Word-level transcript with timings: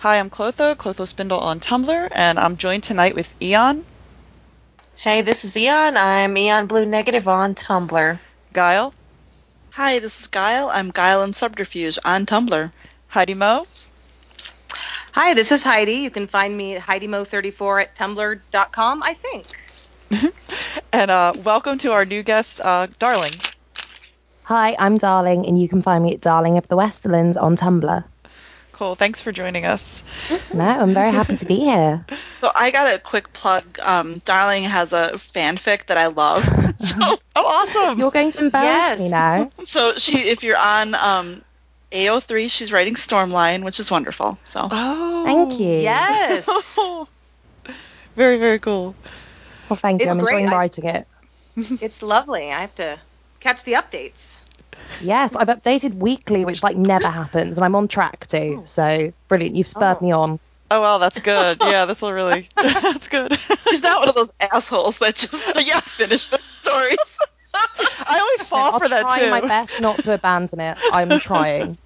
Hi, 0.00 0.18
I'm 0.18 0.30
Clotho, 0.30 0.74
Clotho 0.76 1.06
Spindle 1.06 1.40
on 1.40 1.60
Tumblr, 1.60 2.08
and 2.12 2.38
I'm 2.38 2.56
joined 2.56 2.84
tonight 2.84 3.14
with 3.14 3.34
Eon, 3.42 3.84
Hey, 4.96 5.20
this 5.20 5.44
is 5.44 5.54
Eon. 5.54 5.98
I'm 5.98 6.38
Eon 6.38 6.68
Blue 6.68 6.86
Negative 6.86 7.28
on 7.28 7.54
Tumblr. 7.54 8.18
Guile, 8.54 8.94
Hi, 9.72 9.98
this 9.98 10.18
is 10.18 10.26
Guile. 10.28 10.70
I'm 10.72 10.90
Guile 10.90 11.22
and 11.22 11.36
Subterfuge 11.36 11.98
on 12.02 12.24
Tumblr. 12.24 12.72
Heidi 13.08 13.34
Mo, 13.34 13.66
Hi, 15.12 15.34
this 15.34 15.52
is 15.52 15.62
Heidi. 15.62 15.96
You 15.96 16.10
can 16.10 16.28
find 16.28 16.56
me 16.56 16.76
at 16.76 16.82
HeidiMo34 16.82 17.82
at 17.82 17.94
tumblr.com, 17.94 19.02
I 19.02 19.12
think. 19.12 19.46
and 20.94 21.10
uh, 21.10 21.34
welcome 21.44 21.76
to 21.76 21.92
our 21.92 22.06
new 22.06 22.22
guest, 22.22 22.62
uh, 22.64 22.86
Darling. 22.98 23.34
Hi, 24.44 24.74
I'm 24.78 24.96
Darling, 24.96 25.44
and 25.44 25.60
you 25.60 25.68
can 25.68 25.82
find 25.82 26.02
me 26.02 26.14
at 26.14 26.22
Darling 26.22 26.56
of 26.56 26.68
the 26.68 26.76
Westerlands 26.78 27.36
on 27.38 27.58
Tumblr. 27.58 28.02
Cool, 28.80 28.94
thanks 28.94 29.20
for 29.20 29.30
joining 29.30 29.66
us. 29.66 30.02
No, 30.54 30.64
I'm 30.64 30.94
very 30.94 31.10
happy 31.10 31.36
to 31.36 31.44
be 31.44 31.56
here. 31.56 32.02
So 32.40 32.50
I 32.54 32.70
got 32.70 32.94
a 32.94 32.98
quick 32.98 33.30
plug. 33.34 33.78
Um, 33.78 34.22
Darling 34.24 34.62
has 34.62 34.94
a 34.94 35.10
fanfic 35.34 35.84
that 35.88 35.98
I 35.98 36.06
love. 36.06 36.42
so, 36.78 36.96
Oh, 36.98 37.18
awesome! 37.36 37.98
You're 37.98 38.10
going 38.10 38.32
to 38.32 38.38
embarrass 38.38 38.66
Yes. 38.66 38.98
me 39.00 39.08
now. 39.10 39.50
so 39.64 39.98
she, 39.98 40.16
if 40.20 40.42
you're 40.42 40.56
on 40.56 40.94
um, 40.94 41.42
AO3, 41.92 42.50
she's 42.50 42.72
writing 42.72 42.94
Stormline, 42.94 43.64
which 43.64 43.80
is 43.80 43.90
wonderful. 43.90 44.38
So 44.46 44.66
Oh, 44.70 45.24
Thank 45.26 45.60
you. 45.60 45.72
Yes. 45.80 46.46
very, 48.16 48.38
very 48.38 48.60
cool. 48.60 48.94
Well, 49.68 49.76
thank 49.76 50.00
you. 50.00 50.06
It's 50.06 50.16
I'm 50.16 50.22
great. 50.24 50.36
enjoying 50.38 50.54
I- 50.54 50.56
writing 50.56 50.84
it. 50.86 51.06
it's 51.82 52.00
lovely. 52.02 52.50
I 52.50 52.62
have 52.62 52.74
to 52.76 52.98
catch 53.40 53.64
the 53.64 53.74
updates. 53.74 54.39
Yes, 55.02 55.34
I've 55.36 55.48
updated 55.48 55.94
weekly, 55.94 56.44
which 56.44 56.62
like 56.62 56.76
never 56.76 57.08
happens, 57.10 57.56
and 57.58 57.64
I'm 57.64 57.74
on 57.74 57.88
track 57.88 58.26
too. 58.26 58.62
So 58.64 59.12
brilliant. 59.28 59.56
You've 59.56 59.68
spurred 59.68 59.98
Oh. 60.00 60.04
me 60.04 60.12
on. 60.12 60.38
Oh, 60.72 60.80
well, 60.80 60.98
that's 61.00 61.18
good. 61.18 61.58
Yeah, 61.64 61.84
this 61.84 62.00
will 62.02 62.12
really, 62.12 62.48
that's 62.56 63.08
good. 63.08 63.36
she's 63.68 63.82
not 63.82 64.00
one 64.00 64.08
of 64.08 64.14
those 64.14 64.32
assholes 64.40 64.98
that 64.98 65.16
just 65.16 65.52
yeah 65.66 65.80
finish 65.80 66.28
their 66.28 66.38
stories. 66.38 67.18
I 67.52 68.18
always 68.20 68.48
fall 68.48 68.74
I'll 68.74 68.78
for 68.78 68.88
that 68.88 69.02
try 69.02 69.18
too. 69.24 69.30
my 69.30 69.40
best 69.40 69.80
not 69.80 69.96
to 70.04 70.14
abandon 70.14 70.60
it. 70.60 70.78
I'm 70.92 71.18
trying. 71.18 71.76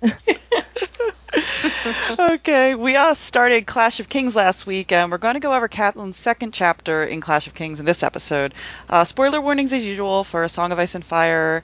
okay, 2.19 2.75
we 2.75 2.97
uh, 2.97 3.15
started 3.15 3.67
Clash 3.67 4.01
of 4.01 4.09
Kings 4.09 4.37
last 4.37 4.67
week, 4.67 4.93
and 4.93 5.11
we're 5.11 5.19
going 5.19 5.35
to 5.35 5.41
go 5.41 5.53
over 5.55 5.69
Catelyn's 5.69 6.17
second 6.17 6.53
chapter 6.53 7.05
in 7.05 7.21
Clash 7.21 7.47
of 7.47 7.55
Kings 7.55 7.81
in 7.81 7.87
this 7.87 8.03
episode. 8.03 8.55
Uh, 8.89 9.05
spoiler 9.05 9.41
warnings 9.41 9.73
as 9.73 9.85
usual 9.85 10.25
for 10.25 10.45
A 10.45 10.49
Song 10.49 10.71
of 10.73 10.79
Ice 10.79 10.95
and 10.95 11.05
Fire, 11.05 11.63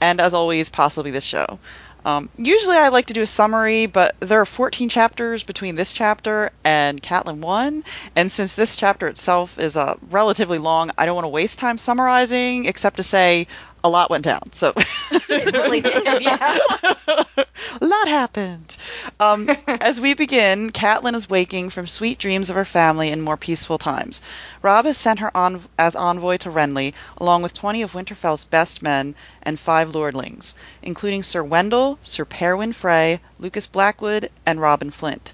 and 0.00 0.20
as 0.20 0.34
always, 0.34 0.68
possibly 0.68 1.10
this 1.10 1.24
show. 1.24 1.58
Um, 2.04 2.30
usually 2.38 2.76
I 2.76 2.88
like 2.88 3.06
to 3.06 3.12
do 3.12 3.20
a 3.22 3.26
summary, 3.26 3.86
but 3.86 4.16
there 4.20 4.40
are 4.40 4.46
14 4.46 4.88
chapters 4.88 5.42
between 5.42 5.74
this 5.74 5.92
chapter 5.92 6.50
and 6.64 7.02
Catelyn 7.02 7.40
1, 7.40 7.84
and 8.16 8.32
since 8.32 8.54
this 8.54 8.76
chapter 8.76 9.06
itself 9.06 9.58
is 9.58 9.76
uh, 9.76 9.94
relatively 10.08 10.58
long, 10.58 10.90
I 10.96 11.04
don't 11.04 11.14
want 11.14 11.26
to 11.26 11.28
waste 11.28 11.58
time 11.58 11.76
summarizing, 11.76 12.64
except 12.64 12.96
to 12.96 13.02
say 13.02 13.46
a 13.82 13.88
lot 13.88 14.10
went 14.10 14.24
down. 14.24 14.52
So 14.52 14.72
It 15.30 15.54
really 15.54 15.80
did, 15.80 16.22
yeah. 16.22 16.58
a 17.80 17.86
lot 17.86 18.08
happened. 18.08 18.76
Um, 19.20 19.48
as 19.66 20.00
we 20.00 20.14
begin, 20.14 20.70
Catelyn 20.70 21.14
is 21.14 21.30
waking 21.30 21.70
from 21.70 21.86
sweet 21.86 22.18
dreams 22.18 22.50
of 22.50 22.56
her 22.56 22.64
family 22.64 23.10
in 23.10 23.20
more 23.20 23.36
peaceful 23.36 23.78
times. 23.78 24.22
Robb 24.60 24.86
has 24.86 24.98
sent 24.98 25.20
her 25.20 25.34
on 25.36 25.62
as 25.78 25.94
envoy 25.94 26.36
to 26.38 26.50
Renly, 26.50 26.94
along 27.18 27.42
with 27.42 27.54
20 27.54 27.80
of 27.82 27.92
Winterfell's 27.92 28.44
best 28.44 28.82
men 28.82 29.14
and 29.42 29.60
five 29.60 29.90
lordlings, 29.90 30.54
including 30.82 31.22
Sir 31.22 31.44
Wendel, 31.44 31.98
Sir 32.02 32.24
Perwyn 32.24 32.72
Frey, 32.72 33.20
Lucas 33.38 33.66
Blackwood, 33.66 34.30
and 34.44 34.60
Robin 34.60 34.90
Flint. 34.90 35.32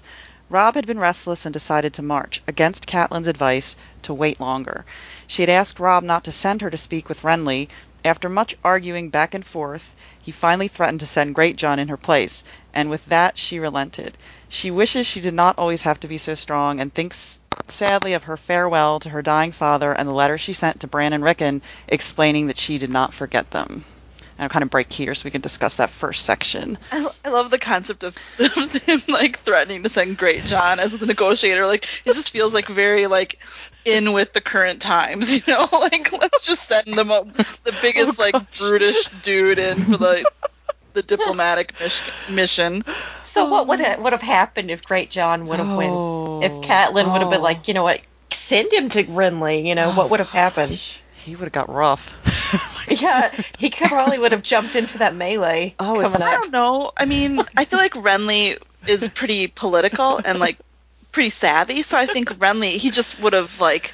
Robb 0.49 0.75
had 0.75 0.87
been 0.87 0.99
restless 0.99 1.45
and 1.45 1.51
decided 1.51 1.91
to 1.93 2.01
march, 2.01 2.41
against 2.47 2.87
Catelyn's 2.87 3.27
advice, 3.27 3.75
to 4.03 4.13
wait 4.13 4.39
longer. 4.39 4.85
She 5.27 5.41
had 5.41 5.49
asked 5.49 5.77
Robb 5.77 6.05
not 6.05 6.23
to 6.23 6.31
send 6.31 6.61
her 6.61 6.69
to 6.69 6.77
speak 6.77 7.09
with 7.09 7.23
Renly. 7.23 7.67
After 8.07 8.29
much 8.29 8.55
arguing 8.63 9.09
back 9.09 9.33
and 9.33 9.45
forth, 9.45 9.93
he 10.17 10.31
finally 10.31 10.69
threatened 10.69 11.01
to 11.01 11.05
send 11.05 11.35
Greatjon 11.35 11.77
in 11.77 11.89
her 11.89 11.97
place, 11.97 12.45
and 12.73 12.89
with 12.89 13.03
that 13.07 13.37
she 13.37 13.59
relented. 13.59 14.17
She 14.47 14.71
wishes 14.71 15.05
she 15.05 15.19
did 15.19 15.33
not 15.33 15.57
always 15.57 15.81
have 15.81 15.99
to 15.99 16.07
be 16.07 16.17
so 16.17 16.33
strong, 16.33 16.79
and 16.79 16.93
thinks 16.93 17.41
sadly 17.67 18.13
of 18.13 18.23
her 18.23 18.37
farewell 18.37 19.01
to 19.01 19.09
her 19.09 19.21
dying 19.21 19.51
father 19.51 19.91
and 19.91 20.07
the 20.07 20.13
letter 20.13 20.37
she 20.37 20.53
sent 20.53 20.79
to 20.79 20.87
Bran 20.87 21.11
and 21.11 21.21
Rickon 21.21 21.61
explaining 21.89 22.47
that 22.47 22.57
she 22.57 22.77
did 22.77 22.89
not 22.89 23.13
forget 23.13 23.51
them. 23.51 23.83
And 24.37 24.43
I'll 24.43 24.49
kind 24.49 24.63
of 24.63 24.69
break 24.69 24.93
here 24.93 25.15
so 25.15 25.25
we 25.25 25.31
can 25.31 25.41
discuss 25.41 25.77
that 25.77 25.89
first 25.89 26.23
section. 26.25 26.77
I, 26.91 27.07
I 27.25 27.29
love 27.29 27.49
the 27.49 27.57
concept 27.57 28.03
of, 28.03 28.15
of 28.39 28.71
him 28.73 29.01
like 29.07 29.39
threatening 29.39 29.81
to 29.83 29.89
send 29.89 30.17
Greatjon 30.19 30.77
as 30.77 30.97
the 30.99 31.05
negotiator. 31.07 31.65
Like 31.65 31.85
it 32.05 32.13
just 32.13 32.29
feels 32.31 32.53
like 32.53 32.67
very 32.67 33.07
like 33.07 33.39
in 33.85 34.13
with 34.13 34.33
the 34.33 34.41
current 34.41 34.81
times, 34.81 35.31
you 35.47 35.53
know? 35.53 35.67
Like 35.71 36.11
let's 36.11 36.45
just 36.45 36.67
send 36.67 36.85
them 36.97 37.09
a, 37.09 37.23
the 37.63 37.75
biggest 37.81 38.19
Oh, 38.19 38.23
like 38.31 38.57
brutish 38.59 39.07
dude 39.23 39.57
in 39.59 39.83
for 39.85 39.97
the 39.97 40.25
the 40.93 41.01
diplomatic 41.03 41.73
mis- 41.79 42.29
mission. 42.29 42.83
So 43.23 43.49
what 43.49 43.67
would 43.67 43.79
ha- 43.79 43.97
would 43.99 44.13
have 44.13 44.21
happened 44.21 44.69
if 44.71 44.83
Greatjon 44.83 45.47
would 45.47 45.59
have 45.59 45.67
Oh. 45.69 46.39
won? 46.39 46.43
If 46.43 46.51
Catelyn 46.67 47.11
would 47.11 47.21
have 47.21 47.29
been 47.31 47.39
Oh. 47.41 47.43
like, 47.43 47.67
you 47.67 47.73
know 47.73 47.83
what, 47.83 48.01
send 48.31 48.71
him 48.71 48.89
to 48.91 49.03
Renly. 49.05 49.65
You 49.65 49.73
know 49.75 49.91
what 49.93 50.09
would 50.11 50.19
have 50.19 50.29
happened? 50.29 50.71
Oh, 50.71 50.75
gosh, 50.75 51.01
he 51.27 51.35
would 51.35 51.45
have 51.45 51.51
got 51.51 51.69
rough. 51.69 52.15
Yeah, 52.89 53.35
he 53.57 53.69
probably 53.69 54.17
would 54.17 54.31
have 54.31 54.43
jumped 54.43 54.77
into 54.77 54.99
that 54.99 55.13
melee. 55.13 55.75
Oh, 55.77 55.99
is 55.99 56.13
coming 56.13 56.25
I 56.25 56.31
don't 56.31 56.53
know. 56.53 56.93
I 56.95 57.03
mean, 57.03 57.41
I 57.57 57.65
feel 57.65 57.79
like 57.79 57.93
Renly 57.93 58.57
is 58.87 59.07
pretty 59.09 59.47
political 59.47 60.21
and 60.23 60.39
like 60.39 60.57
pretty 61.11 61.29
savvy, 61.29 61.83
so 61.83 61.97
I 61.97 62.05
think 62.05 62.29
Renly 62.39 62.77
he 62.77 62.89
just 62.89 63.19
would 63.19 63.33
have 63.33 63.59
like 63.59 63.93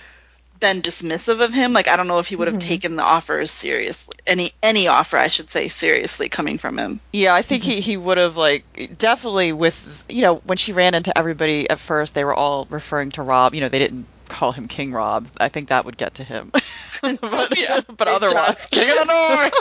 been 0.59 0.81
dismissive 0.81 1.41
of 1.41 1.53
him. 1.53 1.73
Like 1.73 1.87
I 1.87 1.97
don't 1.97 2.07
know 2.07 2.19
if 2.19 2.27
he 2.27 2.35
would 2.35 2.47
have 2.47 2.57
mm-hmm. 2.59 2.67
taken 2.67 2.95
the 2.95 3.03
offer 3.03 3.45
seriously. 3.47 4.15
Any 4.27 4.53
any 4.61 4.87
offer, 4.87 5.17
I 5.17 5.27
should 5.27 5.49
say, 5.49 5.69
seriously 5.69 6.29
coming 6.29 6.59
from 6.59 6.77
him. 6.77 6.99
Yeah, 7.11 7.33
I 7.33 7.41
think 7.41 7.63
he, 7.63 7.73
mm-hmm. 7.73 7.81
he 7.81 7.97
would 7.97 8.17
have 8.19 8.37
like 8.37 8.95
definitely 8.97 9.53
with 9.53 10.05
you 10.07 10.21
know 10.21 10.35
when 10.35 10.57
she 10.57 10.71
ran 10.71 10.93
into 10.93 11.17
everybody 11.17 11.69
at 11.69 11.79
first 11.79 12.13
they 12.13 12.23
were 12.23 12.33
all 12.33 12.67
referring 12.69 13.09
to 13.11 13.23
Robb. 13.23 13.55
You 13.55 13.61
know 13.61 13.69
they 13.69 13.79
didn't 13.79 14.05
call 14.29 14.51
him 14.51 14.67
King 14.67 14.91
Robb. 14.91 15.27
I 15.39 15.49
think 15.49 15.69
that 15.69 15.85
would 15.85 15.97
get 15.97 16.15
to 16.15 16.23
him. 16.23 16.51
but 17.01 17.57
Yeah, 17.57 17.81
but 17.97 18.07
otherwise, 18.07 18.67
King 18.71 18.89
of 18.89 18.95
the 18.97 19.05
North. 19.05 19.53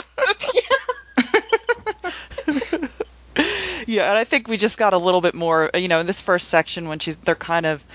yeah, 3.87 4.09
and 4.09 4.17
I 4.17 4.23
think 4.23 4.47
we 4.47 4.57
just 4.57 4.77
got 4.77 4.93
a 4.93 4.97
little 4.97 5.21
bit 5.21 5.35
more. 5.35 5.69
You 5.73 5.87
know, 5.87 5.99
in 5.99 6.07
this 6.07 6.21
first 6.21 6.47
section 6.49 6.87
when 6.87 6.99
she's 6.99 7.15
they're 7.17 7.35
kind 7.35 7.65
of. 7.65 7.85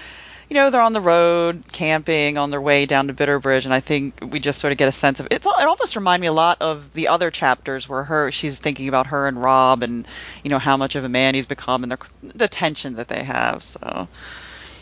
You 0.51 0.55
know, 0.55 0.71
they're 0.71 0.81
on 0.81 0.95
the 0.95 1.01
road 1.03 1.62
camping 1.73 2.39
on 2.39 2.51
their 2.51 2.61
way 2.61 2.87
down 2.87 3.06
to 3.09 3.12
Bitterbridge, 3.12 3.67
and 3.67 3.75
I 3.75 3.81
think 3.81 4.15
we 4.33 4.41
just 4.41 4.59
sort 4.61 4.73
of 4.73 4.79
get 4.79 4.89
a 4.89 4.93
sense 4.93 5.21
of 5.21 5.29
it's. 5.31 5.47
It 5.47 5.53
almost 5.67 5.95
reminded 5.95 6.23
me 6.23 6.27
a 6.29 6.33
lot 6.33 6.56
of 6.62 6.95
the 6.95 7.06
other 7.06 7.31
chapters 7.31 7.87
where 7.87 8.05
her 8.05 8.31
she's 8.31 8.59
thinking 8.59 8.89
about 8.89 9.09
her 9.09 9.29
and 9.29 9.43
Robb, 9.43 9.83
and 9.83 10.09
you 10.43 10.49
know 10.49 10.59
how 10.59 10.75
much 10.79 10.95
of 10.97 11.05
a 11.05 11.09
man 11.11 11.35
he's 11.35 11.45
become, 11.45 11.83
and 11.83 11.93
the, 11.93 11.99
the 12.23 12.49
tension 12.49 12.95
that 12.95 13.09
they 13.09 13.25
have. 13.25 13.62
So, 13.62 14.09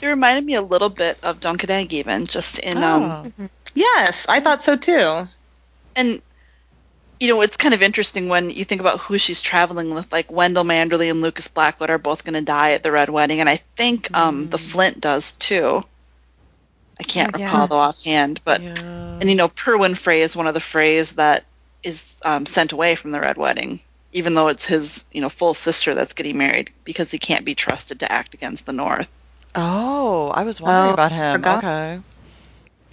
It 0.03 0.07
reminded 0.07 0.45
me 0.45 0.55
a 0.55 0.63
little 0.63 0.89
bit 0.91 1.19
of 1.23 1.41
Dunk 1.41 1.63
and 1.63 1.71
Egg, 1.71 1.93
even 1.95 2.27
just 2.27 2.59
in 2.59 2.79
um 2.83 3.33
Oh. 3.39 3.49
Yes, 3.75 4.27
I 4.29 4.41
thought 4.41 4.63
so 4.63 4.77
too. 4.77 5.29
and 5.95 6.21
you 7.21 7.29
know 7.29 7.41
it's 7.41 7.57
kind 7.57 7.73
of 7.73 7.81
interesting 7.83 8.29
when 8.29 8.51
you 8.51 8.65
think 8.67 8.81
about 8.83 9.01
who 9.01 9.17
she's 9.17 9.41
traveling 9.41 9.95
with 9.95 10.11
like 10.13 10.31
wendel 10.31 10.65
manderly 10.65 11.09
and 11.09 11.23
lucas 11.23 11.49
blackwood 11.49 11.89
are 11.89 11.97
both 11.97 12.25
going 12.25 12.35
to 12.35 12.43
die 12.43 12.73
at 12.73 12.83
the 12.83 12.93
red 12.93 13.09
wedding 13.09 13.41
and 13.41 13.49
i 13.49 13.57
think 13.79 14.15
um 14.15 14.49
the 14.49 14.59
flint 14.59 15.01
does 15.01 15.33
too 15.33 15.83
i 17.01 17.03
can't 17.05 17.35
Oh, 17.35 17.39
yeah. 17.39 17.47
recall 17.47 17.67
though 17.69 17.79
offhand 17.79 18.43
but 18.45 18.61
yeah. 18.61 18.75
and 19.19 19.31
you 19.31 19.35
know 19.37 19.49
perwyn 19.49 19.95
frey 19.95 20.21
is 20.21 20.37
one 20.37 20.47
of 20.47 20.53
the 20.53 20.61
freys 20.61 21.15
that 21.15 21.45
is 21.83 22.19
um, 22.23 22.45
sent 22.45 22.73
away 22.73 22.97
from 22.97 23.13
the 23.13 23.21
red 23.21 23.39
wedding 23.39 23.81
even 24.13 24.35
though 24.35 24.49
it's 24.49 24.67
his 24.67 25.07
you 25.11 25.23
know 25.23 25.31
full 25.31 25.55
sister 25.55 25.95
that's 25.95 26.13
getting 26.13 26.37
married 26.37 26.71
because 26.85 27.11
he 27.11 27.19
can't 27.19 27.47
be 27.47 27.55
trusted 27.55 28.01
to 28.01 28.13
act 28.13 28.35
against 28.35 28.67
the 28.67 28.73
north 28.75 29.09
Oh, 29.57 30.29
I 30.29 30.45
was 30.45 30.61
wondering 30.61 30.91
Oh, 30.91 30.93
about 30.93 31.13
him. 31.13 31.33
forgot. 31.33 31.59
Okay. 31.65 32.01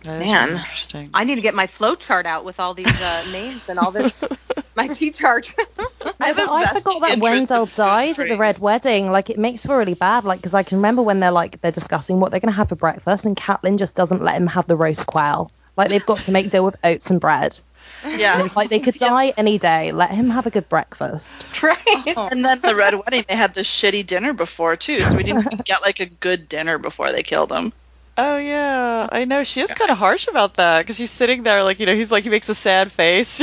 That 0.04 0.24
is 0.24 0.30
Man. 0.30 0.50
interesting. 0.58 1.12
I 1.14 1.24
need 1.26 1.36
to 1.36 1.42
get 1.42 1.56
my 1.56 1.68
flow 1.68 1.96
chart 1.96 2.26
out 2.26 2.46
with 2.46 2.60
all 2.60 2.74
these 2.74 3.00
uh, 3.02 3.24
names 3.28 3.64
and 3.70 3.80
all 3.80 3.92
this, 3.92 4.28
my 4.76 4.88
T 4.88 5.12
chart. 5.12 5.48
I 6.20 6.28
have 6.28 6.40
a 6.40 6.48
But 6.48 6.50
I 6.50 6.66
vested 6.66 6.74
forgot 6.76 7.02
that 7.02 7.18
interest 7.18 7.22
Wendel 7.22 7.66
food 7.76 7.76
died 7.76 8.20
at 8.20 8.28
the 8.28 8.36
praise. 8.36 8.38
Red 8.38 8.60
Wedding. 8.60 9.12
Like 9.12 9.30
it 9.30 9.40
makes 9.40 9.64
me 9.64 9.68
feel 9.70 9.78
really 9.78 9.94
bad. 9.94 10.24
Like 10.26 10.40
because 10.40 10.54
I 10.54 10.64
can 10.64 10.78
remember 10.78 11.02
when 11.02 11.20
they're 11.20 11.32
like 11.32 11.60
they're 11.62 11.72
discussing 11.72 12.20
what 12.20 12.32
they're 12.32 12.40
going 12.40 12.52
to 12.52 12.58
have 12.58 12.70
for 12.70 12.76
breakfast, 12.76 13.26
and 13.26 13.36
Catelyn 13.36 13.78
just 13.78 13.96
doesn't 13.96 14.22
let 14.24 14.36
him 14.36 14.48
have 14.48 14.68
the 14.68 14.76
roast 14.78 15.06
quail. 15.08 15.52
Like 15.78 15.90
they've 15.90 16.06
got 16.06 16.20
to 16.26 16.32
make 16.32 16.50
do 16.50 16.64
with 16.64 16.76
oats 16.84 17.10
and 17.12 17.20
bread. 17.20 17.60
Yeah. 18.06 18.44
It's 18.44 18.56
like 18.56 18.70
they 18.70 18.80
could 18.80 18.96
die 19.00 19.34
any 19.38 19.58
day. 19.58 19.92
Let 19.92 20.12
him 20.12 20.30
have 20.30 20.46
a 20.46 20.50
good 20.50 20.70
breakfast. 20.70 21.44
right. 21.64 21.78
Oh. 22.16 22.30
And 22.32 22.44
then 22.44 22.62
the 22.62 22.76
red 22.76 22.96
wedding, 22.96 23.26
they 23.28 23.36
had 23.36 23.54
this 23.54 23.68
shitty 23.68 24.06
dinner 24.06 24.34
before 24.34 24.76
too, 24.76 25.00
so 25.00 25.16
we 25.16 25.24
didn't 25.24 25.46
even 25.46 25.58
get 25.66 25.82
like 25.82 26.00
a 26.00 26.06
good 26.06 26.50
dinner 26.50 26.78
before 26.78 27.12
they 27.12 27.24
killed 27.24 27.52
him. 27.52 27.74
Oh 28.16 28.38
yeah, 28.38 29.08
I 29.12 29.26
know. 29.26 29.44
She 29.44 29.62
is 29.62 29.74
kind 29.74 29.90
of 29.90 29.98
harsh 29.98 30.28
about 30.28 30.56
that 30.56 30.82
because 30.82 30.98
she's 30.98 31.10
sitting 31.10 31.42
there, 31.42 31.64
like 31.64 31.80
you 31.80 31.88
know, 31.88 31.96
he's 31.96 32.12
like 32.12 32.24
he 32.24 32.30
makes 32.30 32.48
a 32.48 32.54
sad 32.54 32.92
face. 32.92 33.38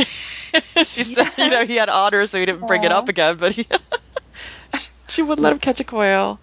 she 0.77 1.03
said, 1.03 1.29
you 1.37 1.51
know, 1.51 1.65
he 1.65 1.75
had 1.75 1.89
honor, 1.89 2.25
so 2.27 2.39
he 2.39 2.47
didn't 2.47 2.69
bring 2.69 2.85
it 2.85 2.93
up 2.93 3.09
again, 3.09 3.37
but 3.37 3.51
he, 3.51 3.67
she 5.09 5.23
wouldn't 5.23 5.43
let 5.43 5.53
him 5.53 5.59
catch 5.59 5.81
a 5.81 5.85
quail. 5.85 6.39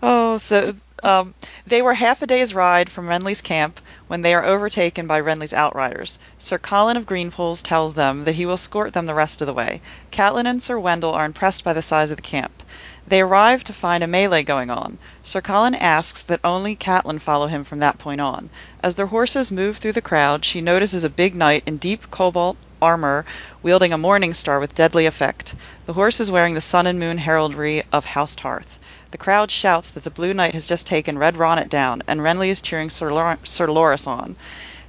Oh, 0.00 0.38
so 0.38 0.72
um, 1.04 1.34
they 1.66 1.80
were 1.82 1.94
half 1.94 2.22
a 2.22 2.26
day's 2.26 2.54
ride 2.54 2.90
from 2.90 3.08
Renly's 3.08 3.40
camp 3.40 3.80
when 4.06 4.22
they 4.22 4.34
are 4.34 4.44
overtaken 4.44 5.06
by 5.06 5.20
Renly's 5.20 5.52
outriders. 5.52 6.18
Sir 6.38 6.58
Colen 6.58 6.96
of 6.96 7.06
Greenpools 7.06 7.62
tells 7.62 7.94
them 7.94 8.24
that 8.24 8.34
he 8.34 8.44
will 8.44 8.54
escort 8.54 8.92
them 8.92 9.06
the 9.06 9.14
rest 9.14 9.40
of 9.40 9.46
the 9.46 9.52
way. 9.52 9.80
Catelyn 10.10 10.46
and 10.46 10.62
Sir 10.62 10.78
Wendel 10.78 11.12
are 11.12 11.24
impressed 11.24 11.64
by 11.64 11.72
the 11.72 11.82
size 11.82 12.10
of 12.10 12.16
the 12.16 12.22
camp. 12.22 12.62
They 13.08 13.22
arrive 13.22 13.64
to 13.64 13.72
find 13.72 14.04
a 14.04 14.06
melee 14.06 14.42
going 14.42 14.68
on. 14.68 14.98
Sir 15.24 15.40
Colen 15.40 15.74
asks 15.74 16.22
that 16.24 16.40
only 16.44 16.76
Catelyn 16.76 17.18
follow 17.18 17.46
him 17.46 17.64
from 17.64 17.78
that 17.78 17.96
point 17.96 18.20
on. 18.20 18.50
As 18.82 18.96
their 18.96 19.06
horses 19.06 19.50
move 19.50 19.78
through 19.78 19.92
the 19.92 20.02
crowd, 20.02 20.44
she 20.44 20.60
notices 20.60 21.04
a 21.04 21.08
big 21.08 21.34
knight 21.34 21.62
in 21.64 21.78
deep 21.78 22.10
cobalt 22.10 22.58
armor 22.82 23.24
wielding 23.62 23.94
a 23.94 23.96
morning 23.96 24.34
star 24.34 24.60
with 24.60 24.74
deadly 24.74 25.06
effect. 25.06 25.54
The 25.86 25.94
horse 25.94 26.20
is 26.20 26.30
wearing 26.30 26.52
the 26.52 26.60
sun 26.60 26.86
and 26.86 26.98
moon 26.98 27.16
heraldry 27.16 27.82
of 27.94 28.04
House 28.04 28.36
Tarth. 28.36 28.78
The 29.10 29.16
crowd 29.16 29.50
shouts 29.50 29.90
that 29.92 30.04
the 30.04 30.10
Blue 30.10 30.34
Knight 30.34 30.52
has 30.52 30.66
just 30.66 30.86
taken 30.86 31.18
Red 31.18 31.36
Ronnet 31.36 31.70
down, 31.70 32.02
and 32.06 32.20
Renly 32.20 32.50
is 32.50 32.60
cheering 32.60 32.90
Sir, 32.90 33.10
Lor- 33.10 33.38
Sir 33.42 33.68
Loras 33.68 34.06
on. 34.06 34.36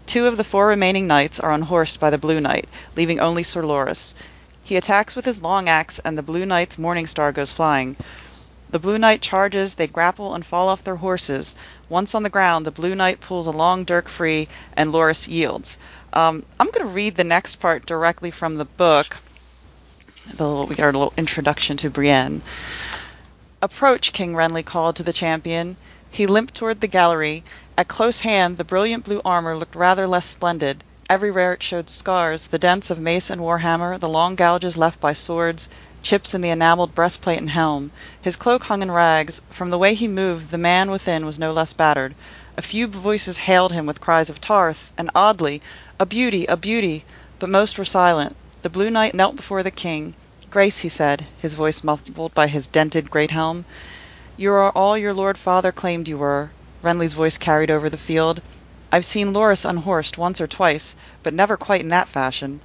Two 0.06 0.28
of 0.28 0.36
the 0.36 0.44
four 0.44 0.68
remaining 0.68 1.08
knights 1.08 1.40
are 1.40 1.54
unhorsed 1.54 2.02
by 2.02 2.10
the 2.10 2.18
Blue 2.18 2.42
Knight, 2.42 2.68
leaving 2.98 3.22
only 3.22 3.44
Sir 3.44 3.62
Loras. 3.64 4.14
He 4.70 4.76
attacks 4.76 5.16
with 5.16 5.26
his 5.26 5.42
long 5.42 5.68
axe, 5.68 5.98
and 6.06 6.16
the 6.16 6.22
Blue 6.22 6.46
Knight's 6.46 6.78
morning 6.78 7.08
star 7.08 7.32
goes 7.32 7.52
flying. 7.52 7.96
The 8.70 8.78
Blue 8.78 9.00
Knight 9.00 9.20
charges, 9.20 9.74
they 9.74 9.88
grapple 9.88 10.36
and 10.36 10.46
fall 10.46 10.70
off 10.70 10.84
their 10.84 10.98
horses. 10.98 11.56
Once 11.90 12.14
on 12.14 12.22
the 12.22 12.30
ground, 12.30 12.68
the 12.68 12.72
Blue 12.72 12.94
Knight 12.94 13.20
pulls 13.20 13.48
a 13.48 13.52
long 13.52 13.84
dirk 13.84 14.08
free, 14.08 14.48
and 14.78 14.92
Loras 14.92 15.28
yields. 15.28 15.80
Um, 16.14 16.46
I'm 16.60 16.68
going 16.68 16.86
to 16.86 16.94
read 16.94 17.16
the 17.16 17.24
next 17.24 17.56
part 17.56 17.88
directly 17.88 18.30
from 18.30 18.58
the 18.58 18.66
book. 18.66 19.18
The 20.36 20.48
little, 20.48 20.68
we 20.68 20.76
little 20.76 21.14
introduction 21.18 21.76
to 21.78 21.90
Brienne. 21.90 22.44
Approach, 23.64 24.14
King 24.14 24.36
Renly 24.36 24.64
called 24.64 24.96
to 24.98 25.04
the 25.04 25.12
champion. 25.12 25.78
He 26.12 26.28
limped 26.28 26.54
toward 26.54 26.82
the 26.82 26.88
gallery. 26.88 27.44
At 27.76 27.88
close 27.88 28.20
hand, 28.20 28.58
the 28.58 28.64
brilliant 28.64 29.04
blue 29.04 29.24
armor 29.26 29.58
looked 29.58 29.74
rather 29.74 30.06
less 30.06 30.28
splendid. 30.28 30.84
Everywhere 31.12 31.54
it 31.54 31.64
showed 31.64 31.90
scars, 31.90 32.46
the 32.50 32.60
dents 32.60 32.92
of 32.92 33.00
mace 33.00 33.32
and 33.32 33.42
warhammer, 33.42 33.98
the 33.98 34.08
long 34.08 34.36
gouges 34.36 34.78
left 34.78 35.00
by 35.00 35.12
swords, 35.12 35.68
chips 36.04 36.36
in 36.36 36.42
the 36.42 36.52
enameled 36.52 36.94
breastplate 36.94 37.40
and 37.40 37.50
helm. 37.50 37.90
His 38.22 38.36
cloak 38.36 38.66
hung 38.66 38.84
in 38.84 38.92
rags. 38.92 39.42
From 39.50 39.72
the 39.72 39.80
way 39.80 39.96
he 39.96 40.08
moved, 40.08 40.52
the 40.52 40.60
man 40.60 40.92
within 40.92 41.26
was 41.26 41.40
no 41.40 41.52
less 41.52 41.74
battered. 41.74 42.14
A 42.58 42.62
few 42.62 42.86
voices 42.86 43.40
hailed 43.50 43.72
him 43.74 43.88
with 43.88 44.00
cries 44.00 44.30
of 44.30 44.40
Tarth, 44.40 44.92
and 45.00 45.10
oddly, 45.16 45.64
a 46.00 46.06
beauty, 46.06 46.46
a 46.46 46.56
beauty, 46.56 47.04
but 47.40 47.50
most 47.50 47.80
were 47.80 47.86
silent. 47.86 48.36
The 48.62 48.70
Blue 48.70 48.92
Knight 48.92 49.16
knelt 49.16 49.36
before 49.36 49.64
the 49.64 49.72
king. 49.72 50.14
Grace, 50.52 50.82
he 50.82 50.90
said, 50.90 51.26
his 51.40 51.56
voice 51.56 51.84
muffled 51.84 52.36
by 52.36 52.46
his 52.46 52.68
dented 52.68 53.10
great 53.10 53.32
helm. 53.32 53.66
You 54.38 54.52
are 54.52 54.70
all 54.78 54.96
your 54.96 55.16
lord 55.16 55.40
father 55.40 55.72
claimed 55.72 56.08
you 56.08 56.20
were. 56.20 56.52
Renly's 56.84 57.14
voice 57.16 57.40
carried 57.40 57.72
over 57.72 57.90
the 57.90 57.98
field. 57.98 58.44
I've 58.92 59.06
seen 59.06 59.34
Loras 59.34 59.70
unhorsed 59.70 60.18
once 60.18 60.42
or 60.42 60.48
twice, 60.48 60.96
but 61.22 61.32
never 61.32 61.58
quite 61.58 61.82
in 61.82 61.90
that 61.90 62.08
fashion. 62.08 62.60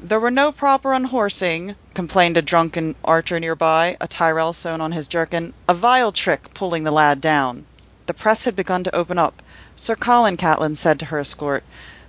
There 0.00 0.18
were 0.18 0.30
no 0.30 0.50
proper 0.50 0.92
unhorsing, 0.92 1.76
complained 1.94 2.36
a 2.36 2.42
drunken 2.42 2.96
archer 3.04 3.38
near 3.38 3.54
by, 3.54 3.96
a 4.00 4.08
Tyrell 4.08 4.52
sewn 4.52 4.80
on 4.80 4.90
his 4.90 5.06
jerkin. 5.06 5.54
A 5.68 5.74
vile 5.74 6.10
trick, 6.10 6.52
pulling 6.54 6.82
the 6.82 6.90
lad 6.90 7.20
down. 7.20 7.66
The 8.06 8.14
press 8.14 8.44
had 8.44 8.56
begun 8.56 8.82
to 8.82 8.94
open 8.94 9.16
up. 9.16 9.44
Sir 9.76 9.94
Colen, 9.94 10.36
Catelyn 10.36 10.76
said 10.76 10.98
to 10.98 11.06
her 11.06 11.20
escort. 11.20 11.62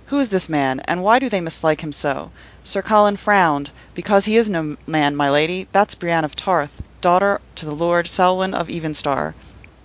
Who 0.06 0.18
is 0.18 0.30
this 0.30 0.48
man, 0.48 0.80
and 0.86 1.04
why 1.04 1.20
do 1.20 1.28
they 1.28 1.40
mislike 1.40 1.82
him 1.82 1.92
so? 1.92 2.32
Sir 2.64 2.82
Colen 2.82 3.16
frowned. 3.16 3.70
Because 3.94 4.24
he 4.24 4.36
is 4.36 4.50
no 4.50 4.76
man, 4.88 5.14
my 5.14 5.30
lady. 5.30 5.68
That's 5.70 5.94
Brienne 5.94 6.24
of 6.24 6.34
Tarth, 6.34 6.82
daughter 7.00 7.40
to 7.54 7.64
the 7.64 7.76
Lord 7.76 8.08
Selwyn 8.08 8.54
of 8.54 8.66
Evenstar. 8.66 9.34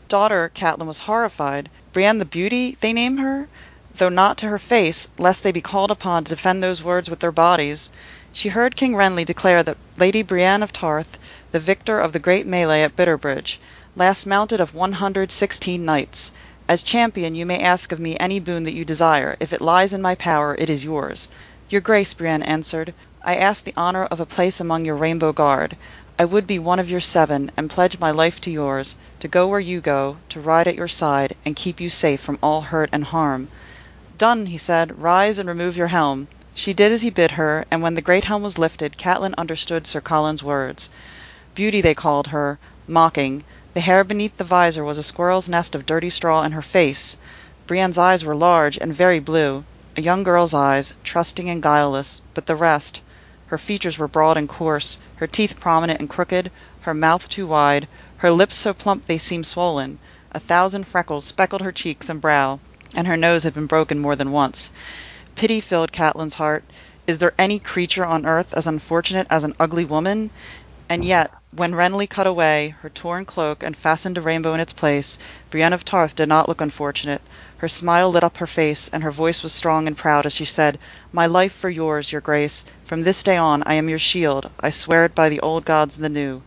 Daughter, 0.09 0.50
Catelyn 0.56 0.88
was 0.88 1.00
horrified. 1.00 1.69
Brienne 1.94 2.18
the 2.18 2.25
Beauty, 2.25 2.75
they 2.81 2.91
name 2.91 3.18
her? 3.18 3.47
Though 3.97 4.09
not 4.09 4.38
to 4.38 4.47
her 4.49 4.59
face, 4.59 5.07
lest 5.17 5.41
they 5.41 5.51
be 5.51 5.59
called 5.59 5.89
upon 5.89 6.23
to 6.25 6.29
defend 6.35 6.61
those 6.61 6.83
words 6.83 7.09
with 7.09 7.17
their 7.19 7.31
bodies. 7.31 7.89
She 8.31 8.49
heard 8.49 8.75
King 8.75 8.94
Renly 8.94 9.25
declare 9.25 9.63
that 9.63 9.77
Lady 9.97 10.21
Brienne 10.21 10.61
of 10.61 10.71
Tarth, 10.71 11.17
the 11.51 11.59
victor 11.59 11.99
of 11.99 12.13
the 12.13 12.19
great 12.19 12.45
melee 12.45 12.83
at 12.83 12.95
Bitterbridge, 12.95 13.57
last 13.95 14.27
mounted 14.27 14.59
of 14.59 14.75
one 14.75 14.91
hundred 15.01 15.31
sixteen 15.31 15.83
knights. 15.83 16.31
As 16.69 16.83
champion 16.83 17.33
you 17.33 17.44
may 17.44 17.59
ask 17.59 17.91
of 17.91 17.99
me 17.99 18.15
any 18.19 18.39
boon 18.39 18.65
that 18.65 18.75
you 18.75 18.85
desire. 18.85 19.35
If 19.39 19.51
it 19.51 19.61
lies 19.61 19.94
in 19.94 20.01
my 20.03 20.13
power, 20.13 20.55
it 20.59 20.69
is 20.69 20.85
yours. 20.85 21.27
Your 21.71 21.81
Grace, 21.81 22.13
Brienne 22.13 22.44
answered, 22.44 22.94
I 23.25 23.35
ask 23.35 23.63
the 23.63 23.73
honour 23.75 24.05
of 24.11 24.19
a 24.19 24.27
place 24.27 24.59
among 24.59 24.85
your 24.85 24.95
Rainbow 24.95 25.33
Guard. 25.33 25.75
I 26.19 26.25
would 26.25 26.45
be 26.45 26.59
one 26.59 26.77
of 26.77 26.91
your 26.91 27.01
seven, 27.01 27.49
and 27.57 27.67
pledge 27.67 27.97
my 27.97 28.11
life 28.11 28.39
to 28.41 28.51
yours, 28.51 28.95
to 29.21 29.27
go 29.27 29.47
where 29.47 29.59
you 29.59 29.81
go, 29.81 30.17
to 30.29 30.39
ride 30.39 30.67
at 30.67 30.75
your 30.75 30.88
side, 30.88 31.35
and 31.44 31.55
keep 31.55 31.81
you 31.81 31.89
safe 31.89 32.21
from 32.21 32.38
all 32.44 32.61
hurt 32.61 32.89
and 32.94 33.05
harm. 33.05 33.47
Done, 34.19 34.48
he 34.48 34.58
said. 34.58 35.00
Rise 35.00 35.38
and 35.38 35.48
remove 35.48 35.78
your 35.78 35.90
helm. 35.94 36.28
She 36.56 36.74
did 36.74 36.92
as 36.92 37.04
he 37.04 37.12
bid 37.12 37.34
her, 37.34 37.66
and 37.69 37.84
when 37.84 37.94
the 37.94 38.02
great 38.02 38.24
helm 38.24 38.42
was 38.42 38.58
lifted, 38.58 38.98
Catelyn 38.98 39.36
understood 39.38 39.86
Sir 39.86 40.02
Colen's 40.02 40.42
words. 40.42 40.90
Beauty 41.54 41.81
they 41.81 41.94
called 41.94 42.30
her, 42.34 42.58
mocking. 42.88 43.44
The 43.75 43.81
hair 43.81 44.04
beneath 44.04 44.36
the 44.38 44.44
visor 44.44 44.84
was 44.84 44.98
a 44.98 45.04
squirrel's 45.04 45.48
nest 45.48 45.75
of 45.75 45.86
dirty 45.86 46.10
straw 46.10 46.42
in 46.42 46.54
her 46.54 46.64
face. 46.64 47.16
Brienne's 47.68 48.00
eyes 48.00 48.25
were 48.25 48.34
large 48.34 48.75
and 48.80 48.92
very 48.92 49.19
blue, 49.19 49.66
a 49.96 50.02
young 50.02 50.24
girl's 50.24 50.52
eyes, 50.52 50.96
trusting 51.04 51.48
and 51.48 51.62
guileless, 51.62 52.22
but 52.34 52.48
the 52.48 52.56
rest 52.56 53.02
her 53.50 53.60
features 53.60 54.00
were 54.00 54.08
broad 54.08 54.36
and 54.36 54.50
coarse, 54.50 54.98
her 55.18 55.28
teeth 55.28 55.60
prominent 55.60 56.00
and 56.00 56.10
crooked, 56.10 56.50
her 56.81 56.94
mouth 56.96 57.30
too 57.30 57.46
wide, 57.46 57.88
her 58.25 58.31
lips 58.31 58.56
so 58.56 58.74
plump 58.74 59.06
they 59.06 59.19
seemed 59.19 59.46
swollen. 59.46 60.00
A 60.31 60.40
thousand 60.40 60.88
freckles 60.88 61.24
speckled 61.24 61.62
her 61.62 61.72
cheeks 61.72 62.10
and 62.10 62.19
brow, 62.19 62.60
and 62.95 63.06
her 63.07 63.18
nose 63.18 63.44
had 63.44 63.54
been 63.54 63.66
broken 63.66 64.00
more 64.00 64.16
than 64.16 64.31
once. 64.31 64.71
Pity 65.35 65.59
filled 65.59 65.92
Catelyn's 65.92 66.35
heart. 66.35 66.64
Is 67.06 67.19
there 67.19 67.33
any 67.38 67.59
creature 67.59 68.06
on 68.06 68.26
earth 68.26 68.54
as 68.54 68.66
unfortunate 68.66 69.28
as 69.30 69.44
an 69.44 69.54
ugly 69.59 69.83
woman? 69.85 70.31
And 70.90 71.04
yet, 71.04 71.31
when 71.52 71.73
Renly 71.73 72.09
cut 72.09 72.28
away 72.28 72.76
her 72.81 72.90
torn 72.90 73.26
cloak 73.26 73.61
and 73.61 73.76
fastened 73.76 74.18
a 74.18 74.21
rainbow 74.21 74.54
in 74.54 74.61
its 74.61 74.71
place, 74.71 75.18
Brienne 75.50 75.73
of 75.73 75.83
Tarth 75.83 76.16
did 76.16 76.30
not 76.30 76.47
look 76.47 76.61
unfortunate. 76.61 77.21
Her 77.57 77.68
smile 77.68 78.09
lit 78.09 78.23
up 78.23 78.38
her 78.38 78.47
face, 78.47 78.88
and 78.94 79.04
her 79.04 79.11
voice 79.11 79.44
was 79.44 79.52
strong 79.52 79.85
and 79.85 79.97
proud 79.97 80.26
as 80.26 80.31
she 80.31 80.45
said, 80.45 80.80
My 81.11 81.26
life 81.26 81.52
for 81.54 81.69
yours, 81.69 82.14
your 82.14 82.21
grace. 82.21 82.64
From 82.85 83.02
this 83.02 83.21
day 83.21 83.35
on 83.35 83.64
I 83.66 83.73
am 83.73 83.90
your 83.90 84.00
shield. 84.00 84.50
I 84.61 84.69
swear 84.69 85.04
it 85.04 85.14
by 85.14 85.28
the 85.28 85.42
old 85.42 85.66
gods 85.66 85.97
and 85.97 86.06
the 86.06 86.09
new. 86.09 86.42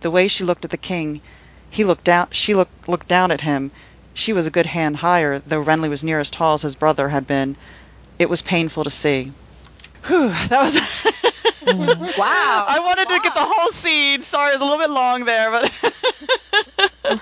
The 0.00 0.10
way 0.10 0.28
she 0.28 0.44
looked 0.44 0.66
at 0.66 0.70
the 0.70 0.76
king, 0.76 1.22
he 1.70 1.82
looked 1.82 2.04
down 2.04 2.28
she 2.32 2.54
looked 2.54 2.86
looked 2.86 3.08
down 3.08 3.30
at 3.30 3.40
him. 3.42 3.70
She 4.16 4.32
was 4.32 4.46
a 4.46 4.50
good 4.50 4.66
hand 4.66 4.96
higher, 4.96 5.38
though 5.38 5.62
Renly 5.62 5.88
was 5.88 6.02
near 6.02 6.18
as 6.18 6.30
tall 6.30 6.54
as 6.54 6.62
his 6.62 6.74
brother 6.74 7.08
had 7.10 7.26
been. 7.26 7.56
It 8.18 8.28
was 8.28 8.42
painful 8.42 8.82
to 8.84 8.90
see. 8.90 9.32
Whew, 10.06 10.30
that 10.48 10.62
was 10.62 10.76
Wow. 12.18 12.66
I 12.68 12.80
wanted 12.80 13.08
to 13.08 13.20
get 13.20 13.34
the 13.34 13.44
whole 13.44 13.70
scene. 13.70 14.22
Sorry, 14.22 14.50
it 14.50 14.58
was 14.58 14.62
a 14.62 14.64
little 14.64 14.78
bit 14.78 14.90
long 14.90 15.24
there, 15.24 15.50
but 15.50 17.20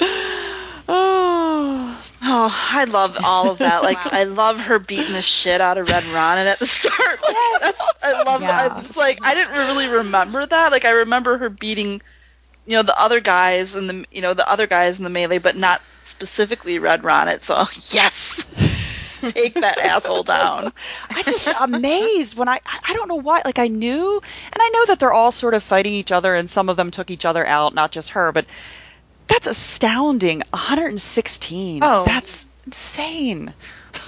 oh, 0.88 2.00
Oh, 2.26 2.70
I 2.72 2.84
love 2.84 3.18
all 3.22 3.50
of 3.50 3.58
that. 3.58 3.82
Like, 3.82 3.98
I 4.12 4.24
love 4.24 4.58
her 4.58 4.78
beating 4.78 5.12
the 5.12 5.22
shit 5.22 5.60
out 5.60 5.76
of 5.76 5.88
Red 5.88 6.02
Ronnet 6.04 6.46
at 6.46 6.58
the 6.58 6.66
start. 6.66 7.22
Like, 7.22 7.36
that's, 7.60 7.82
I 8.02 8.22
love. 8.22 8.40
Yeah. 8.40 8.74
I 8.74 8.80
was 8.80 8.96
like, 8.96 9.18
I 9.22 9.34
didn't 9.34 9.52
really 9.52 9.86
remember 9.88 10.44
that. 10.46 10.72
Like, 10.72 10.86
I 10.86 10.90
remember 10.90 11.36
her 11.38 11.50
beating, 11.50 12.00
you 12.66 12.76
know, 12.76 12.82
the 12.82 12.98
other 12.98 13.20
guys 13.20 13.74
and 13.74 13.88
the, 13.88 14.04
you 14.10 14.22
know, 14.22 14.34
the 14.34 14.48
other 14.48 14.66
guys 14.66 14.98
in 14.98 15.04
the 15.04 15.10
melee, 15.10 15.38
but 15.38 15.56
not 15.56 15.82
specifically 16.02 16.78
Red 16.78 17.02
Ronnet. 17.02 17.42
So 17.42 17.66
yes, 17.94 18.44
take 19.32 19.54
that 19.54 19.78
asshole 19.78 20.22
down. 20.22 20.72
I 21.10 21.22
just 21.22 21.48
amazed 21.60 22.36
when 22.36 22.48
I 22.48 22.60
I 22.66 22.78
I 22.88 22.94
don't 22.94 23.08
know 23.08 23.16
why 23.16 23.42
like 23.44 23.58
I 23.58 23.68
knew 23.68 24.20
and 24.44 24.56
I 24.60 24.68
know 24.70 24.86
that 24.86 25.00
they're 25.00 25.12
all 25.12 25.32
sort 25.32 25.54
of 25.54 25.62
fighting 25.62 25.92
each 25.92 26.12
other 26.12 26.34
and 26.34 26.48
some 26.48 26.68
of 26.68 26.76
them 26.76 26.90
took 26.90 27.10
each 27.10 27.24
other 27.24 27.46
out, 27.46 27.74
not 27.74 27.90
just 27.92 28.10
her, 28.10 28.32
but 28.32 28.46
that's 29.26 29.46
astounding. 29.46 30.42
116. 30.50 31.80
Oh. 31.82 32.04
That's 32.04 32.46
insane. 32.66 33.52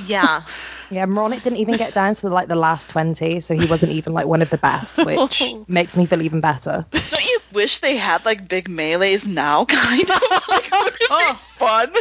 Yeah. 0.06 0.42
Yeah, 0.88 1.04
Moronic 1.06 1.42
didn't 1.42 1.58
even 1.58 1.76
get 1.76 1.94
down 1.94 2.14
to 2.14 2.28
like 2.28 2.46
the 2.46 2.54
last 2.54 2.90
20, 2.90 3.40
so 3.40 3.54
he 3.54 3.66
wasn't 3.66 3.90
even 3.90 4.12
like 4.12 4.26
one 4.26 4.40
of 4.40 4.50
the 4.50 4.56
best, 4.56 5.04
which 5.04 5.42
makes 5.66 5.96
me 5.96 6.06
feel 6.06 6.22
even 6.22 6.40
better. 6.40 6.86
Don't 6.92 7.25
you 7.25 7.25
wish 7.52 7.78
they 7.78 7.96
had 7.96 8.24
like 8.24 8.48
big 8.48 8.68
melees 8.68 9.26
now, 9.26 9.64
kind 9.68 10.10
of? 10.10 10.22
like, 10.48 10.70
would 10.70 10.94
it 10.94 10.98
be 11.00 11.34
fun? 11.56 11.92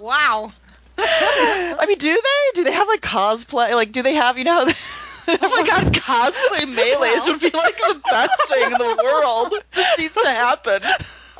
Wow. 0.00 0.50
I 0.98 1.84
mean, 1.88 1.98
do 1.98 2.12
they? 2.12 2.50
Do 2.54 2.64
they 2.64 2.72
have 2.72 2.88
like 2.88 3.00
cosplay? 3.00 3.74
Like, 3.74 3.92
do 3.92 4.02
they 4.02 4.14
have 4.14 4.38
you 4.38 4.44
know? 4.44 4.68
Oh 5.28 5.38
my 5.40 5.64
god, 5.64 5.94
cosplay 5.94 6.66
melees 6.66 7.26
would 7.28 7.38
be 7.40 7.50
like 7.56 7.76
the 7.76 8.00
best 8.10 8.42
thing 8.48 8.64
in 8.64 8.72
the 8.72 9.00
world. 9.04 9.54
This 9.72 9.86
needs 9.96 10.14
to 10.14 10.28
happen. 10.28 10.82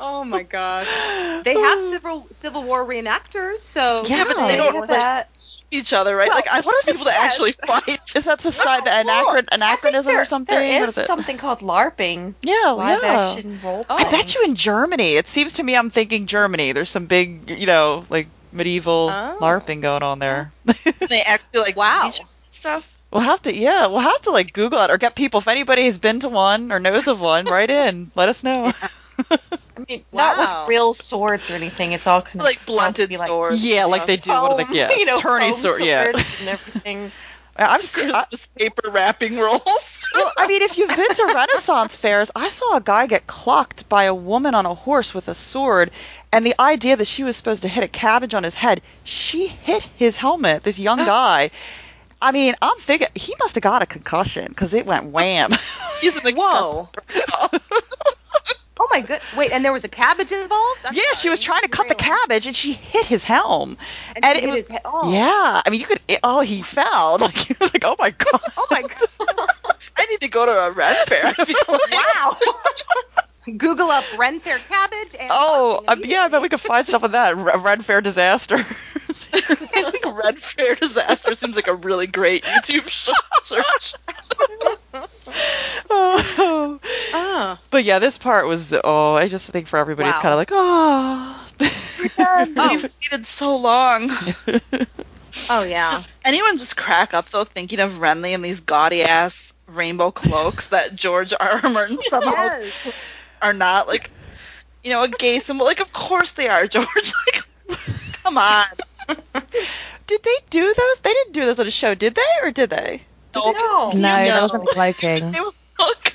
Oh 0.05 0.23
my 0.25 0.43
gosh. 0.43 0.87
They 1.43 1.55
have 1.55 1.79
civil 1.89 2.27
Civil 2.31 2.63
War 2.63 2.85
reenactors, 2.85 3.59
so 3.59 4.03
Yeah, 4.05 4.25
but 4.27 4.35
they 4.47 4.55
don't 4.57 4.79
with 4.79 4.89
like- 4.89 4.99
that. 4.99 5.29
Each 5.71 5.91
other, 5.91 6.15
right? 6.15 6.27
Well, 6.27 6.37
like 6.37 6.47
I 6.49 6.57
what 6.57 6.65
want 6.67 6.85
people 6.85 7.05
to 7.05 7.11
actually 7.19 7.51
fight. 7.65 7.99
is 8.15 8.25
that 8.25 8.41
society 8.41 8.83
the 8.83 8.91
anachron- 8.91 9.47
anachronism 9.51 10.11
there- 10.13 10.21
or 10.21 10.25
something? 10.25 10.55
There 10.55 10.79
What 10.81 10.89
is 10.89 10.97
is 10.99 11.03
it? 11.03 11.07
something 11.07 11.37
called 11.37 11.59
LARPing. 11.59 12.35
Yeah, 12.43 12.71
Live 12.77 12.99
yeah. 13.01 13.21
action 13.31 13.59
role 13.63 13.83
I 13.89 14.03
bet 14.11 14.35
you 14.35 14.43
in 14.43 14.53
Germany. 14.53 15.13
It 15.13 15.25
seems 15.27 15.53
to 15.53 15.63
me 15.63 15.75
I'm 15.75 15.89
thinking 15.89 16.27
Germany. 16.27 16.73
There's 16.73 16.91
some 16.91 17.07
big, 17.07 17.49
you 17.49 17.65
know, 17.65 18.05
like 18.11 18.27
medieval 18.51 19.09
Oh. 19.11 19.37
LARPing 19.41 19.81
going 19.81 20.03
on 20.03 20.19
there. 20.19 20.51
they 21.09 21.21
actually 21.21 21.61
like 21.61 21.75
Wow. 21.75 22.09
each 22.09 22.19
other 22.19 22.29
and 22.45 22.53
stuff. 22.53 22.89
We'll 23.11 23.21
have 23.23 23.41
to, 23.43 23.55
yeah, 23.55 23.87
we'll 23.87 23.99
have 23.99 24.21
to 24.21 24.31
like 24.31 24.53
Google 24.53 24.79
it 24.83 24.91
or 24.91 24.97
get 24.99 25.15
people. 25.15 25.39
If 25.39 25.47
anybody 25.47 25.85
has 25.85 25.97
been 25.97 26.19
to 26.19 26.29
one 26.29 26.71
or 26.71 26.79
knows 26.79 27.07
of 27.07 27.19
one, 27.19 27.45
write 27.45 27.71
in. 27.71 28.11
Let 28.13 28.29
us 28.29 28.43
know. 28.43 28.73
I 29.89 29.91
mean, 29.91 30.05
not 30.13 30.37
with 30.37 30.69
real 30.69 30.93
swords 30.93 31.49
or 31.51 31.55
anything. 31.55 31.91
It's 31.91 32.07
all 32.07 32.21
kind 32.21 32.39
of 32.39 32.45
Like 32.45 32.65
blunted 32.65 33.11
like, 33.11 33.27
swords. 33.27 33.65
yeah, 33.65 33.83
and 33.83 33.91
like 33.91 34.05
they 34.05 34.17
stuff. 34.17 34.37
do. 34.37 34.41
What 34.41 34.51
are 34.61 34.65
foam, 34.65 34.73
the, 34.73 34.77
yeah, 34.79 34.91
you 34.93 35.05
know, 35.05 35.17
tourney 35.17 35.51
foam 35.51 35.59
sword. 35.59 35.81
Yeah, 35.81 36.03
swords 36.11 36.39
and 36.41 36.49
everything. 36.49 37.11
I've 37.55 37.83
seen. 37.83 38.09
I, 38.11 38.23
Christmas 38.23 38.47
paper 38.57 38.89
wrapping 38.89 39.37
rolls. 39.37 39.61
well, 40.15 40.31
I 40.37 40.47
mean, 40.47 40.61
if 40.63 40.77
you've 40.77 40.95
been 40.95 41.13
to 41.13 41.25
Renaissance 41.35 41.95
fairs, 41.95 42.31
I 42.35 42.49
saw 42.49 42.77
a 42.77 42.81
guy 42.81 43.05
get 43.05 43.27
clocked 43.27 43.87
by 43.89 44.05
a 44.05 44.13
woman 44.15 44.55
on 44.55 44.65
a 44.65 44.73
horse 44.73 45.13
with 45.13 45.27
a 45.27 45.35
sword, 45.35 45.91
and 46.31 46.45
the 46.45 46.55
idea 46.59 46.95
that 46.95 47.05
she 47.05 47.23
was 47.23 47.37
supposed 47.37 47.61
to 47.61 47.67
hit 47.67 47.83
a 47.83 47.87
cabbage 47.87 48.33
on 48.33 48.43
his 48.43 48.55
head, 48.55 48.81
she 49.03 49.47
hit 49.47 49.83
his 49.83 50.17
helmet. 50.17 50.63
This 50.63 50.79
young 50.79 50.97
guy. 51.05 51.51
I 52.23 52.31
mean, 52.31 52.55
I'm 52.61 52.77
thinking 52.77 53.09
he 53.15 53.35
must 53.39 53.53
have 53.55 53.63
got 53.63 53.83
a 53.83 53.85
concussion 53.85 54.47
because 54.47 54.73
it 54.73 54.85
went 54.85 55.07
wham. 55.07 55.51
He's 55.99 56.15
in 56.15 56.23
the 56.23 56.31
Whoa. 56.35 56.87
Oh 58.79 58.87
my 58.89 59.01
good. 59.01 59.21
Wait, 59.37 59.51
and 59.51 59.63
there 59.63 59.71
was 59.71 59.83
a 59.83 59.87
cabbage 59.87 60.31
involved? 60.31 60.79
I'm 60.85 60.93
yeah, 60.95 61.01
she 61.15 61.29
was 61.29 61.39
trying 61.39 61.61
to 61.61 61.67
cut 61.67 61.87
the 61.89 61.95
cabbage 61.95 62.47
and 62.47 62.55
she 62.55 62.73
hit 62.73 63.05
his 63.05 63.23
helm. 63.23 63.77
And, 64.15 64.25
And 64.25 64.37
she 64.37 64.43
it 64.43 64.45
hit 64.45 64.49
was 64.49 64.59
his 64.61 64.67
head. 64.67 64.81
Oh. 64.85 65.11
Yeah, 65.13 65.61
I 65.63 65.69
mean, 65.69 65.79
you 65.79 65.85
could. 65.85 65.99
It, 66.07 66.19
oh, 66.23 66.41
he 66.41 66.61
fell. 66.63 67.17
Like 67.21 67.37
he 67.37 67.55
was 67.59 67.71
like, 67.73 67.83
oh 67.85 67.95
my 67.99 68.09
god. 68.09 68.41
Oh 68.57 68.67
my 68.71 68.81
god. 68.81 68.99
I 69.97 70.05
need 70.07 70.21
to 70.21 70.27
go 70.27 70.45
to 70.45 70.51
a 70.51 70.71
red 70.71 70.95
fair. 71.07 71.27
I 71.27 71.33
feel 71.45 71.55
wow. 71.91 72.37
Google 73.57 73.89
up 73.91 74.03
Ren 74.17 74.39
Fair 74.39 74.57
cabbage 74.57 75.15
and 75.19 75.29
Oh, 75.31 75.81
LARPing 75.87 75.89
uh, 76.05 76.07
yeah, 76.07 76.21
I 76.21 76.27
bet 76.29 76.41
we 76.41 76.49
could 76.49 76.61
find 76.61 76.85
stuff 76.87 77.03
of 77.03 77.11
that. 77.11 77.37
R- 77.37 77.59
Red 77.59 77.85
Fair 77.85 78.01
disaster. 78.01 78.55
I 78.57 78.63
think 79.91 80.05
Red 80.23 80.37
Fair 80.39 80.75
Disaster 80.75 81.35
seems 81.35 81.55
like 81.55 81.67
a 81.67 81.75
really 81.75 82.07
great 82.07 82.43
YouTube 82.43 82.87
sh- 82.89 83.11
search. 83.43 83.93
But 87.71 87.83
yeah, 87.83 87.99
this 87.99 88.17
part 88.17 88.45
was. 88.47 88.73
Oh, 88.83 89.13
I 89.15 89.27
just 89.27 89.49
think 89.49 89.67
for 89.67 89.77
everybody, 89.77 90.09
it's 90.09 90.19
kind 90.19 90.33
of 90.33 90.37
like, 90.37 90.49
oh. 90.51 91.39
Oh. 92.19 92.45
We've 92.81 92.83
waited 93.11 93.25
so 93.25 93.55
long. 93.55 94.09
Oh 95.49 95.63
yeah. 95.63 95.93
Does 95.93 96.13
anyone 96.25 96.59
just 96.59 96.77
crack 96.77 97.15
up 97.15 97.27
though 97.31 97.43
thinking 97.43 97.79
of 97.79 97.93
Renly 97.93 98.35
and 98.35 98.45
these 98.45 98.61
gaudy 98.61 99.01
ass 99.01 99.51
rainbow 99.65 100.11
cloaks 100.11 100.67
that 100.67 100.95
George 100.95 101.33
R. 101.39 101.59
R. 101.63 101.69
Martin 101.71 101.97
somehow 102.07 102.31
Yes. 102.33 103.11
are 103.41 103.51
not 103.51 103.87
like, 103.87 104.11
you 104.83 104.91
know, 104.91 105.01
a 105.01 105.07
gay 105.07 105.39
symbol? 105.39 105.65
Like, 105.65 105.79
of 105.79 105.91
course 105.91 106.31
they 106.33 106.47
are, 106.49 106.67
George. 106.67 106.87
Like, 107.25 107.43
come 108.23 108.37
on. 108.37 108.65
Did 110.05 110.21
they 110.23 110.37
do 110.51 110.61
those? 110.71 111.01
They 111.01 111.11
didn't 111.11 111.33
do 111.33 111.45
those 111.45 111.59
on 111.59 111.65
a 111.65 111.71
show, 111.71 111.95
did 111.95 112.13
they? 112.13 112.21
Or 112.47 112.51
did 112.51 112.69
they? 112.69 113.01
No. 113.35 113.51
No, 113.53 113.89
No. 113.93 113.99
that 114.01 114.41
wasn't 114.43 114.67
cloaking. 114.67 115.31
They 115.31 115.39
was 115.39 115.59
look. 115.79 116.12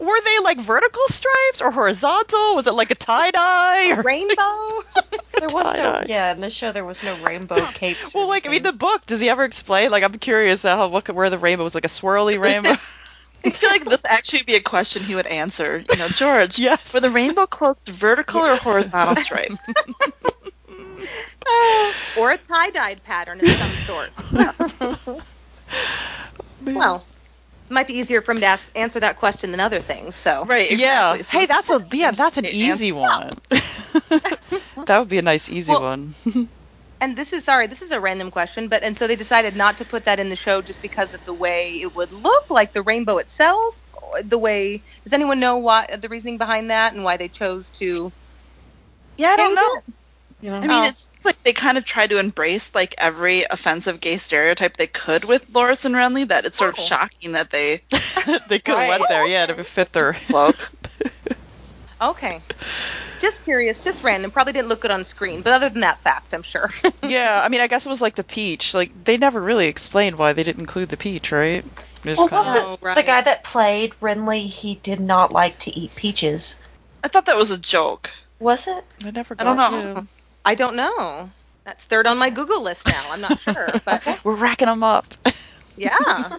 Were 0.00 0.20
they 0.24 0.38
like 0.40 0.58
vertical 0.58 1.02
stripes 1.08 1.62
or 1.62 1.70
horizontal? 1.70 2.56
Was 2.56 2.66
it 2.66 2.74
like 2.74 2.90
a 2.90 2.94
tie 2.94 3.30
dye? 3.30 3.92
Or... 3.96 4.02
Rainbow. 4.02 4.34
There 5.38 5.48
was 5.52 5.74
no, 5.74 6.02
yeah, 6.06 6.32
in 6.32 6.40
the 6.40 6.48
show 6.48 6.72
there 6.72 6.86
was 6.86 7.04
no 7.04 7.14
rainbow 7.22 7.62
capes. 7.74 8.14
Well, 8.14 8.26
like 8.26 8.46
I 8.46 8.50
mean, 8.50 8.62
the 8.62 8.72
book. 8.72 9.04
Does 9.04 9.20
he 9.20 9.28
ever 9.28 9.44
explain? 9.44 9.90
Like, 9.90 10.02
I'm 10.02 10.14
curious 10.14 10.62
how 10.62 10.88
what 10.88 11.10
where 11.10 11.28
the 11.28 11.36
rainbow 11.36 11.62
was 11.62 11.74
like 11.74 11.84
a 11.84 11.88
swirly 11.88 12.40
rainbow. 12.46 12.74
I 13.44 13.50
feel 13.50 13.68
like 13.68 13.84
this 13.84 14.00
actually 14.06 14.38
would 14.40 14.46
be 14.46 14.54
a 14.54 14.62
question 14.62 15.02
he 15.02 15.14
would 15.14 15.26
answer. 15.26 15.84
You 15.92 15.98
know, 15.98 16.08
George, 16.08 16.58
Yes. 16.58 16.94
were 16.94 17.00
the 17.00 17.10
rainbow 17.10 17.44
cloaks 17.44 17.82
vertical 17.86 18.40
or 18.40 18.56
horizontal 18.56 19.16
stripe? 19.16 19.52
or 22.18 22.30
a 22.30 22.38
tie-dyed 22.38 23.04
pattern 23.04 23.40
of 23.40 23.46
some 23.48 23.70
sort. 23.70 24.10
well, 26.64 27.04
it 27.68 27.72
might 27.74 27.86
be 27.86 27.94
easier 27.94 28.22
for 28.22 28.32
him 28.32 28.40
to 28.40 28.46
ask, 28.46 28.70
answer 28.74 29.00
that 29.00 29.16
question 29.16 29.50
than 29.50 29.60
other 29.60 29.80
things. 29.80 30.14
So 30.16 30.44
Right, 30.44 30.70
Yeah. 30.70 31.18
So 31.18 31.38
Hey, 31.38 31.46
that's 31.46 31.70
a 31.70 31.84
yeah, 31.92 32.12
that's 32.12 32.36
an 32.38 32.44
Yeah. 32.44 32.50
easy 32.52 32.92
one. 32.92 33.30
that 33.50 34.98
would 34.98 35.08
be 35.08 35.18
a 35.18 35.22
nice 35.22 35.48
easy 35.50 35.72
Well- 35.72 35.82
one. 35.82 36.14
and 37.00 37.16
this 37.16 37.32
is 37.32 37.44
sorry, 37.44 37.66
this 37.66 37.82
is 37.82 37.90
a 37.90 38.00
random 38.00 38.30
question, 38.30 38.68
but 38.68 38.82
and 38.82 38.96
so 38.96 39.06
they 39.06 39.16
decided 39.16 39.56
not 39.56 39.78
to 39.78 39.84
put 39.84 40.04
that 40.06 40.20
in 40.20 40.28
the 40.30 40.36
show 40.36 40.62
just 40.62 40.80
because 40.82 41.14
of 41.14 41.24
the 41.24 41.34
way 41.34 41.80
it 41.80 41.94
would 41.94 42.12
look 42.12 42.44
like 42.50 42.72
the 42.72 42.82
rainbow 42.82 43.18
itself. 43.18 43.74
The 44.24 44.38
way 44.38 44.84
does 45.04 45.12
anyone 45.12 45.40
know 45.40 45.58
why 45.58 45.86
the 46.00 46.08
reasoning 46.08 46.38
behind 46.38 46.70
that 46.70 46.94
and 46.94 47.04
why 47.04 47.16
they 47.16 47.28
chose 47.28 47.70
to? 47.72 48.12
yeah, 49.18 49.30
I 49.30 49.36
don't 49.36 49.54
know. 49.54 49.82
it? 49.88 49.94
You 50.46 50.52
know? 50.52 50.58
I 50.58 50.60
mean, 50.60 50.70
Oh. 50.70 50.84
it's 50.86 51.10
like 51.24 51.42
they 51.42 51.52
kind 51.52 51.76
of 51.76 51.84
tried 51.84 52.10
to 52.10 52.18
embrace 52.20 52.72
like 52.72 52.94
every 52.98 53.44
offensive 53.50 54.00
gay 54.00 54.16
stereotype 54.16 54.76
they 54.76 54.86
could 54.86 55.24
with 55.24 55.50
Loras 55.52 55.84
and 55.84 55.92
Renly. 55.92 56.28
That 56.28 56.44
it's 56.44 56.56
sort 56.56 56.78
Oh. 56.78 56.80
of 56.82 56.86
shocking 56.88 57.32
that 57.32 57.50
they 57.50 57.82
they 58.46 58.60
could 58.60 58.76
have 58.76 58.88
Right. 58.88 58.90
went 58.90 59.08
there, 59.08 59.26
yeah, 59.26 59.46
to 59.46 59.64
fit 59.64 59.92
their. 59.92 60.12
cloak. 60.28 60.70
Okay, 62.00 62.40
just 63.20 63.42
curious, 63.42 63.80
just 63.80 64.04
random. 64.04 64.30
Probably 64.30 64.52
didn't 64.52 64.68
look 64.68 64.82
good 64.82 64.90
on 64.92 65.02
screen, 65.04 65.40
but 65.42 65.52
other 65.54 65.68
than 65.68 65.80
that 65.80 65.98
fact, 66.02 66.32
I'm 66.32 66.42
sure. 66.42 66.68
Yeah, 67.02 67.40
I 67.42 67.48
mean, 67.48 67.60
I 67.60 67.66
guess 67.66 67.84
it 67.86 67.88
was 67.88 68.00
like 68.02 68.14
the 68.14 68.22
peach. 68.22 68.72
Like 68.72 68.92
they 69.04 69.16
never 69.16 69.40
really 69.40 69.66
explained 69.66 70.16
why 70.16 70.32
they 70.32 70.44
didn't 70.44 70.60
include 70.60 70.90
the 70.90 70.96
peach, 70.96 71.32
right? 71.32 71.64
Well, 72.04 72.16
kinda- 72.16 72.34
wasn't 72.36 72.64
Oh, 72.66 72.78
right. 72.82 72.94
the 72.94 73.02
guy 73.02 73.22
that 73.22 73.42
played 73.42 73.94
Renly? 74.00 74.46
He 74.46 74.76
did 74.76 75.00
not 75.00 75.32
like 75.32 75.58
to 75.60 75.76
eat 75.76 75.96
peaches. 75.96 76.60
I 77.02 77.08
thought 77.08 77.26
that 77.26 77.36
was 77.36 77.50
a 77.50 77.58
joke. 77.58 78.10
Was 78.38 78.68
it? 78.68 78.84
I 79.04 79.10
never 79.10 79.34
I 79.36 79.42
got 79.42 79.56
don't 79.56 79.56
know. 79.56 79.94
to. 80.02 80.06
I 80.46 80.54
don't 80.54 80.76
know. 80.76 81.28
That's 81.64 81.84
third 81.84 82.06
on 82.06 82.16
my 82.16 82.30
Google 82.30 82.62
list 82.62 82.86
now. 82.86 83.02
I'm 83.10 83.20
not 83.20 83.40
sure, 83.40 83.68
but 83.84 84.24
We're 84.24 84.36
racking 84.36 84.68
them 84.68 84.84
up. 84.84 85.06
yeah. 85.76 86.38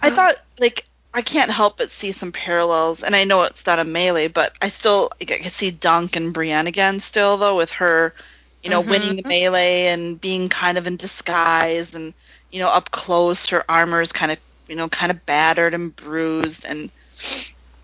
I 0.00 0.10
thought 0.10 0.36
like 0.58 0.86
I 1.12 1.20
can't 1.20 1.50
help 1.50 1.76
but 1.76 1.90
see 1.90 2.12
some 2.12 2.32
parallels, 2.32 3.02
and 3.02 3.14
I 3.14 3.24
know 3.24 3.42
it's 3.42 3.66
not 3.66 3.78
a 3.78 3.84
melee, 3.84 4.28
but 4.28 4.54
I 4.62 4.70
still 4.70 5.12
like, 5.20 5.30
I 5.30 5.38
can 5.38 5.50
see 5.50 5.70
Dunk 5.70 6.16
and 6.16 6.32
Brienne 6.32 6.66
again 6.66 6.98
still 6.98 7.36
though 7.36 7.56
with 7.56 7.70
her, 7.72 8.14
you 8.62 8.70
know, 8.70 8.80
winning 8.80 9.16
the 9.16 9.22
mm-hmm. 9.22 9.28
melee 9.28 9.86
and 9.86 10.18
being 10.18 10.48
kind 10.48 10.78
of 10.78 10.86
in 10.86 10.96
disguise 10.96 11.94
and 11.94 12.14
you 12.50 12.60
know 12.60 12.68
up 12.68 12.90
close. 12.90 13.46
Her 13.46 13.64
armor 13.70 14.00
is 14.00 14.12
kind 14.12 14.32
of 14.32 14.38
you 14.66 14.76
know 14.76 14.88
kind 14.88 15.10
of 15.12 15.26
battered 15.26 15.74
and 15.74 15.94
bruised, 15.94 16.64
and 16.64 16.90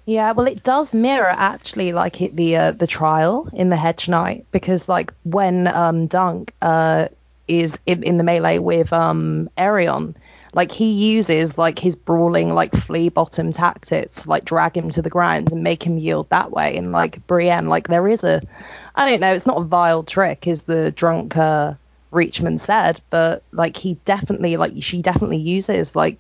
Yeah, 0.05 0.33
well, 0.33 0.49
it 0.49 0.65
does 0.65 0.93
mirror 0.93 1.29
actually 1.31 1.93
like 1.93 2.21
it, 2.21 2.35
the 2.35 2.57
uh, 2.57 2.71
the 2.73 2.89
trial 2.89 3.49
in 3.53 3.69
the 3.69 3.77
Hedge 3.77 4.09
Knight 4.09 4.47
because 4.51 4.89
like 4.89 5.13
when 5.23 5.69
um, 5.69 6.07
Dunk 6.07 6.53
uh, 6.61 7.09
is 7.47 7.81
in, 7.87 8.03
in 8.03 8.19
the 8.19 8.25
melee 8.25 8.59
with 8.59 8.93
um, 8.93 9.49
Aerion, 9.57 10.17
like 10.53 10.73
he 10.73 11.15
uses 11.15 11.57
like 11.57 11.79
his 11.79 11.95
brawling 11.95 12.53
like 12.53 12.75
flea 12.75 13.11
bottom 13.11 13.53
tactics 13.53 14.27
like 14.27 14.45
drag 14.45 14.77
him 14.77 14.91
to 14.91 15.03
the 15.03 15.11
ground 15.11 15.53
and 15.53 15.63
make 15.63 15.85
him 15.85 15.99
yield 15.99 16.29
that 16.31 16.51
way. 16.51 16.77
And 16.77 16.91
like 16.91 17.25
Brienne, 17.29 17.69
like 17.69 17.87
there 17.87 18.09
is 18.09 18.25
a, 18.25 18.43
I 18.97 19.09
don't 19.09 19.21
know, 19.21 19.35
it's 19.35 19.47
not 19.47 19.61
a 19.61 19.65
vile 19.65 20.03
trick, 20.03 20.49
as 20.49 20.65
the 20.65 20.91
drunk 20.91 21.37
uh, 21.37 21.75
Reachman 22.13 22.59
said, 22.59 23.01
but 23.11 23.45
like 23.53 23.77
he 23.77 23.95
definitely 24.05 24.57
like 24.57 24.73
she 24.81 25.01
definitely 25.01 25.39
uses 25.39 25.95
like 25.95 26.19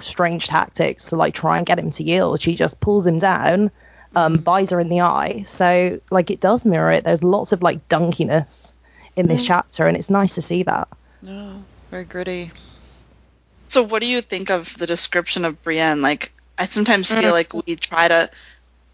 strange 0.00 0.46
tactics 0.46 1.10
to 1.10 1.16
like 1.16 1.34
try 1.34 1.58
and 1.58 1.66
get 1.66 1.78
him 1.78 1.90
to 1.92 2.02
yield. 2.04 2.40
She 2.40 2.54
just 2.54 2.80
pulls 2.80 3.06
him 3.06 3.18
down, 3.18 3.70
um, 4.14 4.36
buys 4.38 4.70
her 4.70 4.80
in 4.80 4.88
the 4.88 5.02
eye. 5.02 5.42
So 5.46 6.00
like 6.10 6.30
it 6.30 6.40
does 6.40 6.64
mirror 6.64 6.92
it. 6.92 7.04
There's 7.04 7.22
lots 7.22 7.52
of 7.52 7.62
like 7.62 7.88
dunkiness 7.88 8.74
in 9.16 9.26
this 9.26 9.44
mm. 9.44 9.48
chapter, 9.48 9.86
and 9.86 9.96
it's 9.96 10.10
nice 10.10 10.34
to 10.34 10.42
see 10.42 10.64
that. 10.64 10.88
No, 11.22 11.62
very 11.90 12.04
gritty. 12.04 12.50
so 13.68 13.82
what 13.82 14.00
do 14.00 14.06
you 14.06 14.20
think 14.20 14.50
of 14.50 14.76
the 14.76 14.86
description 14.86 15.44
of 15.44 15.62
Brienne? 15.62 16.02
Like 16.02 16.32
I 16.58 16.66
sometimes 16.66 17.08
feel 17.08 17.22
mm. 17.22 17.32
like 17.32 17.52
we 17.54 17.76
try 17.76 18.08
to, 18.08 18.30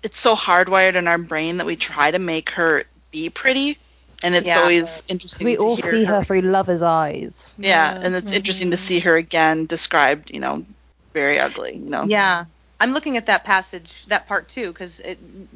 it's 0.02 0.18
so 0.18 0.34
hardwired 0.34 0.94
in 0.94 1.08
our 1.08 1.18
brain 1.18 1.58
that 1.58 1.66
we 1.66 1.76
try 1.76 2.10
to 2.10 2.18
make 2.18 2.50
her 2.50 2.84
be 3.10 3.28
pretty. 3.30 3.78
and 4.22 4.34
it's 4.34 4.46
Yeah. 4.46 4.60
always 4.60 5.02
interesting. 5.08 5.46
We 5.46 5.56
to 5.56 5.62
all 5.62 5.76
hear 5.76 5.90
see 5.90 6.04
her 6.04 6.22
through 6.24 6.42
lovers' 6.42 6.82
eyes. 6.82 7.50
Yeah, 7.56 7.94
Yeah. 7.94 8.00
and 8.04 8.14
it's 8.14 8.32
interesting 8.32 8.70
to 8.70 8.76
mm-hmm. 8.76 8.84
see 8.84 9.00
her 9.00 9.16
again 9.16 9.64
described, 9.64 10.30
you 10.30 10.40
know, 10.40 10.66
very 11.12 11.38
ugly. 11.38 11.74
You 11.74 11.90
know. 11.90 12.04
Yeah. 12.04 12.44
I'm 12.82 12.94
looking 12.94 13.18
at 13.18 13.26
that 13.26 13.44
passage, 13.44 14.06
that 14.06 14.26
part 14.26 14.48
too, 14.48 14.68
because 14.68 15.02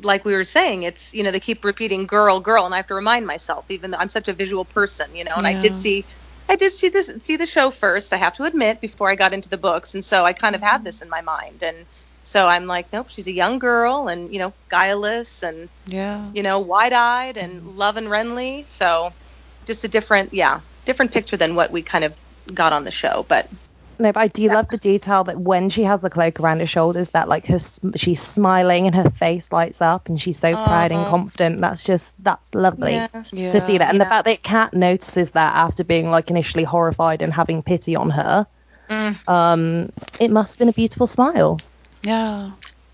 like 0.02 0.26
we 0.26 0.34
were 0.34 0.44
saying, 0.44 0.82
it's 0.82 1.14
you 1.14 1.22
know 1.22 1.30
they 1.30 1.40
keep 1.40 1.64
repeating 1.64 2.06
"girl, 2.06 2.38
girl," 2.38 2.66
and 2.66 2.74
I 2.74 2.76
have 2.76 2.88
to 2.88 2.94
remind 2.94 3.26
myself, 3.26 3.64
even 3.70 3.90
though 3.90 3.96
I'm 3.96 4.10
such 4.10 4.28
a 4.28 4.34
visual 4.34 4.66
person, 4.66 5.16
you 5.16 5.24
know. 5.24 5.32
And 5.34 5.46
I 5.46 5.58
did 5.58 5.74
see, 5.74 6.04
I 6.50 6.56
did 6.56 6.74
see 6.74 6.90
this, 6.90 7.10
see 7.22 7.36
the 7.36 7.46
show 7.46 7.70
first. 7.70 8.12
I 8.12 8.18
have 8.18 8.36
to 8.36 8.44
admit, 8.44 8.82
before 8.82 9.08
I 9.08 9.14
got 9.14 9.32
into 9.32 9.48
the 9.48 9.56
books, 9.56 9.94
and 9.94 10.04
so 10.04 10.22
I 10.26 10.34
kind 10.34 10.54
of 10.54 10.60
had 10.60 10.76
mm-hmm. 10.76 10.84
this 10.84 11.00
in 11.00 11.08
my 11.08 11.22
mind, 11.22 11.62
and 11.62 11.86
so 12.24 12.46
I'm 12.46 12.66
like, 12.66 12.92
nope, 12.92 13.08
she's 13.08 13.26
a 13.26 13.32
young 13.32 13.58
girl, 13.58 14.08
and 14.08 14.30
you 14.30 14.38
know, 14.38 14.52
guileless, 14.68 15.42
and 15.42 15.70
Yeah. 15.86 16.30
you 16.34 16.42
know, 16.42 16.58
wide-eyed, 16.58 17.38
and 17.38 17.62
mm-hmm. 17.62 17.78
loving 17.78 18.04
Renly. 18.04 18.66
So, 18.66 19.14
just 19.64 19.82
a 19.84 19.88
different, 19.88 20.34
yeah, 20.34 20.60
different 20.84 21.12
picture 21.12 21.38
than 21.38 21.54
what 21.54 21.70
we 21.70 21.80
kind 21.80 22.04
of 22.04 22.14
got 22.52 22.74
on 22.74 22.84
the 22.84 22.90
show, 22.90 23.24
but 23.26 23.48
No, 23.98 24.12
but 24.12 24.20
I 24.20 24.28
do 24.28 24.48
love 24.48 24.68
the 24.68 24.76
detail 24.76 25.24
that 25.24 25.38
when 25.38 25.70
she 25.70 25.84
has 25.84 26.00
the 26.02 26.10
cloak 26.10 26.40
around 26.40 26.60
her 26.60 26.66
shoulders, 26.66 27.10
that 27.10 27.28
like 27.28 27.46
her 27.46 27.58
she's 27.96 28.20
smiling 28.20 28.86
and 28.86 28.94
her 28.96 29.10
face 29.10 29.50
lights 29.52 29.80
up, 29.80 30.08
and 30.08 30.20
she's 30.20 30.38
so 30.38 30.52
proud 30.54 30.90
and 30.92 31.06
confident. 31.06 31.60
That's 31.60 31.84
just 31.84 32.12
that's 32.22 32.54
lovely 32.54 32.92
Yeah. 32.94 33.08
Yeah. 33.32 33.52
to 33.52 33.60
see 33.60 33.78
that. 33.78 33.90
And 33.90 34.00
the 34.00 34.06
fact 34.06 34.24
that 34.24 34.42
Kat 34.42 34.74
notices 34.74 35.30
that 35.32 35.54
after 35.54 35.84
being 35.84 36.10
like 36.10 36.30
initially 36.30 36.64
horrified 36.64 37.22
and 37.22 37.32
having 37.32 37.62
pity 37.62 37.94
on 37.96 38.10
her, 38.10 38.46
Mm. 38.90 39.28
um, 39.28 39.88
it 40.20 40.30
must 40.30 40.54
have 40.54 40.58
been 40.58 40.68
a 40.68 40.72
beautiful 40.72 41.06
smile. 41.06 41.58
Yeah. 42.02 42.50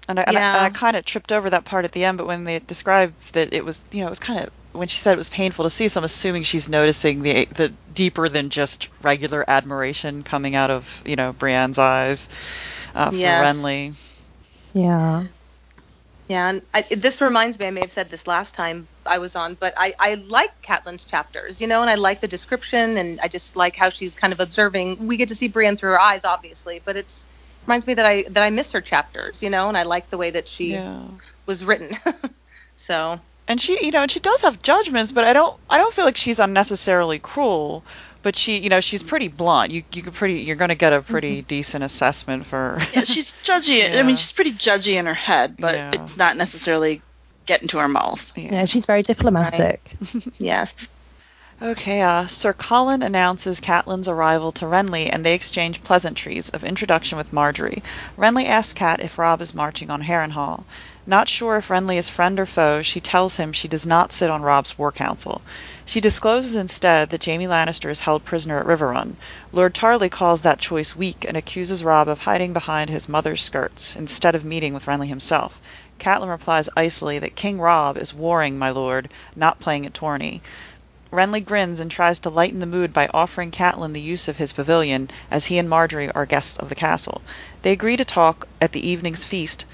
And 0.09 0.21
I, 0.21 0.23
and 0.23 0.37
I, 0.37 0.40
Yeah. 0.40 0.57
and 0.57 0.66
I 0.66 0.71
kind 0.71 0.97
of 0.97 1.04
tripped 1.04 1.33
over 1.33 1.50
that 1.50 1.64
part 1.64 1.85
at 1.85 1.92
the 1.92 2.04
end, 2.04 2.19
but 2.19 2.26
when 2.28 2.45
they 2.45 2.59
described 2.61 3.35
that 3.35 3.52
it 3.52 3.64
was, 3.64 3.83
you 3.90 4.00
know, 4.00 4.07
it 4.07 4.11
was 4.11 4.21
kind 4.21 4.38
of 4.40 4.50
when 4.73 4.89
she 4.89 4.99
said 4.99 5.15
it 5.15 5.19
was 5.19 5.31
painful 5.31 5.65
to 5.65 5.71
see, 5.71 5.89
so 5.89 6.00
I'm 6.00 6.05
assuming 6.05 6.45
she's 6.45 6.69
noticing 6.69 7.23
the 7.23 7.47
the 7.47 7.71
deeper 7.95 8.29
than 8.29 8.50
just 8.50 8.89
regular 9.03 9.45
admiration 9.49 10.23
coming 10.25 10.55
out 10.57 10.71
of, 10.71 11.03
you 11.07 11.17
know, 11.17 11.35
Brienne's 11.35 11.79
eyes 11.79 12.29
uh, 12.95 13.11
for 13.12 13.29
Yes. 13.29 13.37
Renly. 13.37 13.95
Yeah. 14.75 15.25
Yeah, 16.29 16.49
and 16.50 16.62
I, 16.73 16.83
this 16.91 17.21
reminds 17.21 17.59
me, 17.59 17.67
I 17.67 17.71
may 17.71 17.83
have 17.83 17.93
said 17.93 18.11
this 18.11 18.27
last 18.27 18.55
time 18.55 18.89
I 19.05 19.19
was 19.19 19.37
on, 19.37 19.57
but 19.61 19.75
I, 19.77 19.95
I 20.00 20.15
like 20.15 20.50
Catelyn's 20.62 21.05
chapters, 21.05 21.61
you 21.61 21.67
know, 21.67 21.83
and 21.83 21.91
I 21.91 21.97
like 21.97 22.21
the 22.23 22.29
description, 22.29 22.97
and 22.97 23.21
I 23.21 23.29
just 23.29 23.57
like 23.57 23.77
how 23.77 23.91
she's 23.91 24.17
kind 24.17 24.33
of 24.33 24.41
observing. 24.41 25.07
We 25.07 25.19
get 25.19 25.29
to 25.29 25.35
see 25.37 25.49
Brienne 25.49 25.77
through 25.77 25.91
her 25.91 26.00
eyes, 26.00 26.25
obviously, 26.25 26.83
but 26.85 26.97
it's 26.97 27.27
reminds 27.67 27.87
me 27.87 27.95
that 27.95 28.07
I 28.07 28.25
that 28.31 28.43
I 28.43 28.50
miss 28.50 28.73
her 28.73 28.81
chapters, 28.81 29.43
you 29.43 29.50
know, 29.50 29.69
and 29.69 29.77
I 29.77 29.85
like 29.85 30.11
the 30.11 30.19
way 30.19 30.31
that 30.33 30.49
she 30.49 30.73
Yeah. 30.73 31.09
was 31.47 31.65
written. 31.65 31.99
so 32.77 33.21
And 33.50 33.61
she, 33.61 33.85
you 33.85 33.90
know, 33.90 34.02
and 34.02 34.11
she 34.11 34.21
does 34.21 34.42
have 34.42 34.62
judgments, 34.62 35.11
but 35.11 35.25
I 35.25 35.33
don't, 35.33 35.57
I 35.69 35.76
don't 35.76 35.92
feel 35.92 36.04
like 36.04 36.16
she's 36.16 36.38
unnecessarily 36.38 37.19
cruel. 37.19 37.83
But 38.23 38.37
she, 38.37 38.59
you 38.59 38.69
know, 38.69 38.80
she's 38.80 39.02
pretty 39.02 39.26
blunt. 39.26 39.73
You, 39.73 39.83
you 39.92 40.02
could 40.02 40.12
pretty, 40.14 40.35
you're 40.42 40.54
going 40.54 40.69
to 40.69 40.76
get 40.76 40.92
a 40.92 41.02
pretty 41.02 41.42
decent 41.42 41.83
assessment 41.83 42.47
for. 42.47 42.78
Yeah, 42.95 43.02
she's 43.02 43.33
judgy. 43.42 43.99
I 43.99 44.02
mean, 44.02 44.14
she's 44.16 44.30
pretty 44.30 44.52
judgy 44.52 44.95
in 44.95 45.07
her 45.07 45.14
head, 45.14 45.57
but 45.59 45.75
Yeah. 45.75 45.90
it's 45.95 46.16
not 46.16 46.37
necessarily 46.37 47.02
getting 47.47 47.66
to 47.69 47.78
her 47.78 47.88
mouth. 47.88 48.30
Yeah, 48.37 48.66
she's 48.66 48.87
very 48.87 49.02
diplomatic. 49.02 49.80
yes, 50.38 50.92
Okay, 51.62 52.00
uh, 52.00 52.26
Sir 52.26 52.54
Colen 52.54 53.02
announces 53.02 53.61
Catelyn's 53.61 54.09
arrival 54.09 54.50
to 54.52 54.64
Renly, 54.64 55.11
and 55.12 55.26
they 55.26 55.35
exchange 55.35 55.83
pleasantries 55.83 56.49
of 56.50 56.64
introduction 56.64 57.19
with 57.19 57.33
Margaery. 57.33 57.83
Renly 58.16 58.47
asks 58.47 58.73
Cat 58.73 59.00
if 59.00 59.19
Robb 59.19 59.42
is 59.42 59.54
marching 59.54 59.90
on 59.90 60.02
Harrenhal. 60.02 60.64
Not 61.07 61.30
sure 61.30 61.57
if 61.57 61.69
Renly 61.69 61.97
is 61.97 62.11
friend 62.11 62.38
or 62.38 62.45
foe, 62.45 62.83
she 62.83 63.00
tells 63.00 63.37
him 63.37 63.54
she 63.54 63.69
does 63.69 63.87
not 63.87 64.12
sit 64.12 64.28
on 64.28 64.42
Robb's 64.42 64.76
war 64.76 64.92
council. 64.92 65.40
She 65.87 65.99
discloses 65.99 66.54
instead 66.57 67.09
that 67.09 67.25
Jaime 67.25 67.47
Lannister 67.47 67.88
is 67.88 68.00
held 68.00 68.23
prisoner 68.23 68.61
at 68.61 68.66
Riverrun. 68.66 69.16
Lord 69.50 69.75
Tarley 69.75 70.11
calls 70.11 70.42
that 70.42 70.59
choice 70.59 70.95
weak 70.95 71.25
and 71.26 71.38
accuses 71.38 71.83
Robb 71.83 72.07
of 72.07 72.25
hiding 72.25 72.52
behind 72.52 72.90
his 72.90 73.09
mother's 73.09 73.42
skirts 73.42 73.97
instead 73.97 74.35
of 74.35 74.45
meeting 74.45 74.75
with 74.75 74.85
Renly 74.85 75.09
himself. 75.09 75.59
Catelyn 75.99 76.28
replies 76.28 76.69
icily 76.76 77.19
that 77.19 77.35
King 77.35 77.59
Rob 77.59 77.97
is 77.97 78.12
warring, 78.12 78.59
my 78.59 78.69
lord, 78.69 79.09
not 79.35 79.59
playing 79.59 79.87
at 79.87 79.95
tourney. 79.95 80.42
Renly 81.11 81.42
grins 81.42 81.80
and 81.80 81.90
tries 81.90 82.19
to 82.19 82.28
lighten 82.28 82.61
the 82.61 82.66
mood 82.66 82.92
by 82.92 83.09
offering 83.14 83.50
Catelyn 83.50 83.95
the 83.95 84.02
use 84.02 84.28
of 84.28 84.37
his 84.37 84.52
pavilion, 84.52 85.09
as 85.30 85.47
he 85.47 85.57
and 85.57 85.66
Margaery 85.66 86.11
are 86.14 86.26
guests 86.26 86.59
of 86.59 86.69
the 86.69 86.75
castle. 86.75 87.23
They 87.62 87.72
agree 87.72 87.96
to 87.96 88.05
talk 88.05 88.46
at 88.61 88.72
the 88.72 88.87
evening's 88.87 89.25
feast 89.25 89.64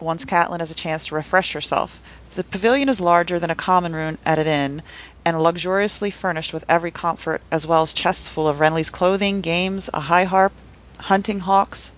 once 0.00 0.24
Catelyn 0.24 0.60
has 0.60 0.70
a 0.70 0.74
chance 0.74 1.06
to 1.06 1.14
refresh 1.14 1.52
herself. 1.52 2.00
The 2.34 2.44
pavilion 2.44 2.88
is 2.88 3.00
larger 3.00 3.38
than 3.38 3.50
a 3.50 3.54
common 3.54 3.94
room 3.94 4.18
at 4.26 4.38
an 4.38 4.46
inn, 4.46 4.82
and 5.24 5.42
luxuriously 5.42 6.10
furnished 6.10 6.52
with 6.52 6.64
every 6.68 6.90
comfort, 6.90 7.40
as 7.50 7.66
well 7.66 7.82
as 7.82 7.92
chests 7.92 8.28
full 8.28 8.46
of 8.46 8.60
Renly's 8.60 8.90
clothing, 8.90 9.40
games, 9.40 9.90
a 9.94 10.00
high 10.00 10.24
harp, 10.24 10.52
hunting 11.00 11.40
hawks, 11.40 11.92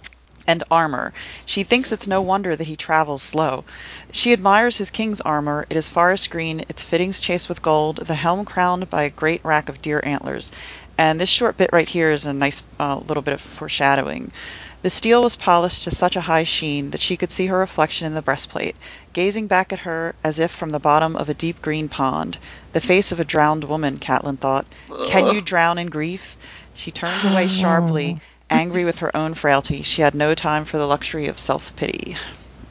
and 0.47 0.65
armor. 0.71 1.13
She 1.45 1.63
thinks 1.63 1.93
it's 1.93 2.07
no 2.07 2.23
wonder 2.23 2.57
that 2.57 2.67
he 2.67 2.75
travels 2.75 3.23
slow. 3.23 3.65
She 4.13 4.33
admires 4.33 4.79
his 4.79 4.91
king's 4.91 5.21
armor. 5.21 5.67
It 5.69 5.77
is 5.77 5.91
forest 5.91 6.31
green, 6.31 6.65
its 6.71 6.83
fittings 6.83 7.21
chased 7.21 7.51
with 7.51 7.61
gold, 7.61 7.97
the 8.07 8.15
helm 8.15 8.47
crowned 8.47 8.89
by 8.89 9.03
a 9.03 9.11
great 9.11 9.45
rack 9.45 9.69
of 9.69 9.83
deer 9.83 10.01
antlers. 10.05 10.51
And 10.97 11.21
this 11.21 11.29
short 11.29 11.59
bit 11.59 11.71
right 11.71 11.89
here 11.89 12.11
is 12.11 12.25
a 12.25 12.33
nice 12.33 12.63
uh, 12.81 12.97
little 13.07 13.23
bit 13.23 13.35
of 13.35 13.43
foreshadowing. 13.43 14.33
The 14.81 14.91
steel 14.91 15.25
was 15.25 15.35
polished 15.35 15.83
to 15.85 15.91
such 15.91 16.14
a 16.14 16.21
high 16.21 16.45
sheen 16.45 16.91
that 16.91 17.01
she 17.01 17.17
could 17.17 17.33
see 17.33 17.47
her 17.47 17.59
reflection 17.59 18.07
in 18.07 18.14
the 18.14 18.23
breastplate, 18.23 18.77
gazing 19.12 19.49
back 19.49 19.73
at 19.73 19.81
her 19.81 20.14
as 20.23 20.38
if 20.38 20.53
from 20.53 20.71
the 20.71 20.79
bottom 20.79 21.17
of 21.17 21.29
a 21.29 21.35
deep 21.35 21.61
green 21.61 21.88
pond. 21.88 22.38
The 22.73 22.81
face 22.81 23.11
of 23.11 23.19
a 23.19 23.25
drowned 23.25 23.64
woman, 23.64 23.99
Catelyn 23.99 24.38
thought. 24.38 24.67
Can 25.09 25.35
you 25.35 25.41
drown 25.41 25.79
in 25.79 25.88
grief? 25.88 26.37
She 26.75 26.93
turned 26.93 27.25
away 27.25 27.49
sharply, 27.61 28.21
angry 28.51 28.85
with 28.85 29.01
her 29.01 29.17
own 29.17 29.35
frailty. 29.35 29.83
She 29.83 30.03
had 30.03 30.14
no 30.14 30.37
time 30.37 30.64
for 30.64 30.79
the 30.79 30.87
luxury 30.87 31.27
of 31.27 31.38
self 31.38 31.75
pity. 31.75 32.17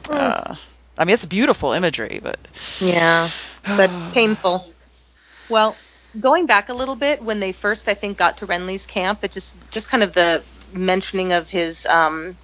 Uh, 0.08 0.54
I 0.96 1.04
mean, 1.04 1.12
it's 1.12 1.26
beautiful 1.26 1.72
imagery, 1.72 2.18
but 2.22 2.38
yeah, 2.80 3.28
but 3.76 3.90
painful. 4.14 4.64
Well, 5.50 5.76
going 6.18 6.46
back 6.46 6.70
a 6.70 6.72
little 6.72 6.96
bit, 6.96 7.22
when 7.22 7.40
they 7.40 7.52
first, 7.52 7.90
I 7.90 7.92
think, 7.94 8.16
got 8.16 8.38
to 8.38 8.46
Renly's 8.46 8.86
camp, 8.86 9.22
it 9.22 9.32
just 9.32 9.54
just 9.70 9.90
kind 9.90 10.02
of 10.02 10.14
the 10.14 10.42
mentioning 10.72 11.32
of 11.32 11.48
his 11.48 11.86
um, 11.86 12.36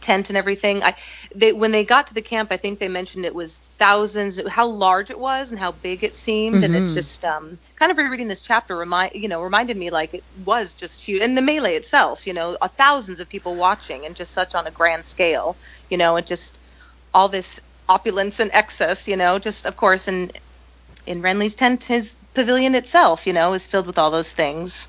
tent 0.00 0.30
and 0.30 0.36
everything. 0.36 0.82
I 0.82 0.94
they 1.34 1.52
when 1.52 1.72
they 1.72 1.84
got 1.84 2.08
to 2.08 2.14
the 2.14 2.22
camp, 2.22 2.50
I 2.52 2.56
think 2.56 2.78
they 2.78 2.88
mentioned 2.88 3.24
it 3.24 3.34
was 3.34 3.62
thousands, 3.78 4.40
how 4.48 4.68
large 4.68 5.10
it 5.10 5.18
was 5.18 5.50
and 5.50 5.58
how 5.58 5.72
big 5.72 6.04
it 6.04 6.14
seemed, 6.14 6.62
and 6.64 6.74
it's 6.74 6.94
just 6.94 7.24
um, 7.24 7.58
kind 7.76 7.90
of 7.90 7.98
rereading 7.98 8.28
this 8.28 8.42
chapter 8.42 8.76
remind 8.76 9.12
you 9.14 9.28
know 9.28 9.42
reminded 9.42 9.76
me 9.76 9.90
like 9.90 10.14
it 10.14 10.24
was 10.36 10.74
just 10.74 11.06
huge, 11.06 11.22
and 11.22 11.36
the 11.36 11.42
melee 11.42 11.76
itself, 11.76 12.26
you 12.26 12.34
know, 12.34 12.56
uh, 12.60 12.68
thousands 12.68 13.20
of 13.20 13.28
people 13.28 13.56
watching, 13.56 14.06
and 14.06 14.16
just 14.16 14.32
such 14.32 14.54
on 14.54 14.66
a 14.66 14.70
grand 14.70 15.06
scale, 15.06 15.58
you 15.90 15.96
know, 15.96 16.16
and 16.16 16.26
just 16.26 16.60
all 17.14 17.28
this 17.28 17.60
opulence 17.88 18.38
and 18.40 18.50
excess, 18.52 19.08
you 19.08 19.16
know, 19.16 19.38
just 19.38 19.66
of 19.66 19.76
course 19.76 20.08
in 20.08 20.30
in 21.06 21.22
Renly's 21.22 21.54
tent, 21.54 21.84
his 21.84 22.18
pavilion 22.34 22.74
itself, 22.74 23.26
you 23.26 23.32
know, 23.32 23.54
is 23.54 23.66
filled 23.66 23.86
with 23.86 23.98
all 23.98 24.10
those 24.10 24.30
things. 24.32 24.88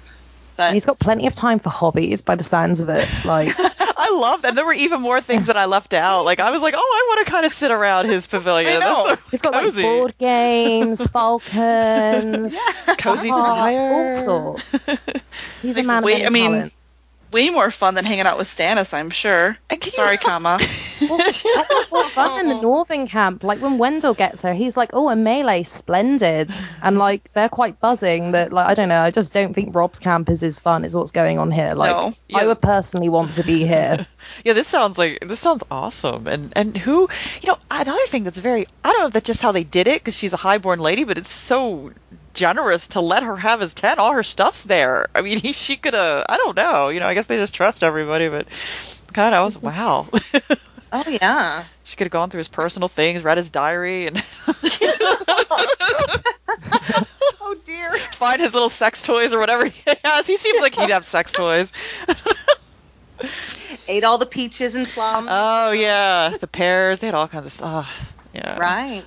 But 0.60 0.74
He's 0.74 0.86
got 0.86 1.00
plenty 1.00 1.26
of 1.26 1.34
time 1.34 1.58
for 1.60 1.69
hobbies 1.69 2.22
by 2.22 2.36
the 2.36 2.43
sounds 2.43 2.82
of 2.82 2.89
it. 2.89 3.08
Like, 3.24 3.56
I 3.60 4.17
love 4.19 4.41
that. 4.41 4.56
There 4.56 4.65
were 4.65 4.74
even 4.74 5.00
more 5.00 5.22
things 5.22 5.45
that 5.45 5.56
I 5.56 5.63
left 5.63 5.93
out. 5.93 6.26
Like 6.26 6.41
I 6.41 6.52
was 6.52 6.62
like, 6.62 6.74
oh, 6.76 6.80
I 6.80 7.15
want 7.15 7.26
to 7.26 7.32
kind 7.32 7.45
of 7.45 7.54
sit 7.54 7.72
around 7.72 8.08
his 8.08 8.28
pavilion. 8.28 8.76
I 8.76 8.80
know. 8.80 9.08
That's 9.08 9.22
so 9.22 9.28
he's 9.32 9.41
got 9.41 9.54
like 9.54 9.63
cozy. 9.63 9.84
board 9.84 10.17
games, 10.17 11.02
Falcons, 11.12 12.54
cozy 12.98 13.30
Oh, 13.32 13.41
fire, 13.41 13.93
all 13.93 14.58
sorts. 14.58 15.06
He's 15.62 15.78
a 15.78 15.84
man 15.84 16.04
wait, 16.04 16.15
of 16.15 16.19
many 16.19 16.26
I 16.26 16.30
mean, 16.30 16.52
talents. 16.52 16.76
Way 17.32 17.50
more 17.52 17.70
fun 17.70 17.94
than 17.94 18.06
hanging 18.06 18.26
out 18.26 18.38
with 18.38 18.48
Stannis, 18.48 18.94
I'm 18.94 19.12
sure. 19.12 19.58
And 19.70 19.80
can 19.82 19.92
Sorry, 19.92 20.18
comma. 20.18 20.60
Well, 21.10 21.22
I 21.22 21.32
think 21.32 21.92
more 21.92 22.04
fun 22.10 22.42
in 22.42 22.50
the 22.50 22.56
oh. 22.56 22.62
northern 22.62 23.08
camp. 23.08 23.44
Like 23.44 23.62
when 23.62 23.78
Wendel 23.78 24.13
gets 24.13 24.42
her, 24.42 24.54
he's 24.54 24.76
like, 24.76 24.89
"Oh, 24.92 25.08
a 25.08 25.15
melee, 25.15 25.63
splendid," 25.63 26.52
and 26.84 26.98
like 26.98 27.32
they're 27.34 27.48
quite 27.48 27.80
buzzing. 27.80 28.34
That 28.34 28.52
like 28.52 28.68
I 28.68 28.74
don't 28.74 28.89
know. 28.89 29.02
I 29.02 29.10
just 29.10 29.32
don't 29.32 29.54
think 29.54 29.74
Robb's 29.74 29.98
camp 30.00 30.30
is 30.30 30.44
as 30.44 30.60
fun 30.60 30.84
as 30.84 30.94
what's 30.94 31.12
going 31.12 31.39
on 31.39 31.52
here. 31.52 31.74
Like 31.74 31.96
No. 31.96 32.13
I 32.34 32.46
would 32.46 32.62
personally 32.62 33.08
want 33.08 33.34
to 33.36 33.44
be 33.44 33.65
here. 33.65 34.06
Yeah, 34.44 34.54
this 34.54 34.68
sounds 34.68 34.98
like 34.98 35.20
this 35.22 35.39
sounds 35.39 35.63
awesome. 35.72 36.28
And 36.28 36.52
and 36.56 36.76
who, 36.76 37.10
you 37.42 37.48
know, 37.48 37.58
another 37.72 38.06
thing 38.08 38.26
that's 38.26 38.38
very 38.38 38.68
I 38.84 38.92
don't 38.92 39.00
know 39.00 39.08
if 39.08 39.13
that's 39.13 39.26
just 39.26 39.42
how 39.42 39.52
they 39.54 39.63
did 39.63 39.88
it 39.88 40.02
because 40.02 40.18
she's 40.18 40.34
a 40.34 40.38
highborn 40.38 40.80
lady, 40.80 41.06
but 41.06 41.18
it's 41.18 41.32
so 41.32 41.92
generous 42.34 42.88
to 42.89 43.02
let 43.02 43.24
her 43.24 43.36
have 43.36 43.60
his 43.60 43.74
tent. 43.74 44.00
All 44.00 44.13
her 44.13 44.24
stuff's 44.24 44.63
there. 44.65 45.08
I 45.15 45.22
mean, 45.22 45.39
he 45.42 45.54
she 45.54 45.76
could 45.76 45.94
have. 45.94 46.26
I 46.30 46.38
don't 46.38 46.56
know. 46.56 46.89
You 46.89 47.00
know, 47.00 47.08
I 47.08 47.13
guess 47.13 47.28
they 47.28 47.38
just 47.38 47.56
trust 47.56 47.84
everybody, 47.84 48.30
but 48.30 48.48
God, 49.13 49.34
I 49.34 49.44
was 49.44 49.58
mm-hmm. 49.58 49.68
wow. 49.68 50.08
oh 50.92 51.10
yeah, 51.10 51.63
she 51.84 51.96
could 51.96 52.06
have 52.06 52.12
gone 52.12 52.30
through 52.30 52.39
his 52.39 52.48
personal 52.48 52.88
things, 52.88 53.24
read 53.24 53.38
his 53.38 53.50
diary, 53.50 54.08
and 54.08 54.24
oh 57.42 57.56
dear. 57.65 57.98
find 58.13 58.42
his 58.42 58.54
little 58.54 58.70
sex 58.70 59.06
toys 59.06 59.34
or 59.34 59.39
whatever 59.39 59.65
he 59.65 59.84
has. 60.04 60.28
He 60.28 60.38
seems 60.38 60.62
like 60.62 60.76
he'd 60.76 60.89
have 60.89 61.06
sex 61.06 61.32
toys. 61.32 61.74
Ate 63.88 64.04
all 64.04 64.18
the 64.20 64.26
peaches 64.26 64.76
and 64.76 64.86
plums. 64.86 65.28
Oh 65.32 65.72
yeah, 65.72 66.38
the 66.39 66.48
pears. 66.48 67.00
They 67.00 67.08
had 67.08 67.15
all 67.15 67.28
kinds 67.28 67.48
of 67.48 67.52
stuff. 67.52 68.13
Yeah. 68.34 68.60
right. 68.60 69.04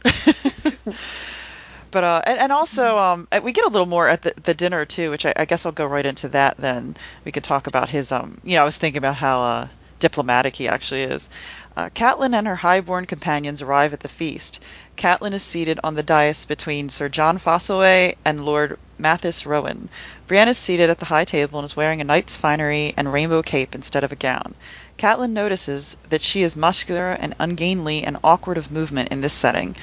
But 1.93 2.05
uh, 2.05 2.23
and, 2.27 2.39
and 2.41 2.53
also 2.53 2.99
um, 2.99 3.29
uh, 3.31 3.41
we 3.45 3.53
get 3.53 3.67
a 3.67 3.69
little 3.69 3.87
more 3.87 4.09
at 4.09 4.23
the, 4.23 4.33
the 4.43 4.55
dinner 4.55 4.85
too, 4.85 5.11
which 5.11 5.25
I, 5.25 5.33
I 5.37 5.45
guess 5.45 5.65
I'll 5.65 5.73
go 5.73 5.87
right 5.87 6.07
into 6.07 6.29
that. 6.31 6.57
Then 6.57 6.97
we 7.25 7.31
could 7.31 7.45
talk 7.45 7.67
about 7.67 7.91
his 7.91 8.11
um. 8.11 8.41
You 8.43 8.57
know, 8.57 8.63
I 8.63 8.65
was 8.65 8.79
thinking 8.79 8.99
about 8.99 9.17
how 9.17 9.43
uh, 9.43 9.69
diplomatic 10.01 10.57
he 10.57 10.67
actually 10.67 11.03
is. 11.03 11.31
Uh, 11.77 11.89
Catelyn 11.91 12.35
and 12.35 12.47
her 12.47 12.57
highborn 12.57 13.07
companions 13.07 13.63
arrive 13.63 13.93
at 13.93 14.01
the 14.01 14.09
feast. 14.09 14.59
Catelyn 14.97 15.33
is 15.33 15.43
seated 15.43 15.79
on 15.85 15.95
the 15.95 16.03
dais 16.03 16.45
between 16.45 16.89
Sir 16.89 17.09
Jon 17.09 17.39
Fossoway 17.39 18.17
and 18.25 18.45
Lord 18.45 18.79
Mathis 18.99 19.47
Rowan. 19.47 19.89
Brienne 20.27 20.49
is 20.49 20.59
seated 20.59 20.91
at 20.91 20.99
the 20.99 21.07
high 21.07 21.25
table 21.25 21.59
and 21.59 21.65
is 21.65 21.77
wearing 21.77 22.01
a 22.01 22.05
knight's 22.05 22.37
finery 22.37 22.95
and 22.97 23.13
rainbow 23.13 23.43
cape 23.43 23.75
instead 23.75 24.03
of 24.03 24.13
a 24.13 24.17
gown. 24.17 24.55
Catelyn 24.99 25.31
notices 25.31 25.97
that 26.11 26.23
she 26.23 26.43
is 26.43 26.57
muscular 26.57 27.13
and 27.13 27.35
ungainly 27.39 28.03
and 28.03 28.19
awkward 28.23 28.59
of 28.59 28.71
movement 28.71 29.09
in 29.11 29.21
this 29.21 29.33
setting. 29.33 29.75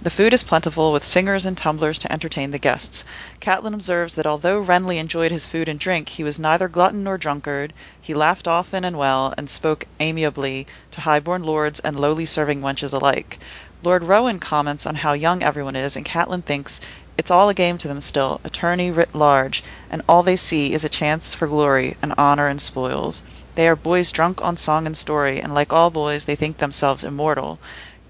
The 0.00 0.10
food 0.10 0.32
is 0.32 0.44
plentiful, 0.44 0.92
with 0.92 1.04
singers 1.04 1.44
and 1.44 1.58
tumblers 1.58 1.98
to 1.98 2.12
entertain 2.12 2.52
the 2.52 2.58
guests. 2.60 3.04
Catelyn 3.40 3.74
observes 3.74 4.14
that 4.14 4.28
although 4.28 4.62
Renly 4.62 4.96
enjoyed 4.96 5.32
his 5.32 5.44
food 5.44 5.68
and 5.68 5.76
drink, 5.80 6.10
he 6.10 6.22
was 6.22 6.38
neither 6.38 6.68
glutton 6.68 7.02
nor 7.02 7.18
drunkard; 7.18 7.74
he 8.00 8.14
laughed 8.14 8.46
often 8.46 8.84
and 8.84 8.96
well, 8.96 9.34
and 9.36 9.50
spoke 9.50 9.86
amiably 9.98 10.68
to 10.92 11.00
high-born 11.00 11.42
lords 11.42 11.80
and 11.80 11.98
lowly 11.98 12.26
serving 12.26 12.60
wenches 12.60 12.92
alike. 12.94 13.40
Lord 13.82 14.04
Rowan 14.04 14.38
comments 14.38 14.86
on 14.86 14.94
how 14.94 15.14
young 15.14 15.42
everyone 15.42 15.74
is, 15.74 15.96
and 15.96 16.06
Catelyn 16.06 16.42
thinks 16.44 16.80
it's 17.16 17.32
all 17.32 17.48
a 17.48 17.52
game 17.54 17.76
to 17.78 17.88
them 17.88 18.00
still, 18.00 18.40
a 18.44 18.50
tourney 18.50 18.92
writ 18.92 19.12
large, 19.16 19.64
and 19.90 20.00
all 20.08 20.22
they 20.22 20.36
see 20.36 20.72
is 20.74 20.84
a 20.84 20.88
chance 20.88 21.34
for 21.34 21.48
glory 21.48 21.96
and 22.00 22.14
honour 22.16 22.46
and 22.46 22.62
spoils. 22.62 23.22
They 23.56 23.66
are 23.66 23.74
boys 23.74 24.12
drunk 24.12 24.40
on 24.42 24.58
song 24.58 24.86
and 24.86 24.96
story, 24.96 25.40
and 25.40 25.52
like 25.52 25.72
all 25.72 25.90
boys 25.90 26.24
they 26.26 26.36
think 26.36 26.58
themselves 26.58 27.02
immortal. 27.02 27.58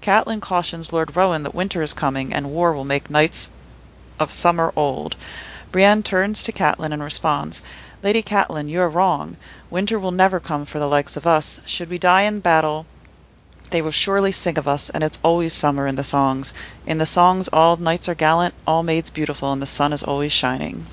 Catelyn 0.01 0.39
cautions 0.41 0.93
Lord 0.93 1.15
Rowan 1.15 1.43
that 1.43 1.53
winter 1.55 1.81
is 1.81 1.93
coming, 1.93 2.33
and 2.33 2.51
war 2.51 2.73
will 2.73 2.85
make 2.85 3.09
knights 3.09 3.49
of 4.19 4.31
summer 4.31 4.71
old. 4.75 5.15
Brienne 5.71 6.03
turns 6.03 6.41
to 6.43 6.51
Catelyn 6.51 6.91
and 6.93 7.03
responds, 7.03 7.61
Lady 8.01 8.23
Catelyn, 8.23 8.69
you 8.69 8.79
are 8.81 8.89
wrong. 8.89 9.35
Winter 9.69 9.99
will 9.99 10.11
never 10.11 10.39
come 10.39 10.65
for 10.65 10.79
the 10.79 10.87
likes 10.87 11.17
of 11.17 11.27
us. 11.27 11.59
Should 11.65 11.89
we 11.89 11.97
die 11.97 12.21
in 12.21 12.39
battle, 12.39 12.85
they 13.71 13.81
will 13.81 13.91
surely 13.91 14.31
sing 14.31 14.57
of 14.57 14.67
us, 14.67 14.89
and 14.89 15.03
it's 15.03 15.19
always 15.21 15.53
summer 15.53 15.85
in 15.85 15.95
the 15.95 16.03
songs. 16.03 16.53
In 16.87 16.97
the 16.97 17.05
songs 17.05 17.47
all 17.53 17.75
knights 17.77 18.07
are 18.09 18.15
gallant, 18.15 18.55
all 18.65 18.83
maids 18.83 19.09
beautiful, 19.09 19.51
and 19.51 19.61
the 19.61 19.65
sun 19.67 19.93
is 19.93 20.01
always 20.01 20.31
shining. 20.31 20.85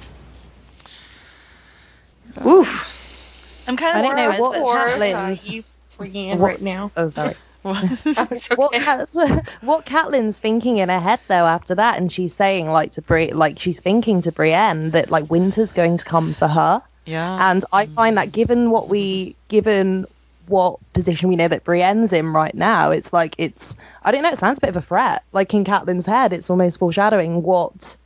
Oof. 2.45 3.65
I'm 3.69 3.77
kind 3.77 3.97
I 3.97 4.01
of 4.01 4.05
don't 4.05 4.17
know 4.17 4.23
surprised 4.33 4.41
what 4.41 4.53
that- 4.53 4.63
Or 4.63 4.77
Catelyn's- 4.99 5.49
you 5.49 5.65
Brienne 5.97 6.39
What- 6.39 6.49
right 6.49 6.63
now. 6.63 6.91
Oh, 6.97 7.09
sorry. 7.09 7.35
It's 7.67 8.49
what 8.57 8.75
okay. 8.75 8.85
Cat, 8.85 9.09
what 9.61 9.87
Catelyn's 9.87 10.39
thinking 10.39 10.79
in 10.79 10.89
her 10.89 11.01
head 11.01 11.21
though 11.29 11.47
after 11.47 11.75
that, 11.75 11.99
and 11.99 12.11
she's 12.11 12.35
saying 12.35 12.69
like 12.69 12.93
to 12.93 13.03
Bri, 13.03 13.33
like 13.33 13.59
she's 13.59 13.81
thinking 13.81 14.23
to 14.23 14.33
Brienne 14.33 14.91
that 14.91 15.11
like 15.11 15.31
winter's 15.31 15.73
going 15.73 15.97
to 15.97 16.05
come 16.05 16.35
for 16.35 16.49
her, 16.49 16.83
Yeah. 17.05 17.51
and 17.51 17.65
I 17.73 17.87
mm. 17.87 17.95
find 17.95 18.19
that 18.19 18.33
given 18.33 18.71
what 18.71 18.89
we 18.89 19.37
given 19.49 20.07
what 20.47 20.79
position 20.93 21.29
we 21.29 21.37
know 21.37 21.49
that 21.49 21.65
Brienne's 21.65 22.13
in 22.13 22.33
right 22.33 22.55
now, 22.55 22.93
it's 22.93 23.13
like 23.13 23.35
it's 23.39 23.77
I 24.03 24.13
don't 24.13 24.23
know, 24.23 24.31
it 24.31 24.39
sounds 24.39 24.59
a 24.59 24.61
bit 24.61 24.71
of 24.71 24.77
a 24.77 24.83
threat. 24.83 25.25
Like 25.33 25.53
in 25.55 25.65
Catelyn's 25.65 26.07
head, 26.07 26.33
it's 26.33 26.51
almost 26.51 26.79
foreshadowing 26.79 27.43
what 27.43 27.97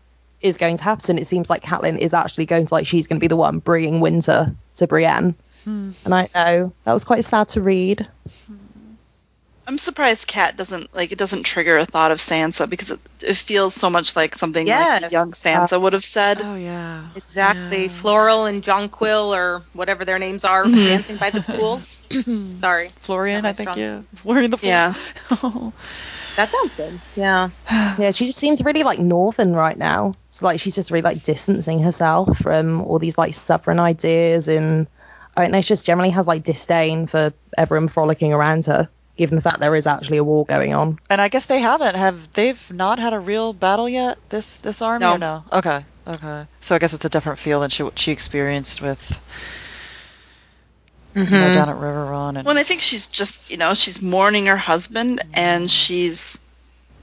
is 0.40 0.57
going 0.57 0.79
to 0.79 0.85
happen. 0.85 1.18
It 1.18 1.27
seems 1.27 1.51
like 1.51 1.62
Catelyn 1.62 1.99
is 1.99 2.14
actually 2.14 2.46
going 2.46 2.66
to 2.66 2.75
like 2.75 2.87
she's 2.87 3.07
going 3.07 3.18
to 3.18 3.25
be 3.25 3.29
the 3.29 3.37
one 3.37 3.59
bringing 3.59 4.01
winter 4.01 4.55
to 4.77 4.87
Brienne, 4.87 5.35
hmm. 5.64 5.90
and 6.05 6.14
I 6.14 6.29
know 6.35 6.73
that 6.85 6.92
was 6.92 7.05
quite 7.05 7.25
sad 7.25 7.49
to 7.49 7.61
read. 7.61 8.09
Hmm. 8.46 8.57
I'm 9.70 9.78
surprised 9.78 10.26
Cat 10.26 10.56
doesn't 10.56 10.92
like 10.92 11.12
it 11.12 11.18
doesn't 11.18 11.44
trigger 11.44 11.78
a 11.78 11.85
thought 11.87 12.11
of 12.11 12.18
Sansa 12.18 12.68
because 12.68 12.90
it, 12.90 13.00
it 13.22 13.37
feels 13.37 13.72
so 13.72 13.88
much 13.88 14.16
like 14.16 14.35
something 14.35 14.66
like 14.66 15.00
Yes. 15.02 15.12
young 15.12 15.30
Sansa 15.30 15.80
would 15.80 15.92
have 15.92 16.04
said. 16.04 16.38
oh 16.42 16.56
yeah. 16.56 17.06
Exactly. 17.14 17.83
Yeah. 17.85 17.88
Floral 17.88 18.46
and 18.46 18.64
Jonquil 18.64 19.33
or 19.33 19.62
whatever 19.72 20.04
their 20.04 20.18
names 20.18 20.44
are 20.44 20.64
Mhm. 20.64 20.74
dancing 20.74 21.16
by 21.18 21.30
the 21.30 21.40
pools. 21.42 22.00
Sorry. 22.61 22.90
Florian, 22.98 23.46
I 23.46 23.52
think 23.52 23.70
strong 23.70 23.78
yeah. 23.78 24.02
Florian 24.16 24.50
the 24.50 24.56
Fool. 24.59 24.68
Yeah. 24.70 24.94
That 26.37 26.50
sounds 26.50 26.74
good. 26.76 27.00
Yeah. 27.14 27.50
Yeah, 27.98 28.11
she 28.12 28.26
just 28.26 28.38
seems 28.38 28.64
really 28.64 28.83
like 28.83 28.98
northern 28.98 29.52
right 29.54 29.76
now. 29.78 30.14
It's 30.28 30.42
like 30.42 30.59
she's 30.59 30.74
just 30.74 30.90
really 30.90 31.02
like 31.02 31.22
distancing 31.22 31.80
herself 31.80 32.38
from 32.38 32.83
all 32.83 32.98
these 32.98 33.16
like 33.18 33.35
southern 33.35 33.78
ideas, 33.78 34.48
and 34.48 34.88
I 35.37 35.42
don't 35.42 35.52
know, 35.52 35.61
she 35.61 35.68
just 35.68 35.87
generally 35.87 36.11
has 36.11 36.26
like 36.26 36.42
disdain 36.42 37.06
for 37.06 37.33
everyone 37.56 37.88
frolicking 37.88 38.33
around 38.33 38.66
her, 38.66 38.88
given 39.20 39.37
the 39.37 39.42
fact 39.42 39.61
there 39.61 39.76
is 39.76 39.87
actually 39.87 40.16
a 40.16 40.24
war 40.24 40.44
going 40.46 40.74
on. 40.74 40.98
And 41.11 41.20
I 41.20 41.28
guess 41.28 41.46
they 41.46 41.61
haven't. 41.61 41.94
Have 41.94 42.33
they've 42.33 42.72
not 42.72 42.98
had 42.98 43.12
a 43.12 43.18
real 43.20 43.52
battle 43.52 43.88
yet? 43.88 44.18
This 44.30 44.59
this 44.61 44.80
army 44.83 45.04
No. 45.04 45.14
or 45.14 45.18
no? 45.18 45.44
Okay, 45.52 45.85
okay. 46.09 46.46
So 46.61 46.74
I 46.74 46.78
guess 46.78 46.94
it's 46.94 47.04
a 47.04 47.09
different 47.11 47.38
feel 47.38 47.61
than 47.61 47.70
she 47.70 47.83
what 47.83 47.98
she 47.98 48.12
experienced 48.12 48.80
with 48.83 49.20
you 51.14 51.24
know, 51.24 51.52
down 51.52 51.68
at 51.68 51.76
Riverrun. 51.76 52.37
And 52.38 52.46
Well, 52.46 52.56
I 52.56 52.62
think 52.62 52.80
she's 52.80 53.06
just, 53.09 53.50
you 53.50 53.56
know, 53.56 53.74
she's 53.74 54.00
mourning 54.00 54.46
her 54.46 54.56
husband 54.56 55.20
and 55.35 55.70
she's, 55.70 56.38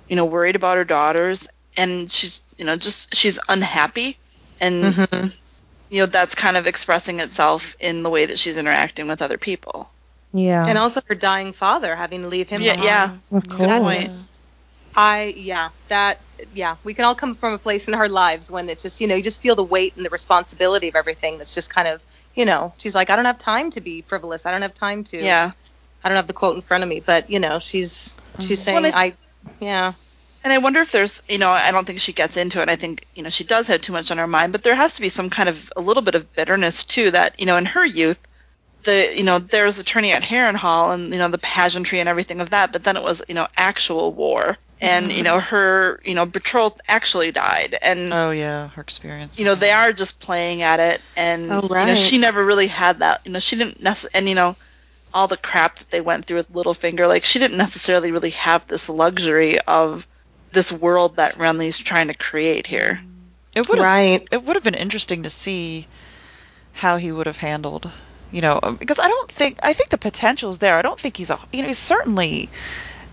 you 0.08 0.15
know, 0.15 0.25
worried 0.25 0.56
about 0.56 0.77
her 0.77 0.86
daughters 0.86 1.47
and 1.75 2.10
she's, 2.10 2.41
you 2.58 2.65
know, 2.65 2.75
just 2.77 3.13
she's 3.15 3.38
unhappy 3.47 4.17
and 4.60 4.84
Mm-hmm. 4.95 5.27
you 5.89 5.99
know, 6.01 6.06
that's 6.08 6.34
kind 6.36 6.58
of 6.58 6.65
expressing 6.67 7.19
itself 7.19 7.75
in 7.80 8.01
the 8.03 8.10
way 8.10 8.25
that 8.25 8.39
she's 8.39 8.58
interacting 8.58 9.08
with 9.08 9.21
other 9.21 9.38
people. 9.38 9.89
Yeah, 10.38 10.65
And 10.65 10.78
also 10.78 11.02
her 11.08 11.15
dying 11.15 11.54
father 11.54 11.95
having 11.95 12.21
to 12.21 12.28
leave 12.28 12.50
him 12.50 12.62
Yeah, 12.62 12.73
behind. 12.76 12.86
yeah. 13.32 13.38
of 13.38 13.47
Good 13.50 13.69
That's 13.69 13.82
course. 13.84 14.28
point. 14.28 14.39
I 14.95 15.34
yeah, 15.38 15.69
that 15.89 16.19
yeah, 16.54 16.76
we 16.84 16.93
can 16.93 17.06
all 17.06 17.15
come 17.15 17.36
from 17.36 17.54
a 17.54 17.58
place 17.58 17.88
in 17.88 17.93
our 17.93 18.10
lives 18.10 18.50
when 18.50 18.69
it 18.69 18.80
just 18.80 19.00
you 19.02 19.08
know 19.08 19.15
you 19.15 19.23
just 19.23 19.41
feel 19.41 19.56
the 19.56 19.63
weight 19.63 19.95
and 19.95 20.06
the 20.06 20.10
responsibility 20.10 20.88
of 20.88 20.95
everything. 20.95 21.38
That's 21.38 21.54
just 21.54 21.69
kind 21.73 21.88
of 21.88 22.04
you 22.36 22.45
know 22.45 22.73
she's 22.78 22.95
like 22.95 23.10
I 23.10 23.15
don't 23.15 23.26
have 23.26 23.38
time 23.38 23.71
to 23.71 23.82
be 23.82 24.02
frivolous. 24.02 24.45
I 24.45 24.52
don't 24.52 24.62
have 24.63 24.73
time 24.73 25.04
to. 25.06 25.17
Yeah. 25.17 25.52
I 26.04 26.10
don't 26.10 26.15
have 26.15 26.28
the 26.28 26.34
quote 26.34 26.56
in 26.56 26.62
front 26.62 26.84
of 26.84 26.89
me, 26.89 27.00
but 27.00 27.30
you 27.30 27.39
know 27.39 27.60
she's 27.60 28.15
mm-hmm. 28.34 28.43
she's 28.43 28.62
saying 28.62 28.84
Well, 28.84 28.91
I- 28.95 29.06
I 29.06 29.13
yeah 29.60 29.93
And 30.43 30.54
I 30.54 30.60
wonder 30.60 30.80
if 30.82 30.91
there's, 30.91 31.21
you 31.28 31.38
know, 31.39 31.52
I 31.52 31.71
don't 31.71 31.86
think 31.86 32.00
she 32.00 32.13
gets 32.13 32.38
into 32.38 32.62
it. 32.62 32.69
I 32.69 32.76
think, 32.78 33.06
you 33.15 33.21
know, 33.23 33.30
she 33.30 33.43
does 33.43 33.67
have 33.67 33.82
too 33.82 33.91
much 33.91 34.12
on 34.12 34.17
her 34.17 34.28
mind, 34.28 34.52
but 34.54 34.63
there 34.63 34.76
has 34.76 34.93
to 34.93 35.02
be 35.02 35.10
some 35.10 35.30
kind 35.30 35.50
of 35.50 35.71
a 35.76 35.82
little 35.82 36.04
bit 36.04 36.15
of 36.15 36.34
bitterness 36.36 36.84
too 36.86 37.12
that, 37.12 37.39
you 37.39 37.45
know, 37.45 37.58
in 37.58 37.65
her 37.65 37.86
youth, 37.86 38.19
the, 38.88 39.13
you 39.15 39.23
know, 39.23 39.38
there 39.38 39.65
was 39.65 39.78
a 39.78 39.84
tourney 39.84 40.13
at 40.13 40.23
Harrenhal 40.23 40.93
and, 40.93 41.13
you 41.13 41.19
know, 41.19 41.28
the 41.28 41.38
pageantry 41.38 42.00
and 42.00 42.10
everything 42.10 42.39
of 42.39 42.50
that, 42.52 42.71
but 42.71 42.84
then 42.84 42.95
it 42.95 43.04
was, 43.04 43.21
you 43.28 43.36
know, 43.36 43.47
actual 43.56 44.13
war. 44.13 44.58
And, 44.80 45.12
you 45.12 45.23
know, 45.23 45.38
mm-hmm. 45.38 45.47
her, 45.56 46.00
you 46.06 46.13
know, 46.13 46.26
betrothed 46.26 46.82
actually 46.88 47.32
died. 47.32 47.78
And, 47.82 48.13
oh 48.13 48.30
yeah, 48.30 48.67
her 48.69 48.82
experience. 48.82 49.39
you 49.39 49.45
know, 49.45 49.56
they 49.56 49.71
are 49.71 49.91
just 49.91 50.19
playing 50.19 50.62
at 50.62 50.80
it. 50.80 51.02
And, 51.15 51.52
Oh, 51.52 51.62
you 51.63 51.69
know, 51.69 51.95
she 51.95 52.17
never 52.17 52.45
really 52.45 52.67
had 52.67 53.00
that, 53.00 53.21
you 53.26 53.32
know, 53.32 53.39
she 53.39 53.56
didn't 53.56 53.82
necessarily, 53.82 54.17
and, 54.17 54.30
you 54.30 54.36
know, 54.36 54.56
all 55.13 55.28
the 55.28 55.38
crap 55.38 55.80
that 55.80 55.89
they 55.89 56.02
went 56.02 56.26
through 56.26 56.38
with 56.38 56.54
Littlefinger, 56.54 57.08
like, 57.08 57.26
she 57.26 57.39
didn't 57.39 57.58
necessarily 57.58 58.12
really 58.12 58.30
have 58.32 58.67
this 58.67 58.88
luxury 58.88 59.60
of 59.62 60.06
this 60.52 60.71
world 60.71 61.17
that 61.17 61.38
Renly's 61.38 61.78
trying 61.78 62.08
to 62.08 62.13
create 62.13 62.67
here. 62.67 63.02
It 63.54 63.67
would 63.67 63.80
right 63.80 64.28
it 64.32 64.43
would 64.43 64.56
have 64.56 64.63
been 64.63 64.76
interesting 64.76 65.23
to 65.23 65.30
see 65.32 65.88
how 66.73 66.97
he 66.97 67.12
would 67.12 67.26
have 67.26 67.38
handled, 67.38 67.89
you 68.31 68.41
know, 68.41 68.59
um, 68.63 68.75
because 68.75 68.99
I 68.99 69.07
don't 69.07 69.31
think 69.31 69.59
I 69.63 69.73
think 69.73 69.89
the 69.89 69.97
potential's 69.97 70.59
there. 70.59 70.75
I 70.75 70.81
don't 70.81 70.99
think 70.99 71.17
he's 71.17 71.29
a 71.29 71.39
you 71.53 71.61
know 71.61 71.67
he's 71.67 71.77
certainly 71.79 72.49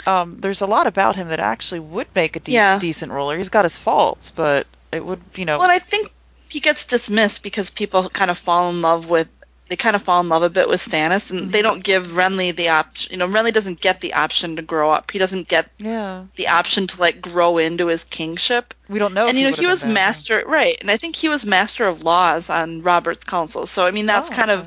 um, 0.06 0.36
there's 0.38 0.60
a 0.60 0.66
lot 0.66 0.86
about 0.86 1.16
him 1.16 1.28
that 1.28 1.40
actually 1.40 1.80
would 1.80 2.08
make 2.14 2.36
a 2.36 2.40
de- 2.40 2.52
Yeah. 2.52 2.78
decent 2.78 3.10
ruler. 3.12 3.36
He's 3.36 3.48
got 3.48 3.64
his 3.64 3.78
faults, 3.78 4.30
but 4.30 4.66
it 4.92 5.04
would 5.04 5.20
you 5.34 5.44
know 5.44 5.58
Well, 5.58 5.70
I 5.70 5.78
think 5.78 6.12
he 6.48 6.60
gets 6.60 6.84
dismissed 6.84 7.42
because 7.42 7.70
people 7.70 8.08
kind 8.10 8.30
of 8.30 8.38
fall 8.38 8.70
in 8.70 8.82
love 8.82 9.08
with 9.08 9.28
they 9.66 9.76
kind 9.76 9.96
of 9.96 10.02
fall 10.02 10.20
in 10.20 10.28
love 10.28 10.42
a 10.42 10.50
bit 10.50 10.68
with 10.68 10.78
Stannis, 10.86 11.30
and 11.30 11.50
they 11.50 11.62
don't 11.62 11.82
give 11.82 12.08
Renly 12.08 12.54
the 12.54 12.68
option. 12.68 13.12
You 13.12 13.16
know, 13.18 13.26
Renly 13.26 13.50
doesn't 13.50 13.80
get 13.80 14.02
the 14.02 14.12
option 14.12 14.56
to 14.56 14.62
grow 14.62 14.90
up. 14.90 15.10
He 15.10 15.18
doesn't 15.18 15.48
get 15.48 15.70
yeah 15.78 16.24
the 16.36 16.48
option 16.48 16.86
to 16.88 17.00
like 17.00 17.22
grow 17.22 17.56
into 17.56 17.86
his 17.86 18.04
kingship. 18.04 18.74
we 18.90 18.98
don't 18.98 19.14
know. 19.14 19.24
if 19.24 19.30
and 19.30 19.38
you 19.38 19.50
know, 19.50 19.56
he 19.56 19.66
was 19.66 19.82
master, 19.82 20.44
right? 20.46 20.76
And 20.82 20.90
I 20.90 20.98
think 20.98 21.16
he 21.16 21.30
was 21.30 21.46
master 21.46 21.86
of 21.86 22.02
laws 22.02 22.50
on 22.50 22.82
Robert's 22.82 23.24
council. 23.24 23.64
So 23.64 23.86
I 23.86 23.90
mean, 23.90 24.04
that's 24.04 24.30
Oh, 24.30 24.34
kind 24.34 24.50
of. 24.50 24.66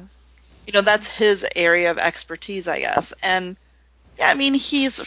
You 0.67 0.73
know 0.73 0.81
that's 0.81 1.07
his 1.07 1.45
area 1.55 1.89
of 1.89 1.97
expertise, 1.97 2.67
I 2.67 2.79
guess. 2.81 3.13
And 3.23 3.55
yeah, 4.19 4.29
I 4.29 4.33
mean, 4.33 4.53
he's 4.53 5.01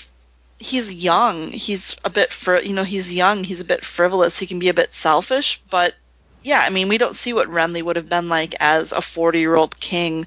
he's 0.58 0.92
young. 0.92 1.52
He's 1.52 1.94
a 2.04 2.10
bit 2.10 2.32
fr- 2.32 2.56
you 2.56 2.72
know, 2.72 2.84
he's 2.84 3.12
young. 3.12 3.44
He's 3.44 3.60
a 3.60 3.64
bit 3.64 3.84
frivolous. 3.84 4.38
He 4.38 4.46
can 4.46 4.58
be 4.58 4.70
a 4.70 4.74
bit 4.74 4.92
selfish, 4.92 5.62
but 5.70 5.94
yeah, 6.42 6.60
I 6.60 6.70
mean, 6.70 6.88
we 6.88 6.98
don't 6.98 7.14
see 7.14 7.34
what 7.34 7.48
Renly 7.48 7.82
would 7.82 7.96
have 7.96 8.08
been 8.08 8.30
like 8.30 8.54
as 8.60 8.92
a 8.92 8.96
40-year-old 8.96 9.78
king 9.78 10.26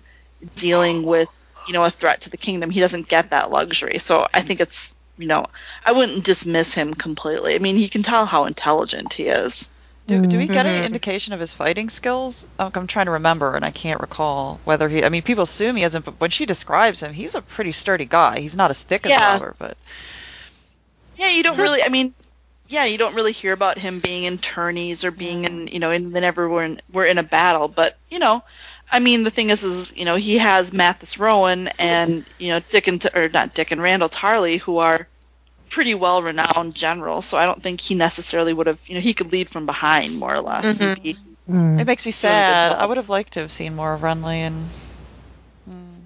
dealing 0.56 1.04
with 1.04 1.28
you 1.68 1.74
know 1.74 1.84
a 1.84 1.90
threat 1.90 2.22
to 2.22 2.30
the 2.30 2.38
kingdom. 2.38 2.70
He 2.70 2.80
doesn't 2.80 3.10
get 3.10 3.32
that 3.32 3.50
luxury. 3.50 3.98
So 3.98 4.28
I 4.34 4.42
think 4.42 4.62
it's 4.62 4.94
you 5.18 5.28
know, 5.28 5.46
I 5.86 5.92
wouldn't 5.92 6.24
dismiss 6.24 6.74
him 6.74 6.94
completely. 6.94 7.56
I 7.56 7.60
mean, 7.60 7.78
you 7.78 7.90
can 7.90 8.04
tell 8.04 8.26
how 8.26 8.46
intelligent 8.46 9.14
he 9.14 9.28
is. 9.28 9.70
Do, 10.08 10.26
do 10.26 10.38
we 10.38 10.48
get 10.50 10.66
Mm-hmm. 10.66 10.68
any 10.68 10.86
indication 10.86 11.34
of 11.34 11.40
his 11.40 11.54
fighting 11.54 11.90
skills? 11.90 12.50
I'm 12.60 12.88
trying 12.88 13.06
to 13.08 13.12
remember, 13.12 13.56
and 13.56 13.66
I 13.66 13.72
can't 13.72 14.00
recall 14.02 14.60
whether 14.64 14.90
he. 14.90 15.04
I 15.04 15.10
mean, 15.10 15.24
people 15.24 15.44
assume 15.44 15.76
he 15.76 15.84
hasn't, 15.84 16.06
but 16.06 16.20
when 16.20 16.30
she 16.32 16.46
describes 16.46 17.02
him, 17.02 17.14
he's 17.14 17.36
a 17.36 17.42
pretty 17.42 17.72
sturdy 17.72 18.06
guy. 18.06 18.40
He's 18.40 18.56
not 18.56 18.72
as 18.72 18.84
thick 18.84 19.06
as 19.06 19.18
Yeah. 19.20 19.24
Robert, 19.24 19.56
but 19.60 19.78
Yeah, 21.16 21.30
you 21.30 21.44
don't 21.44 21.58
really. 21.60 21.84
I 21.84 21.90
mean, 21.90 22.14
yeah, 22.68 22.86
you 22.86 22.98
don't 22.98 23.16
really 23.16 23.32
hear 23.34 23.54
about 23.54 23.78
him 23.78 24.00
being 24.00 24.24
in 24.24 24.38
tourneys 24.40 25.04
or 25.04 25.12
being 25.12 25.46
in, 25.46 25.68
you 25.68 25.80
know, 25.80 25.92
in 25.92 26.12
whenever 26.12 26.50
we're 26.50 26.64
in, 26.66 26.82
we're 26.92 27.06
in 27.06 27.18
a 27.18 27.24
battle. 27.24 27.68
But 27.68 28.00
you 28.10 28.20
know, 28.20 28.44
I 28.92 29.00
mean, 29.00 29.24
the 29.24 29.32
thing 29.32 29.50
is, 29.50 29.64
is 29.64 29.94
you 29.96 30.06
know, 30.06 30.16
he 30.16 30.38
has 30.40 30.74
Mathis 30.74 31.18
Rowan 31.18 31.70
and 31.80 32.26
you 32.40 32.50
know 32.50 32.60
Dickon 32.72 33.00
or 33.16 33.30
not 33.30 33.54
Dickon 33.54 33.80
Randall 33.82 34.10
Tarley, 34.10 34.60
who 34.60 34.78
are 34.80 35.08
pretty 35.74 35.96
well 35.96 36.22
renowned 36.22 36.76
general, 36.76 37.22
So 37.22 37.38
I 37.38 37.46
don't 37.46 37.62
think 37.64 37.82
he 37.82 37.96
necessarily 37.96 38.54
would 38.54 38.68
have, 38.68 38.80
you 38.86 38.94
know, 38.96 39.02
he 39.02 39.14
could 39.14 39.32
lead 39.32 39.50
from 39.50 39.66
behind 39.66 40.20
more 40.20 40.34
or 40.36 40.40
less. 40.42 40.64
and 40.66 40.80
Mhm. 40.80 41.04
be- 41.04 41.18
Mm. 41.50 41.78
It 41.82 41.86
makes 41.86 42.06
me 42.06 42.12
sad. 42.12 42.72
I 42.72 42.86
would 42.86 42.96
have 42.96 43.10
liked 43.10 43.34
to 43.34 43.42
have 43.42 43.52
seen 43.52 43.76
more 43.76 43.94
of 43.94 44.02
Renly 44.02 44.38
and. 44.48 44.70
Hmm. 45.68 46.00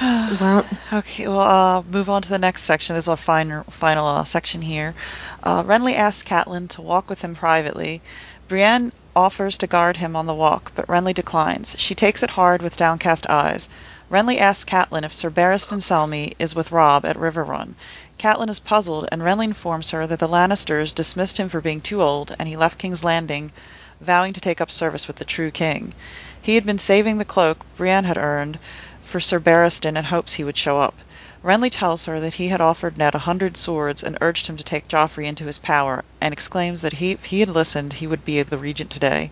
Well, 0.00 0.64
Okay, 0.92 1.26
well, 1.28 1.40
uh, 1.40 1.82
move 1.82 2.08
on 2.08 2.22
to 2.22 2.28
the 2.30 2.38
next 2.38 2.62
section. 2.62 2.94
This 2.94 3.04
is 3.04 3.08
our 3.08 3.16
final, 3.16 3.64
final 3.64 4.06
uh, 4.06 4.24
section 4.24 4.62
here. 4.62 4.94
Uh, 5.42 5.62
Renly 5.64 5.94
asks 5.94 6.26
Catelyn 6.28 6.68
to 6.70 6.80
walk 6.82 7.10
with 7.10 7.22
him 7.22 7.34
privately. 7.34 8.00
Brienne 8.48 8.92
offers 9.16 9.58
to 9.58 9.66
guard 9.66 9.96
him 9.98 10.14
on 10.16 10.26
the 10.26 10.34
walk, 10.34 10.72
but 10.74 10.86
Renly 10.86 11.12
declines. 11.14 11.74
She 11.78 11.94
takes 11.94 12.22
it 12.22 12.30
hard 12.30 12.62
with 12.62 12.76
downcast 12.76 13.26
eyes. 13.28 13.68
Renly 14.10 14.40
asks 14.40 14.64
Catelyn 14.68 15.04
if 15.04 15.12
Sir 15.12 15.30
Barristan 15.30 15.78
Selmy 15.78 16.34
is 16.36 16.52
with 16.52 16.72
Robb 16.72 17.04
at 17.06 17.16
Riverrun. 17.16 17.76
Catelyn 18.18 18.48
is 18.48 18.58
puzzled, 18.58 19.08
and 19.12 19.22
Renly 19.22 19.44
informs 19.44 19.90
her 19.92 20.04
that 20.04 20.18
the 20.18 20.26
Lannisters 20.26 20.92
dismissed 20.92 21.38
him 21.38 21.48
for 21.48 21.60
being 21.60 21.80
too 21.80 22.02
old, 22.02 22.34
and 22.36 22.48
he 22.48 22.56
left 22.56 22.76
King's 22.80 23.04
Landing, 23.04 23.52
vowing 24.00 24.32
to 24.32 24.40
take 24.40 24.60
up 24.60 24.68
service 24.68 25.06
with 25.06 25.18
the 25.18 25.24
true 25.24 25.52
king. 25.52 25.94
He 26.42 26.56
had 26.56 26.66
been 26.66 26.80
saving 26.80 27.18
the 27.18 27.24
cloak 27.24 27.64
Brienne 27.76 28.02
had 28.02 28.18
earned 28.18 28.58
for 29.00 29.20
Sir 29.20 29.38
Barristan 29.38 29.96
in 29.96 30.06
hopes 30.06 30.32
he 30.32 30.42
would 30.42 30.56
show 30.56 30.80
up. 30.80 30.96
Renly 31.44 31.70
tells 31.70 32.06
her 32.06 32.18
that 32.18 32.34
he 32.34 32.48
had 32.48 32.60
offered 32.60 32.98
Ned 32.98 33.14
a 33.14 33.18
hundred 33.30 33.56
swords 33.56 34.02
and 34.02 34.18
urged 34.20 34.48
him 34.48 34.56
to 34.56 34.64
take 34.64 34.88
Joffrey 34.88 35.26
into 35.26 35.44
his 35.44 35.58
power, 35.58 36.04
and 36.20 36.32
exclaims 36.32 36.82
that 36.82 37.00
if 37.00 37.26
he 37.26 37.38
had 37.38 37.48
listened 37.48 37.92
he 37.92 38.08
would 38.08 38.24
be 38.24 38.42
the 38.42 38.58
regent 38.58 38.90
today. 38.90 39.30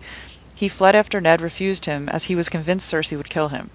He 0.55 0.69
fled 0.69 0.95
after 0.95 1.19
Ned 1.19 1.41
refused 1.41 1.83
him, 1.83 2.07
as 2.07 2.25
he 2.25 2.35
was 2.35 2.47
convinced 2.47 2.89
Cersei 2.89 3.17
would 3.17 3.29
kill 3.29 3.49
him. 3.49 3.71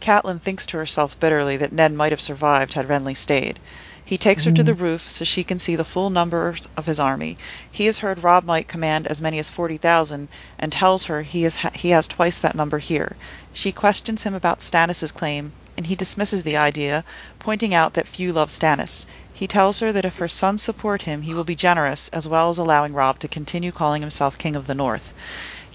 Catelyn 0.00 0.40
thinks 0.40 0.64
to 0.66 0.76
herself 0.76 1.18
bitterly 1.18 1.56
that 1.56 1.72
Ned 1.72 1.92
might 1.92 2.12
have 2.12 2.20
survived 2.20 2.74
had 2.74 2.86
Renly 2.86 3.16
stayed. 3.16 3.58
He 4.04 4.16
takes 4.16 4.44
her 4.44 4.52
to 4.52 4.62
the 4.62 4.72
mm-hmm. 4.72 4.82
roof 4.82 5.10
so 5.10 5.24
she 5.24 5.44
can 5.44 5.58
see 5.58 5.76
the 5.76 5.84
full 5.84 6.08
numbers 6.08 6.66
of 6.76 6.86
his 6.86 6.98
army. 6.98 7.36
He 7.70 7.84
has 7.86 7.98
heard 7.98 8.22
Robb 8.24 8.44
might 8.44 8.68
command 8.68 9.06
as 9.06 9.20
many 9.20 9.38
as 9.38 9.50
forty 9.50 9.76
thousand, 9.76 10.28
and 10.58 10.72
tells 10.72 11.04
her 11.04 11.22
he, 11.22 11.44
is, 11.44 11.58
he 11.74 11.90
has 11.90 12.08
twice 12.08 12.38
that 12.38 12.54
number 12.54 12.78
here. 12.78 13.16
She 13.52 13.70
questions 13.70 14.22
him 14.22 14.32
about 14.32 14.60
Stannis's 14.60 15.12
claim, 15.12 15.52
and 15.76 15.86
he 15.86 15.94
dismisses 15.94 16.42
the 16.42 16.56
idea, 16.56 17.04
pointing 17.38 17.74
out 17.74 17.92
that 17.94 18.06
few 18.06 18.32
love 18.32 18.48
Stannis. 18.48 19.04
He 19.34 19.46
tells 19.46 19.80
her 19.80 19.92
that 19.92 20.06
if 20.06 20.16
her 20.16 20.28
sons 20.28 20.62
support 20.62 21.02
him, 21.02 21.22
he 21.22 21.34
will 21.34 21.44
be 21.44 21.54
generous, 21.54 22.08
as 22.08 22.26
well 22.26 22.48
as 22.48 22.56
allowing 22.56 22.94
Robb 22.94 23.18
to 23.18 23.28
continue 23.28 23.72
calling 23.72 24.00
himself 24.00 24.38
King 24.38 24.56
of 24.56 24.66
the 24.66 24.74
North. 24.74 25.12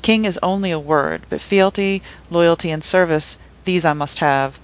King 0.02 0.26
is 0.26 0.40
only 0.42 0.72
a 0.72 0.80
word, 0.80 1.28
but 1.30 1.40
fealty, 1.40 2.02
loyalty, 2.32 2.72
and 2.72 2.84
service, 2.84 3.38
these 3.66 3.86
I 3.86 3.94
must 3.94 4.20
have. 4.20 4.60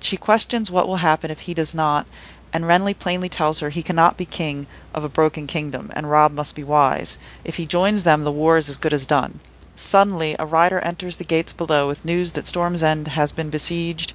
She 0.00 0.16
questions 0.16 0.70
what 0.70 0.86
will 0.86 0.96
happen 0.96 1.30
if 1.30 1.40
he 1.40 1.54
does 1.54 1.74
not, 1.74 2.06
and 2.52 2.64
Renly 2.64 2.98
plainly 2.98 3.28
tells 3.28 3.60
her 3.60 3.70
he 3.70 3.82
cannot 3.82 4.16
be 4.16 4.24
king 4.24 4.66
of 4.94 5.04
a 5.04 5.08
broken 5.08 5.46
kingdom, 5.46 5.90
and 5.94 6.10
Robb 6.10 6.32
must 6.32 6.54
be 6.54 6.64
wise. 6.64 7.18
If 7.44 7.56
he 7.56 7.66
joins 7.66 8.04
them, 8.04 8.24
the 8.24 8.32
war 8.32 8.56
is 8.56 8.68
as 8.68 8.78
good 8.78 8.92
as 8.92 9.06
done. 9.06 9.40
Suddenly, 9.74 10.34
a 10.38 10.46
rider 10.46 10.80
enters 10.80 11.16
the 11.16 11.24
gates 11.24 11.52
below 11.52 11.86
with 11.86 12.04
news 12.04 12.32
that 12.32 12.46
Storm's 12.46 12.82
End 12.82 13.08
has 13.08 13.32
been 13.32 13.50
besieged. 13.50 14.12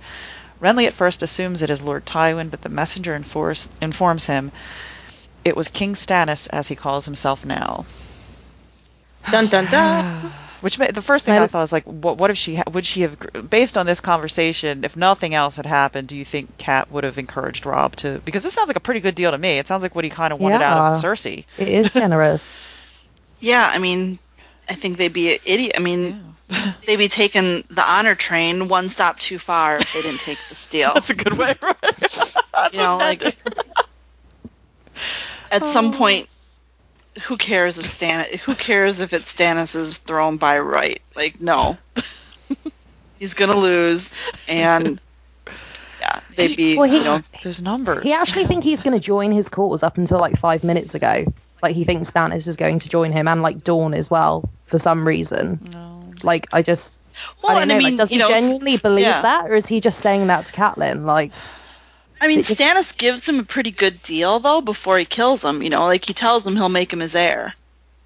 Renly 0.62 0.88
at 0.88 0.94
first 0.94 1.22
assumes 1.22 1.62
it 1.62 1.70
is 1.70 1.82
Lord 1.82 2.06
Tywin, 2.06 2.50
but 2.50 2.62
the 2.62 2.70
messenger 2.70 3.16
informs 3.16 4.26
him 4.26 4.52
it 5.46 5.58
was 5.58 5.68
King 5.68 5.94
Stannis, 5.94 6.48
as 6.48 6.70
he 6.70 6.76
calls 6.76 7.06
himself 7.06 7.46
now. 7.46 7.86
dun 9.30 9.48
dun 9.48 9.66
dun. 9.66 10.32
Which 10.64 10.80
ma- 10.80 10.88
the 10.88 11.02
first 11.02 11.26
thing 11.26 11.34
That 11.36 11.44
I 11.44 11.48
thought 11.48 11.60
was 11.60 11.74
like, 11.74 11.84
what, 11.84 12.18
what 12.18 12.30
if 12.32 12.38
she 12.38 12.56
ha- 12.56 12.64
would 12.72 12.86
she 12.86 13.02
have 13.02 13.18
based 13.50 13.76
on 13.78 13.86
this 13.86 14.00
conversation? 14.00 14.86
If 14.86 14.96
nothing 14.96 15.34
else 15.34 15.58
had 15.58 15.66
happened, 15.66 16.08
do 16.08 16.16
you 16.16 16.24
think 16.24 16.58
Kat 16.58 16.90
would 16.90 17.04
have 17.04 17.18
encouraged 17.18 17.66
Robb 17.66 17.98
to? 17.98 18.22
Because 18.24 18.44
this 18.44 18.54
sounds 18.54 18.70
like 18.70 18.78
a 18.78 18.80
pretty 18.80 19.02
good 19.02 19.14
deal 19.14 19.32
to 19.32 19.38
me. 19.38 19.60
It 19.60 19.68
sounds 19.68 19.84
like 19.84 19.94
what 19.94 20.06
he 20.06 20.10
kind 20.10 20.32
of 20.32 20.40
wanted 20.40 20.62
out 20.62 20.94
of 20.94 20.98
Cersei. 21.04 21.44
It 21.58 21.68
is 21.68 21.92
generous. 21.94 22.62
Yeah, 23.42 23.70
I 23.70 23.78
mean, 23.78 24.20
I 24.70 24.76
think 24.76 24.98
they'd 24.98 25.12
be 25.12 25.34
an 25.34 25.40
idiot. 25.44 25.74
I 25.76 25.82
mean, 25.82 26.34
they'd 26.88 26.96
be 26.96 27.10
taking 27.10 27.66
the 27.70 27.84
honor 27.86 28.16
train 28.16 28.70
one 28.70 28.88
stop 28.88 29.20
too 29.20 29.38
far 29.38 29.76
if 29.76 29.94
they 29.94 30.02
didn't 30.02 30.22
take 30.22 30.38
this 30.48 30.66
deal. 30.72 30.94
That's 30.94 31.10
a 31.10 31.16
good 31.16 31.38
way. 31.38 31.54
Right? 31.62 31.76
That's 31.82 32.32
you 32.72 32.80
know, 32.80 32.96
what 32.96 33.20
Ned 33.20 33.22
like 33.22 33.36
at 35.52 35.62
Oh. 35.62 35.72
some 35.74 35.94
point, 35.94 36.30
who 37.22 37.38
cares 37.38 37.78
if 37.78 37.86
Stan? 37.86 38.26
Who 38.46 38.56
cares 38.56 39.00
if 39.00 39.14
it's 39.14 39.34
Stannis' 39.34 39.98
throne 39.98 40.38
by 40.38 40.60
right? 40.60 41.02
Like, 41.16 41.40
no, 41.40 41.78
he's 43.20 43.34
gonna 43.34 43.58
lose, 43.58 44.12
and 44.48 45.00
yeah, 46.00 46.20
they'd 46.36 46.56
be, 46.58 46.78
Well, 46.78 46.90
he- 46.90 46.98
you 46.98 47.04
know, 47.04 47.22
Those 47.44 47.62
numbers. 47.62 48.04
He 48.04 48.14
actually 48.14 48.46
think 48.46 48.64
he's 48.64 48.84
going 48.84 48.98
to 48.98 49.04
join 49.04 49.32
his 49.32 49.50
cause 49.50 49.84
up 49.84 49.98
until 49.98 50.20
like 50.20 50.38
five 50.38 50.64
minutes 50.64 50.96
ago. 50.96 51.26
Like 51.62 51.76
he 51.76 51.86
thinks 51.86 52.12
Stannis 52.12 52.48
is 52.48 52.58
going 52.58 52.80
to 52.80 52.90
join 52.90 53.12
him 53.14 53.28
and 53.28 53.42
like 53.42 53.64
Dawn 53.64 53.94
as 53.94 54.10
well 54.12 54.50
for 54.66 54.78
some 54.78 55.08
reason. 55.08 55.60
No. 55.72 56.02
Like 56.22 56.48
I 56.52 56.62
just 56.62 57.00
well, 57.42 57.52
I 57.52 57.60
don't 57.60 57.62
and 57.64 57.70
know. 57.70 57.76
I 57.76 57.78
mean, 57.78 57.88
like, 57.92 57.98
does 57.98 58.10
he 58.10 58.18
know, 58.18 58.28
genuinely 58.28 58.78
believe 58.78 59.06
yeah. 59.06 59.22
that, 59.22 59.50
or 59.50 59.56
is 59.56 59.68
he 59.68 59.80
just 59.80 60.00
saying 60.00 60.28
that 60.28 60.46
to 60.48 60.54
Catelyn? 60.54 61.06
Like, 61.06 61.32
I 62.24 62.28
mean, 62.28 62.42
just- 62.42 62.60
Stannis 62.60 62.96
gives 62.98 63.28
him 63.28 63.40
a 63.40 63.44
pretty 63.44 63.72
good 63.72 64.02
deal 64.04 64.40
though 64.40 64.62
before 64.62 64.98
he 64.98 65.06
kills 65.06 65.44
him. 65.44 65.62
You 65.62 65.70
know, 65.70 65.84
like 65.84 66.06
he 66.06 66.14
tells 66.14 66.48
him 66.48 66.56
he'll 66.56 66.70
make 66.70 66.92
him 66.94 67.02
his 67.02 67.16
heir. 67.16 67.54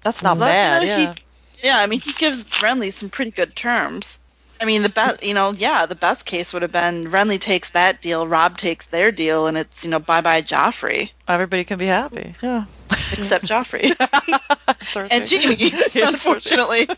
That's 0.02 0.22
not 0.22 0.34
So 0.38 0.40
bad. 0.40 0.82
you 0.82 0.88
know, 0.88 0.94
Yeah. 0.98 1.14
He, 1.14 1.66
yeah, 1.66 1.78
I 1.78 1.86
mean, 1.86 2.00
he 2.00 2.12
gives 2.12 2.50
Renly 2.50 2.92
some 2.92 3.10
pretty 3.10 3.30
good 3.30 3.54
terms. 3.54 4.18
I 4.60 4.64
mean, 4.64 4.82
the 4.82 4.88
best, 4.88 5.22
you 5.22 5.34
know, 5.34 5.52
yeah, 5.52 5.86
the 5.86 5.94
best 5.94 6.24
case 6.24 6.52
would 6.52 6.62
have 6.62 6.72
been 6.72 7.12
Renly 7.12 7.38
takes 7.40 7.70
that 7.70 8.02
deal, 8.02 8.26
Robb 8.26 8.58
takes 8.58 8.88
their 8.88 9.12
deal, 9.12 9.46
and 9.46 9.56
it's, 9.56 9.84
you 9.84 9.90
know, 9.90 10.00
bye 10.00 10.20
bye 10.20 10.42
Joffrey, 10.42 11.10
Everybody 11.28 11.62
can 11.62 11.78
be 11.78 11.86
happy. 11.86 12.34
Yeah. 12.42 12.64
except 13.12 13.44
Joffrey 13.46 13.94
and 15.10 15.30
Jaime. 15.30 15.72
Yeah, 15.94 16.08
unfortunately, 16.08 16.88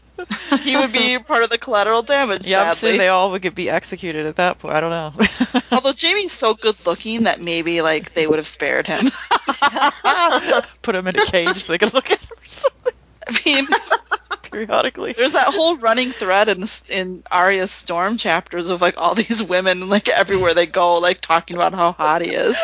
he 0.60 0.76
would 0.76 0.92
be 0.92 1.18
part 1.18 1.42
of 1.42 1.50
the 1.50 1.58
collateral 1.58 2.02
damage. 2.02 2.46
Yeah, 2.46 2.62
I'm 2.62 2.68
assuming 2.68 2.98
they 2.98 3.08
all 3.08 3.30
would 3.32 3.42
get, 3.42 3.54
be 3.54 3.68
executed 3.68 4.26
at 4.26 4.36
that 4.36 4.58
point. 4.58 4.74
I 4.74 4.80
don't 4.80 4.90
know. 4.90 5.60
Although 5.72 5.92
Jaime's 5.98 6.32
so 6.32 6.54
good 6.54 6.76
looking 6.86 7.24
that 7.24 7.42
maybe 7.42 7.82
like 7.82 8.14
they 8.14 8.26
would 8.26 8.38
have 8.38 8.48
spared 8.48 8.86
him. 8.86 9.10
Put 10.82 10.94
him 10.94 11.06
in 11.06 11.18
a 11.18 11.26
cage 11.26 11.58
so 11.58 11.72
they 11.72 11.78
could 11.78 11.94
look 11.94 12.10
at 12.10 12.20
him 12.20 12.28
or 12.30 12.44
something 12.44 12.92
I 13.26 13.40
mean, 13.44 13.68
periodically. 14.42 15.12
there's 15.12 15.32
that 15.32 15.54
whole 15.54 15.76
running 15.76 16.10
thread 16.10 16.48
in 16.48 16.66
in 16.88 17.22
Arya's 17.30 17.70
Storm 17.70 18.16
chapters 18.16 18.68
of 18.68 18.80
like 18.80 18.98
all 18.98 19.14
these 19.14 19.42
women 19.42 19.88
like 19.88 20.08
everywhere 20.08 20.54
they 20.54 20.66
go, 20.66 20.98
like 20.98 21.20
talking 21.20 21.56
about 21.56 21.74
how 21.74 21.92
hot 21.92 22.22
he 22.22 22.30
is. 22.30 22.56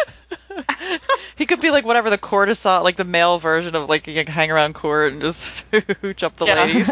He 1.36 1.46
could 1.46 1.60
be 1.60 1.70
like 1.70 1.84
whatever 1.84 2.10
the 2.10 2.18
courtesan, 2.18 2.82
like 2.82 2.96
the 2.96 3.04
male 3.04 3.38
version 3.38 3.74
of 3.74 3.88
like 3.88 4.06
you 4.06 4.14
can 4.14 4.26
hang 4.26 4.50
around 4.50 4.74
court 4.74 5.12
and 5.12 5.20
just 5.20 5.64
hooch 6.00 6.22
up 6.22 6.36
the 6.36 6.46
Yeah. 6.46 6.64
ladies. 6.64 6.90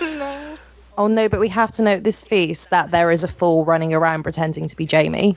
oh 0.96 1.06
no, 1.08 1.28
but 1.28 1.40
we 1.40 1.48
have 1.48 1.72
to 1.72 1.82
note 1.82 2.02
this 2.04 2.22
feast 2.22 2.70
that 2.70 2.90
there 2.90 3.10
is 3.10 3.24
a 3.24 3.28
fool 3.28 3.64
running 3.64 3.92
around 3.94 4.22
pretending 4.22 4.68
to 4.68 4.76
be 4.76 4.86
Jaime, 4.86 5.36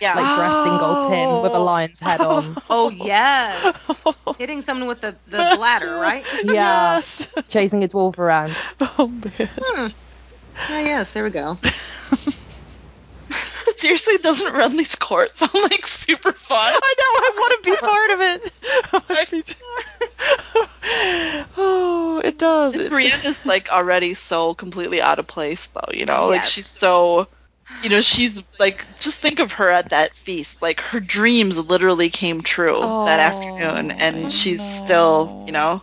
Yeah. 0.00 0.14
like 0.14 0.36
dressed 0.36 0.66
in 0.66 0.78
gold 0.78 1.08
tin 1.08 1.42
with 1.42 1.52
a 1.54 1.58
lion's 1.58 2.00
head 2.00 2.20
on. 2.20 2.56
Oh 2.70 2.90
yes, 2.90 4.02
hitting 4.38 4.62
someone 4.62 4.86
with 4.88 5.00
the, 5.00 5.16
the 5.26 5.38
bladder, 5.56 5.96
right? 5.96 6.24
Yeah, 6.44 6.94
Yes. 6.96 7.28
chasing 7.48 7.82
a 7.82 7.88
dwarf 7.88 8.18
around. 8.18 8.52
Oh 8.98 9.08
man. 9.08 9.50
Hmm. 9.60 9.86
Oh 10.70 10.78
yes, 10.84 11.10
there 11.12 11.24
we 11.24 11.30
go. 11.30 11.58
Seriously, 13.76 14.18
doesn't 14.18 14.52
Renly's 14.52 14.94
court 14.94 15.36
sound 15.36 15.52
like 15.70 15.86
super 15.86 16.32
fun? 16.32 16.72
I 16.72 16.94
know. 16.98 17.04
I 17.06 17.32
want 17.36 17.64
to 17.64 17.70
be 17.70 17.76
part 17.80 18.10
of 18.10 18.20
it. 18.20 18.52
I 18.92 19.02
wanna 19.08 19.26
be- 19.30 19.42
oh, 21.56 22.20
it 22.24 22.38
does. 22.38 22.74
It- 22.74 22.90
Brienne 22.90 23.20
is 23.24 23.44
like 23.46 23.70
already 23.70 24.14
so 24.14 24.54
completely 24.54 25.00
out 25.00 25.18
of 25.18 25.26
place 25.26 25.66
though, 25.68 25.92
you 25.92 26.06
know? 26.06 26.28
Like 26.28 26.44
she's 26.46 26.66
so 26.66 27.28
you 27.82 27.88
know, 27.90 28.00
she's 28.00 28.42
like 28.60 28.84
just 29.00 29.20
think 29.20 29.40
of 29.40 29.52
her 29.52 29.68
at 29.70 29.90
that 29.90 30.14
feast. 30.14 30.60
Like 30.62 30.80
her 30.80 31.00
dreams 31.00 31.58
literally 31.58 32.10
came 32.10 32.42
true 32.42 32.78
that 32.78 33.18
Oh, 33.20 33.22
afternoon 33.22 33.90
and 33.92 34.26
I 34.26 34.28
she's 34.28 34.58
know. 34.58 34.64
still, 34.64 35.44
you 35.46 35.52
know. 35.52 35.82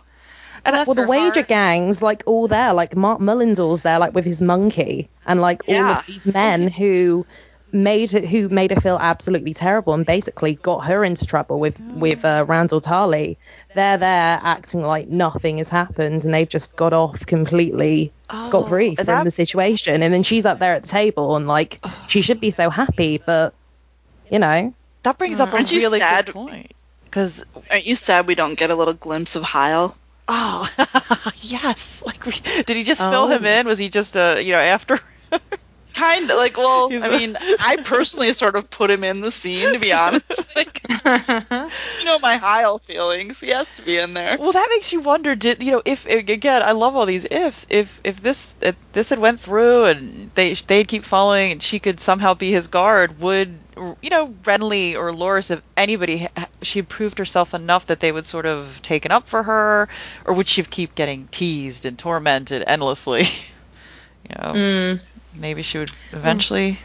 and 0.64 0.74
Well, 0.86 0.94
the 0.94 1.06
wager 1.06 1.34
heart. 1.40 1.48
gang's 1.48 2.00
like 2.00 2.22
all 2.26 2.48
there, 2.48 2.72
like 2.72 2.96
Mark 2.96 3.20
Mullendore's 3.20 3.80
there, 3.82 3.98
like 3.98 4.14
with 4.14 4.24
his 4.24 4.40
monkey, 4.40 5.10
and 5.26 5.40
like 5.40 5.68
all 5.68 5.74
of 5.74 6.06
these 6.06 6.26
men 6.26 6.68
who 6.68 7.26
made 7.72 8.12
it, 8.14 8.28
who 8.28 8.48
made 8.48 8.70
her 8.70 8.80
feel 8.80 8.98
absolutely 9.00 9.54
terrible, 9.54 9.94
and 9.94 10.04
basically 10.06 10.54
got 10.56 10.84
her 10.86 11.04
into 11.04 11.26
trouble 11.26 11.58
with 11.58 11.78
with 11.80 12.24
uh, 12.24 12.44
Randall 12.46 12.80
Tarley. 12.80 13.36
They're 13.74 13.98
there 13.98 14.40
acting 14.42 14.82
like 14.82 15.08
nothing 15.08 15.58
has 15.58 15.68
happened, 15.68 16.24
and 16.24 16.32
they've 16.34 16.48
just 16.48 16.76
got 16.76 16.92
off 16.92 17.24
completely 17.26 18.12
scot 18.42 18.68
free 18.68 18.94
from 18.96 19.06
that- 19.06 19.24
the 19.24 19.30
situation. 19.30 20.02
And 20.02 20.12
then 20.12 20.22
she's 20.22 20.44
up 20.46 20.58
there 20.58 20.74
at 20.74 20.82
the 20.82 20.88
table, 20.88 21.36
and 21.36 21.46
like 21.48 21.80
she 22.08 22.20
should 22.22 22.40
be 22.40 22.50
so 22.50 22.68
happy, 22.70 23.18
but 23.24 23.54
you 24.30 24.38
know, 24.38 24.74
That 25.02 25.18
brings 25.18 25.40
up 25.40 25.50
a 25.52 25.56
Aren't 25.56 25.72
you 25.72 25.80
really 25.80 25.98
sad- 26.00 26.26
good 26.26 26.32
point. 26.34 26.72
Because 27.04 27.44
Aren't 27.70 27.84
you 27.84 27.94
sad 27.96 28.26
we 28.26 28.34
don't 28.34 28.54
get 28.54 28.70
a 28.70 28.74
little 28.74 28.94
glimpse 28.94 29.36
of 29.36 29.42
Hyle? 29.42 29.96
oh 30.28 30.66
yes, 31.40 32.02
like 32.06 32.24
we, 32.24 32.32
did 32.62 32.76
he 32.76 32.84
just 32.84 33.00
fill 33.00 33.24
Oh. 33.24 33.28
him 33.28 33.44
in? 33.44 33.66
Was 33.66 33.78
he 33.78 33.88
just 33.88 34.16
uh 34.16 34.36
you 34.40 34.52
know 34.52 34.58
after? 34.58 34.98
Kind 35.94 36.30
of 36.30 36.36
like, 36.36 36.56
well, 36.56 36.88
He's 36.88 37.02
I 37.02 37.08
a- 37.08 37.10
mean, 37.18 37.36
I 37.60 37.76
personally 37.84 38.32
sort 38.34 38.56
of 38.56 38.70
put 38.70 38.90
him 38.90 39.04
in 39.04 39.20
the 39.20 39.30
scene 39.30 39.72
to 39.72 39.78
be 39.78 39.92
honest. 39.92 40.24
Like, 40.54 40.82
you 40.90 42.04
know, 42.04 42.18
my 42.18 42.36
Hyle 42.36 42.78
feelings. 42.78 43.40
He 43.40 43.48
has 43.48 43.66
to 43.76 43.82
be 43.82 43.96
in 43.96 44.12
there. 44.12 44.36
Well, 44.38 44.52
that 44.52 44.68
makes 44.70 44.92
you 44.92 45.00
wonder. 45.00 45.34
Did 45.34 45.62
you 45.62 45.72
know 45.72 45.82
if 45.86 46.06
again? 46.06 46.62
I 46.62 46.72
love 46.72 46.94
all 46.94 47.06
these 47.06 47.26
ifs. 47.30 47.66
If 47.70 48.00
if 48.04 48.20
this 48.20 48.54
if 48.60 48.76
this 48.92 49.08
had 49.08 49.18
went 49.18 49.40
through 49.40 49.86
and 49.86 50.30
they 50.34 50.52
they'd 50.52 50.86
keep 50.88 51.04
following 51.04 51.52
and 51.52 51.62
she 51.62 51.78
could 51.78 52.00
somehow 52.00 52.34
be 52.34 52.50
his 52.52 52.68
guard, 52.68 53.18
would 53.20 53.58
you 54.02 54.10
know 54.10 54.34
Renly 54.42 54.94
or 54.94 55.10
Loras, 55.12 55.50
if 55.50 55.62
anybody, 55.76 56.28
she 56.60 56.80
had 56.80 56.88
proved 56.90 57.16
herself 57.18 57.54
enough 57.54 57.86
that 57.86 58.00
they 58.00 58.12
would 58.12 58.26
sort 58.26 58.44
of 58.44 58.80
taken 58.82 59.10
up 59.10 59.26
for 59.26 59.42
her, 59.44 59.88
or 60.26 60.34
would 60.34 60.48
she 60.48 60.62
keep 60.64 60.94
getting 60.94 61.28
teased 61.30 61.86
and 61.86 61.98
tormented 61.98 62.62
endlessly? 62.66 63.22
you 64.28 64.34
know, 64.36 64.52
Mm. 64.52 65.00
Maybe 65.32 65.62
she 65.62 65.78
would 65.78 65.92
eventually. 66.12 66.78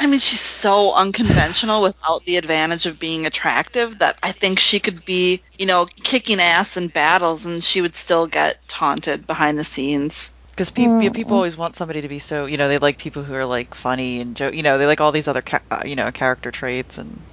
I 0.00 0.06
mean, 0.06 0.18
she's 0.20 0.40
so 0.40 0.92
unconventional 0.94 1.82
without 1.82 2.24
the 2.24 2.36
advantage 2.36 2.86
of 2.86 2.98
being 2.98 3.26
attractive 3.26 3.98
that 3.98 4.18
I 4.22 4.32
think 4.32 4.58
she 4.58 4.80
could 4.80 5.04
be, 5.04 5.42
you 5.58 5.66
know, 5.66 5.86
kicking 6.02 6.40
ass 6.40 6.76
in 6.76 6.88
battles 6.88 7.44
and 7.44 7.62
she 7.62 7.80
would 7.80 7.94
still 7.94 8.26
get 8.26 8.66
taunted 8.68 9.26
behind 9.26 9.58
the 9.58 9.64
scenes. 9.64 10.32
Because 10.50 10.70
people, 10.70 11.10
people 11.10 11.36
always 11.36 11.56
want 11.56 11.76
somebody 11.76 12.00
to 12.02 12.08
be 12.08 12.18
so, 12.18 12.46
you 12.46 12.56
know, 12.56 12.68
they 12.68 12.78
like 12.78 12.98
people 12.98 13.22
who 13.24 13.34
are 13.34 13.44
like 13.46 13.74
funny 13.74 14.20
and 14.20 14.36
joke, 14.36 14.54
you 14.54 14.62
know, 14.62 14.78
they 14.78 14.86
like 14.86 15.00
all 15.00 15.12
these 15.12 15.28
other, 15.28 15.42
ca- 15.42 15.62
uh, 15.70 15.82
you 15.84 15.96
know, 15.96 16.10
character 16.12 16.50
traits 16.50 16.98
and 16.98 17.24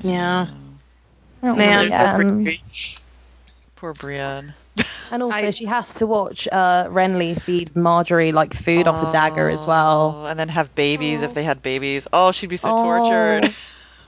Yeah. 0.00 0.48
Oh, 1.42 1.54
Man. 1.54 1.88
yeah, 1.88 2.14
um, 2.16 2.52
poor 3.76 3.92
Brienne. 3.94 4.54
And 5.10 5.22
also 5.22 5.36
I- 5.38 5.50
she 5.50 5.66
has 5.66 5.94
to 5.94 6.06
watch 6.06 6.48
uh, 6.50 6.84
Renly 6.88 7.40
feed 7.40 7.74
Margaery 7.74 8.32
like 8.32 8.54
food 8.54 8.86
off 8.86 9.08
a 9.08 9.12
dagger 9.12 9.48
as 9.48 9.64
well. 9.66 10.22
Oh, 10.22 10.26
and 10.26 10.38
then 10.38 10.48
have 10.48 10.74
babies 10.74 11.22
if 11.22 11.34
they 11.34 11.42
had 11.44 11.62
babies. 11.62 12.08
Oh, 12.12 12.32
she'd 12.32 12.50
be 12.50 12.56
so 12.56 12.70
Oh. 12.76 12.82
tortured. 12.82 13.54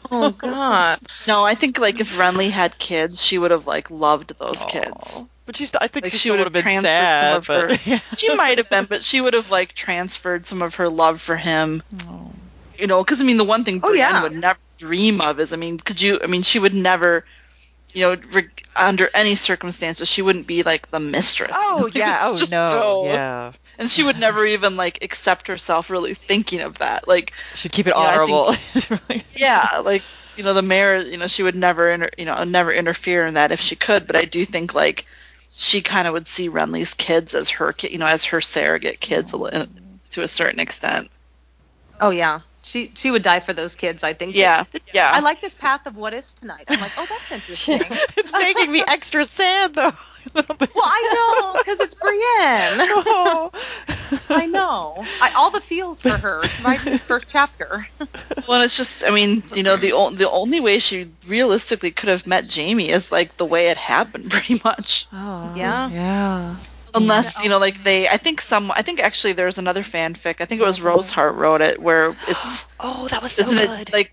Oh 0.09 0.31
God. 0.31 1.01
No, 1.27 1.45
I 1.45 1.57
think 1.57 1.81
like 1.81 1.99
if 1.99 2.17
Renly 2.17 2.49
had 2.49 2.79
kids, 2.79 3.21
she 3.21 3.39
would 3.39 3.51
have 3.51 3.67
like 3.67 3.91
loved 3.91 4.35
those 4.39 4.65
kids. 4.67 5.25
But 5.47 5.57
she's, 5.57 5.75
I 5.75 5.89
think 5.89 6.05
Like, 6.05 6.13
she, 6.13 6.19
she 6.19 6.31
would 6.31 6.39
would 6.39 6.47
have 6.47 6.53
been 6.65 6.81
sad. 6.81 7.45
But, 7.45 7.73
some 7.81 7.95
of 7.95 8.19
She 8.19 8.33
might 8.37 8.59
have 8.59 8.71
been, 8.71 8.85
but 8.85 9.03
she 9.03 9.21
would 9.21 9.35
have 9.35 9.51
like 9.51 9.75
transferred 9.75 10.47
some 10.47 10.63
of 10.63 10.77
her 10.77 10.89
love 10.89 11.21
for 11.21 11.37
him. 11.37 11.83
Oh. 12.07 12.31
You 12.79 12.87
know, 12.87 13.03
because 13.03 13.21
I 13.21 13.25
mean, 13.25 13.37
the 13.37 13.45
one 13.45 13.65
thing 13.65 13.81
Oh, 13.83 13.89
Brienne 13.91 13.99
yeah. 14.15 14.23
would 14.23 14.33
never 14.37 14.59
dream 14.79 15.21
of 15.21 15.41
is, 15.41 15.53
I 15.53 15.57
mean, 15.57 15.79
could 15.79 16.01
you? 16.01 16.21
I 16.23 16.27
mean, 16.29 16.43
she 16.43 16.61
would 16.61 16.75
never. 16.75 17.25
You 17.93 18.03
know, 18.03 18.17
reg- 18.33 18.65
under 18.75 19.09
any 19.15 19.37
circumstances, 19.37 20.07
she 20.09 20.21
wouldn't 20.23 20.47
be 20.47 20.63
like 20.63 20.91
the 20.91 21.01
mistress. 21.01 21.53
Oh 21.55 21.81
Like, 21.85 21.95
yeah. 21.95 22.19
it's 22.19 22.25
Oh 22.27 22.31
no. 22.33 22.37
just 22.39 22.51
so- 22.51 23.05
Yeah. 23.07 23.53
and 23.79 23.91
she 23.91 24.03
would 24.03 24.19
never 24.19 24.45
even 24.45 24.77
like 24.77 25.03
accept 25.03 25.49
herself 25.49 25.89
really 25.91 26.15
thinking 26.15 26.61
of 26.61 26.79
that. 26.79 27.09
Like, 27.09 27.33
she'd 27.55 27.73
keep 27.73 27.87
it 27.87 27.95
Yeah, 27.97 28.01
I 28.03 28.13
honorable. 28.15 28.55
yeah, 29.35 29.79
like 29.85 30.03
you 30.37 30.43
know, 30.45 30.53
the 30.53 30.61
mayor, 30.63 30.99
you 30.99 31.17
know, 31.17 31.27
she 31.29 31.43
would 31.43 31.55
never, 31.57 31.91
inter- 31.91 32.11
you 32.19 32.27
know, 32.27 32.45
never 32.45 32.71
interfere 32.71 33.25
in 33.25 33.35
that 33.35 33.53
if 33.53 33.61
she 33.61 33.75
could. 33.75 34.07
But 34.07 34.17
I 34.17 34.27
do 34.27 34.45
think 34.45 34.75
like 34.75 35.07
she 35.53 35.81
kind 35.81 36.07
of 36.07 36.13
would 36.13 36.27
see 36.27 36.51
Renly's 36.51 36.93
kids 36.93 37.33
as 37.33 37.49
her, 37.49 37.73
ki- 37.73 37.93
you 37.93 37.97
know, 37.99 38.07
as 38.07 38.25
her 38.25 38.43
surrogate 38.43 39.01
kids 39.01 39.33
a 39.33 39.39
li- 39.39 39.67
to 40.11 40.23
a 40.23 40.29
certain 40.29 40.61
extent. 40.61 41.11
Oh 41.99 42.11
yeah. 42.11 42.41
She 42.67 42.91
she 42.97 43.13
would 43.13 43.23
die 43.23 43.39
for 43.39 43.53
those 43.53 43.77
kids. 43.77 44.03
I 44.03 44.13
think. 44.13 44.35
Yeah, 44.35 44.65
yeah. 44.93 45.13
I 45.15 45.21
like 45.21 45.41
this 45.41 45.55
path 45.55 45.87
of 45.87 45.97
what 45.97 46.13
ifs 46.13 46.33
tonight. 46.33 46.65
I'm 46.69 46.81
like, 46.81 46.91
oh, 46.99 47.07
that's 47.09 47.31
interesting. 47.31 47.81
it's 48.17 48.33
making 48.33 48.73
me 48.73 48.83
extra 48.87 49.25
sad 49.25 49.73
though. 49.75 49.93
well, 50.35 50.45
I 50.75 51.13
know 51.15 51.61
because 51.61 51.79
it's 51.81 51.95
Brienne. 51.95 52.89
Oh. 53.09 53.51
I 54.31 54.47
know. 54.47 55.05
I, 55.21 55.33
all 55.37 55.51
the 55.51 55.61
feels 55.61 56.01
for 56.01 56.11
her 56.17 56.43
right 56.65 56.79
in 56.85 56.93
this 56.93 57.03
first 57.03 57.27
chapter. 57.29 57.87
Well, 58.49 58.63
it's 58.63 58.77
just, 58.77 59.05
I 59.05 59.11
mean, 59.11 59.43
you 59.55 59.63
know, 59.63 59.77
the 59.77 59.93
o- 59.93 60.11
the 60.11 60.31
only 60.31 60.61
way 60.61 60.79
she 60.79 61.11
realistically 61.27 61.91
could 61.93 62.09
have 62.09 62.27
met 62.27 62.53
Jaime 62.53 62.89
is 62.89 63.11
like 63.13 63.37
the 63.37 63.45
way 63.45 63.67
it 63.69 63.77
happened, 63.77 64.31
pretty 64.31 64.61
much. 64.65 65.07
Oh, 65.13 65.55
Yeah. 65.57 65.89
Yeah. 65.91 66.57
Unless 66.97 67.43
you 67.43 67.49
know, 67.49 67.59
like 67.59 67.85
they, 67.85 68.09
I 68.09 68.17
think 68.17 68.41
some, 68.41 68.71
I 68.71 68.83
think 68.83 69.01
actually 69.01 69.35
there's 69.35 69.59
another 69.59 69.83
fanfic. 69.83 70.41
I 70.41 70.45
think 70.45 70.61
it 70.61 70.65
was 70.65 70.81
Rosehart 70.81 71.37
wrote 71.37 71.61
it, 71.61 71.81
where 71.81 72.11
it's 72.29 72.69
Oh, 72.81 73.09
that 73.09 73.23
was 73.23 73.33
so 73.33 73.43
isn't 73.43 73.59
good. 73.59 73.89
it 73.89 73.93
like 73.93 74.13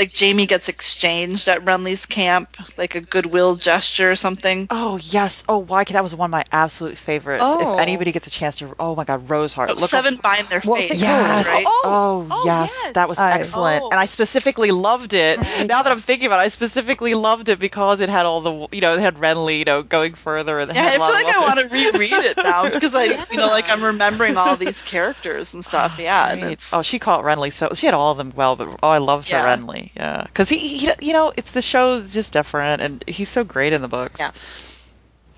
like 0.00 0.18
Jaime 0.18 0.46
gets 0.46 0.68
exchanged 0.68 1.46
at 1.46 1.62
Renly's 1.62 2.06
camp, 2.06 2.56
like 2.78 2.94
a 2.94 3.02
goodwill 3.02 3.56
gesture 3.56 4.10
or 4.10 4.16
something. 4.16 4.66
Oh 4.70 4.98
yes. 5.02 5.44
Oh, 5.46 5.58
why? 5.58 5.84
That 5.84 6.02
was 6.02 6.14
one 6.14 6.28
of 6.28 6.30
my 6.30 6.44
absolute 6.52 6.96
favorites. 6.96 7.44
Oh. 7.46 7.74
If 7.74 7.80
anybody 7.80 8.10
gets 8.10 8.26
a 8.26 8.30
chance 8.30 8.56
to, 8.58 8.74
oh 8.80 8.96
my 8.96 9.04
God, 9.04 9.28
Roseheart. 9.28 9.76
Look 9.78 9.90
Seven 9.90 10.16
bind 10.16 10.48
their 10.48 10.60
What's 10.62 10.88
face. 10.88 11.02
Yes. 11.02 11.46
right? 11.46 11.64
Oh, 11.66 12.26
Oh, 12.30 12.42
yes. 12.46 12.80
yes. 12.82 12.92
That 12.92 13.08
was 13.10 13.20
Oh. 13.20 13.24
excellent. 13.26 13.82
Oh. 13.82 13.90
And 13.90 14.00
I 14.00 14.04
oh. 14.04 14.06
specifically 14.06 14.70
loved 14.70 15.12
it. 15.12 15.38
now 15.66 15.82
that 15.82 15.92
I'm 15.92 15.98
thinking 15.98 16.26
about 16.26 16.40
it, 16.40 16.44
I 16.44 16.48
specifically 16.48 17.12
loved 17.14 17.50
it 17.50 17.58
because 17.58 18.00
it 18.00 18.08
had 18.08 18.24
all 18.24 18.40
the, 18.40 18.68
you 18.72 18.80
know, 18.80 18.94
it 18.94 19.00
had 19.00 19.16
Renly, 19.16 19.58
you 19.58 19.64
know, 19.66 19.82
going 19.82 20.14
further. 20.14 20.58
And 20.60 20.74
Yeah, 20.74 20.86
I 20.86 20.90
feel 20.92 21.00
like 21.00 21.26
I 21.26 21.40
want 21.40 21.60
to 21.60 21.68
reread 21.68 22.12
it 22.12 22.38
now 22.38 22.70
because 22.72 22.94
I, 22.94 23.04
you 23.30 23.36
know, 23.36 23.48
like 23.48 23.68
I'm 23.68 23.84
remembering 23.84 24.38
all 24.38 24.56
these 24.56 24.80
characters 24.82 25.52
and 25.52 25.62
stuff. 25.62 25.96
Oh, 25.98 26.02
yeah, 26.02 26.30
and 26.32 26.42
it's, 26.42 26.72
Oh, 26.72 26.80
she 26.80 26.98
caught 26.98 27.22
Renly 27.22 27.52
so 27.52 27.70
she 27.74 27.86
had 27.86 27.94
all 27.94 28.12
of 28.12 28.18
them 28.18 28.32
well, 28.34 28.56
but 28.56 28.78
oh, 28.82 28.88
I 28.88 28.98
loved 28.98 29.28
her 29.28 29.36
Yeah. 29.36 29.56
Renly. 29.56 29.89
Yeah, 29.96 30.24
because 30.24 30.48
he, 30.48 30.58
he, 30.58 30.90
you 31.00 31.12
know, 31.12 31.32
it's 31.36 31.52
the 31.52 31.62
show's 31.62 32.12
just 32.12 32.32
different, 32.32 32.80
and 32.80 33.04
he's 33.08 33.28
so 33.28 33.44
great 33.44 33.72
in 33.72 33.82
the 33.82 33.88
books. 33.88 34.20
Yeah. 34.20 34.30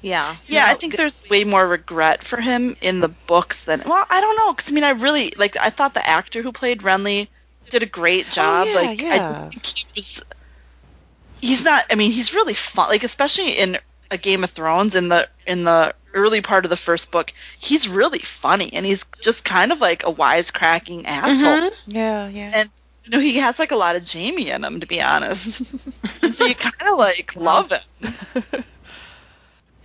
Yeah. 0.02 0.36
yeah, 0.48 0.64
No, 0.64 0.70
I 0.72 0.74
think 0.74 0.96
there's 0.96 1.22
way 1.30 1.44
more 1.44 1.66
regret 1.66 2.24
for 2.24 2.40
him 2.40 2.76
in 2.80 3.00
the 3.00 3.08
books 3.08 3.64
than. 3.64 3.82
Well, 3.86 4.04
I 4.10 4.20
don't 4.20 4.36
know 4.36 4.52
because 4.52 4.70
I 4.70 4.74
mean, 4.74 4.84
I 4.84 4.90
really 4.90 5.32
like. 5.36 5.56
I 5.56 5.70
thought 5.70 5.94
the 5.94 6.06
actor 6.06 6.42
who 6.42 6.52
played 6.52 6.82
Renly 6.82 7.28
did 7.70 7.82
a 7.82 7.86
great 7.86 8.26
oh, 8.30 8.32
job. 8.32 8.66
yeah, 8.68 8.74
like, 8.74 9.00
I 9.00 9.18
just 9.18 9.52
think 9.52 9.66
he 9.66 9.86
was. 9.94 10.24
He's 11.40 11.64
not. 11.64 11.84
I 11.90 11.94
mean, 11.94 12.10
he's 12.10 12.34
really 12.34 12.54
fun. 12.54 12.88
Like, 12.88 13.04
especially 13.04 13.52
in 13.52 13.78
a 14.10 14.18
Game 14.18 14.44
of 14.44 14.50
Thrones 14.50 14.94
in 14.94 15.08
the 15.08 15.28
in 15.46 15.64
the 15.64 15.94
early 16.14 16.40
part 16.40 16.64
of 16.64 16.70
the 16.70 16.76
first 16.76 17.10
book, 17.10 17.32
he's 17.58 17.88
really 17.88 18.18
funny 18.18 18.72
and 18.72 18.84
he's 18.84 19.04
just 19.22 19.44
kind 19.44 19.72
of 19.72 19.80
like 19.80 20.04
a 20.04 20.12
wisecracking 20.12 21.04
asshole. 21.06 21.70
Mm-hmm. 21.70 21.90
yeah, 21.90 22.28
yeah. 22.28 22.50
And 22.54 22.70
you 23.04 23.10
know, 23.10 23.18
he 23.20 23.36
has 23.38 23.58
like 23.58 23.72
a 23.72 23.76
lot 23.76 23.96
of 23.96 24.10
Jaime 24.10 24.50
in 24.50 24.64
him, 24.64 24.80
to 24.80 24.86
be 24.86 25.00
honest. 25.02 25.60
and 26.22 26.34
so 26.34 26.44
you 26.44 26.54
kind 26.54 26.74
of 26.92 26.98
like 26.98 27.34
love 27.36 27.72
him. 27.72 27.80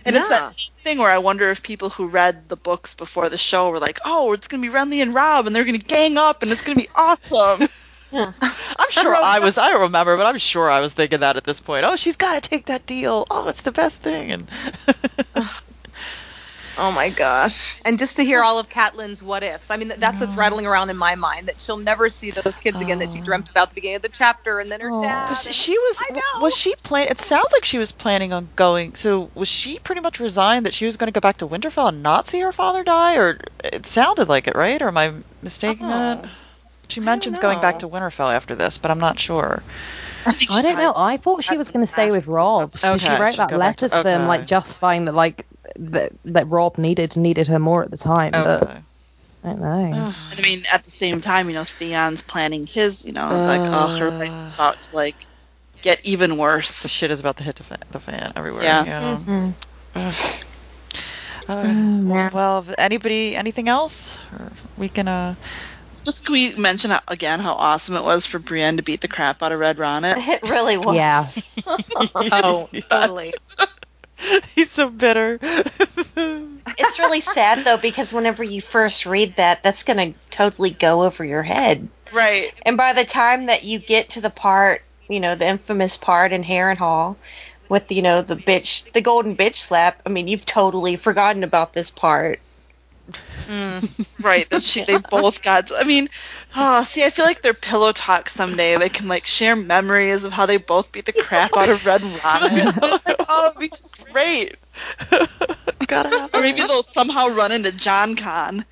And 0.04 0.16
it's 0.16 0.28
Yeah. 0.30 0.50
that 0.50 0.54
thing 0.84 0.98
where 0.98 1.10
I 1.10 1.18
wonder 1.18 1.50
if 1.50 1.62
people 1.62 1.90
who 1.90 2.06
read 2.08 2.48
the 2.48 2.56
books 2.56 2.94
before 2.94 3.28
the 3.28 3.36
show 3.38 3.70
were 3.70 3.78
like, 3.80 3.98
"Oh, 4.04 4.32
it's 4.32 4.48
gonna 4.48 4.62
be 4.62 4.68
Renly 4.68 5.02
and 5.02 5.12
Robb, 5.14 5.46
and 5.46 5.54
they're 5.54 5.64
gonna 5.64 5.78
gang 5.78 6.16
up, 6.16 6.42
and 6.42 6.50
it's 6.52 6.62
gonna 6.62 6.76
be 6.80 6.88
awesome." 6.94 7.68
Yeah. 8.10 8.32
I'm 8.40 8.90
sure 8.90 9.14
I 9.14 9.38
was. 9.40 9.58
I 9.58 9.68
don't 9.68 9.82
remember, 9.82 10.16
but 10.16 10.24
I'm 10.24 10.38
sure 10.38 10.70
I 10.70 10.80
was 10.80 10.94
thinking 10.94 11.20
that 11.20 11.36
at 11.36 11.44
this 11.44 11.60
point. 11.60 11.84
Oh, 11.84 11.94
she's 11.94 12.16
got 12.16 12.42
to 12.42 12.48
take 12.48 12.64
that 12.64 12.86
deal. 12.86 13.26
Oh, 13.30 13.48
it's 13.48 13.60
the 13.60 13.70
best 13.70 14.00
thing. 14.00 14.32
And 14.32 14.50
Oh 16.80 16.92
my 16.92 17.08
gosh. 17.10 17.80
And 17.84 17.98
just 17.98 18.16
to 18.16 18.22
hear 18.24 18.42
all 18.42 18.58
of 18.60 18.68
Catelyn's 18.68 19.20
what 19.22 19.42
ifs. 19.42 19.70
I 19.70 19.76
mean, 19.76 19.88
th- 19.88 19.98
that's 20.00 20.20
what's 20.20 20.36
rattling 20.36 20.64
around 20.64 20.90
in 20.90 20.96
my 20.96 21.16
mind 21.16 21.48
that 21.48 21.60
she'll 21.60 21.76
never 21.76 22.08
see 22.08 22.30
those 22.30 22.56
kids 22.56 22.80
again 22.80 23.00
that 23.00 23.12
she 23.12 23.20
dreamt 23.20 23.50
about 23.50 23.62
at 23.64 23.68
the 23.70 23.74
beginning 23.74 23.96
of 23.96 24.02
the 24.02 24.08
chapter 24.10 24.60
and 24.60 24.70
then 24.70 24.80
her 24.80 24.90
dad. 25.00 25.28
And- 25.30 25.36
she 25.54 25.76
was 25.76 26.02
I 26.08 26.12
know. 26.14 26.20
was 26.40 26.56
she 26.56 26.74
plan? 26.76 27.08
It 27.08 27.20
sounds 27.20 27.52
like 27.52 27.64
she 27.64 27.78
was 27.78 27.90
planning 27.90 28.32
on 28.32 28.48
going. 28.54 28.94
So 28.94 29.28
was 29.34 29.48
she 29.48 29.80
pretty 29.80 30.00
much 30.00 30.20
resigned 30.20 30.66
that 30.66 30.74
she 30.74 30.86
was 30.86 30.96
going 30.96 31.08
to 31.08 31.12
go 31.12 31.20
back 31.20 31.38
to 31.38 31.48
Winterfell 31.48 31.88
and 31.88 32.02
not 32.02 32.28
see 32.28 32.38
her 32.40 32.52
father 32.52 32.84
die, 32.84 33.16
or 33.16 33.40
it 33.64 33.84
sounded 33.84 34.28
like 34.28 34.46
it, 34.46 34.54
right? 34.54 34.80
Or 34.80 34.88
am 34.88 34.98
I 34.98 35.12
mistaking 35.42 35.86
Oh. 35.86 35.88
that? 35.90 36.26
She 36.86 37.00
mentions 37.00 37.38
going 37.38 37.60
back 37.60 37.80
to. 37.80 37.88
Winterfell 37.88 38.32
after 38.32 38.54
this, 38.54 38.78
but 38.78 38.90
I'm 38.90 39.00
not 39.00 39.18
sure. 39.18 39.62
I 40.26 40.62
don't 40.62 40.76
know. 40.76 40.92
I 40.94 41.16
thought 41.16 41.42
she 41.44 41.56
was 41.56 41.70
going 41.70 41.84
to 41.84 41.90
stay 41.90 42.10
with 42.10 42.26
Robb. 42.26 42.72
'cause 42.80 43.00
she 43.02 43.08
wrote 43.10 43.36
that 43.36 43.48
go 43.50 43.58
back 43.58 43.76
to- 43.78 43.84
letter 43.86 43.88
to 43.88 44.02
them, 44.02 44.20
okay. 44.22 44.28
like 44.28 44.46
justifying 44.46 45.06
that, 45.06 45.14
like 45.14 45.44
that, 45.78 46.12
that 46.24 46.48
Robb 46.48 46.78
needed 46.78 47.16
needed 47.16 47.46
her 47.48 47.58
more 47.58 47.82
at 47.82 47.90
the 47.90 47.96
time. 47.96 48.32
But 48.32 48.62
Okay. 48.62 48.80
I 49.44 49.48
don't 49.48 49.60
know. 49.60 50.14
And 50.30 50.40
I 50.40 50.42
mean, 50.42 50.64
at 50.72 50.84
the 50.84 50.90
same 50.90 51.20
time, 51.20 51.48
you 51.48 51.54
know, 51.54 51.64
Theon's 51.64 52.22
planning 52.22 52.66
his, 52.66 53.04
you 53.04 53.12
know, 53.12 53.28
like, 53.46 53.60
oh, 53.72 53.88
her 53.98 54.10
life's 54.20 54.54
about 54.54 54.82
to 54.82 54.94
like 54.94 55.26
get 55.82 56.00
even 56.04 56.36
worse. 56.36 56.82
The 56.82 56.88
shit 56.88 57.10
is 57.10 57.20
about 57.20 57.36
to 57.36 57.44
hit 57.44 57.56
the, 57.56 57.62
fa- 57.64 57.78
the 57.90 58.00
fan 58.00 58.32
everywhere. 58.36 58.64
Yeah. 58.64 58.84
Yeah. 58.84 59.52
Ugh. 59.94 60.14
Uh, 61.48 61.74
well, 62.32 62.58
if 62.58 62.74
anybody, 62.78 63.34
anything 63.34 63.68
else? 63.68 64.14
Or 64.32 64.52
we 64.76 64.88
can. 64.88 65.08
uh 65.08 65.34
Just 66.04 66.26
can 66.26 66.32
we 66.34 66.54
mention 66.56 66.92
again 67.08 67.40
how 67.40 67.54
awesome 67.54 67.96
it 67.96 68.04
was 68.04 68.26
for 68.26 68.38
Brienne 68.38 68.76
to 68.76 68.82
beat 68.82 69.00
the 69.00 69.08
crap 69.08 69.42
out 69.42 69.52
of 69.52 69.58
Red 69.60 69.78
Ronnet? 69.78 70.16
It 70.28 70.42
really 70.50 70.76
was. 70.76 70.94
Yeah. 70.96 71.24
oh, 72.32 72.68
totally. 72.90 73.32
He's 74.54 74.70
so 74.70 74.88
bitter. 74.90 75.38
It's 76.80 76.98
really 76.98 77.22
sad 77.22 77.64
though 77.64 77.78
because 77.78 78.12
whenever 78.12 78.44
you 78.44 78.60
first 78.60 79.06
read 79.06 79.36
that, 79.36 79.62
that's 79.62 79.82
going 79.82 80.12
to 80.12 80.18
totally 80.30 80.70
go 80.70 81.02
over 81.02 81.24
your 81.24 81.42
head. 81.42 81.88
Right. 82.12 82.52
And 82.62 82.76
by 82.76 82.92
the 82.92 83.04
time 83.04 83.46
that 83.46 83.64
you 83.64 83.78
get 83.78 84.10
to 84.10 84.20
the 84.20 84.30
part, 84.30 84.82
you 85.08 85.18
know, 85.18 85.34
the 85.34 85.48
infamous 85.48 85.96
part 85.96 86.32
in 86.32 86.44
Harrenhal 86.44 87.16
with, 87.68 87.90
you 87.90 88.02
know, 88.02 88.22
the 88.22 88.36
bitch, 88.36 88.92
the 88.92 89.00
golden 89.00 89.36
bitch 89.36 89.54
slap, 89.54 90.02
I 90.06 90.10
mean, 90.10 90.28
you've 90.28 90.46
totally 90.46 90.96
forgotten 90.96 91.42
about 91.42 91.72
this 91.72 91.90
part. 91.90 92.38
Hmm. 93.48 93.78
Right. 94.20 94.48
That 94.50 94.62
she 94.62 94.84
they 94.84 94.98
both 94.98 95.42
got 95.42 95.72
I 95.74 95.84
mean, 95.84 96.10
oh, 96.54 96.84
see, 96.84 97.02
I 97.02 97.10
feel 97.10 97.24
like 97.24 97.42
their 97.42 97.54
pillow 97.54 97.92
talk 97.92 98.28
someday. 98.28 98.76
They 98.76 98.90
can 98.90 99.08
like 99.08 99.26
share 99.26 99.56
memories 99.56 100.24
of 100.24 100.32
how 100.32 100.46
they 100.46 100.58
both 100.58 100.92
beat 100.92 101.06
the 101.06 101.12
crap 101.12 101.56
out 101.56 101.68
of 101.70 101.84
Red 101.86 102.02
Robin. 102.24 102.72
oh, 103.28 103.52
it'd 103.56 103.58
be 103.58 103.72
great. 104.12 104.56
It's 105.80 105.86
gotta 105.86 106.08
happen. 106.08 106.40
Or 106.40 106.42
maybe 106.42 106.62
they'll 106.62 106.82
somehow 106.82 107.28
run 107.28 107.52
into 107.52 107.70
Jon 107.70 108.16
Con 108.16 108.64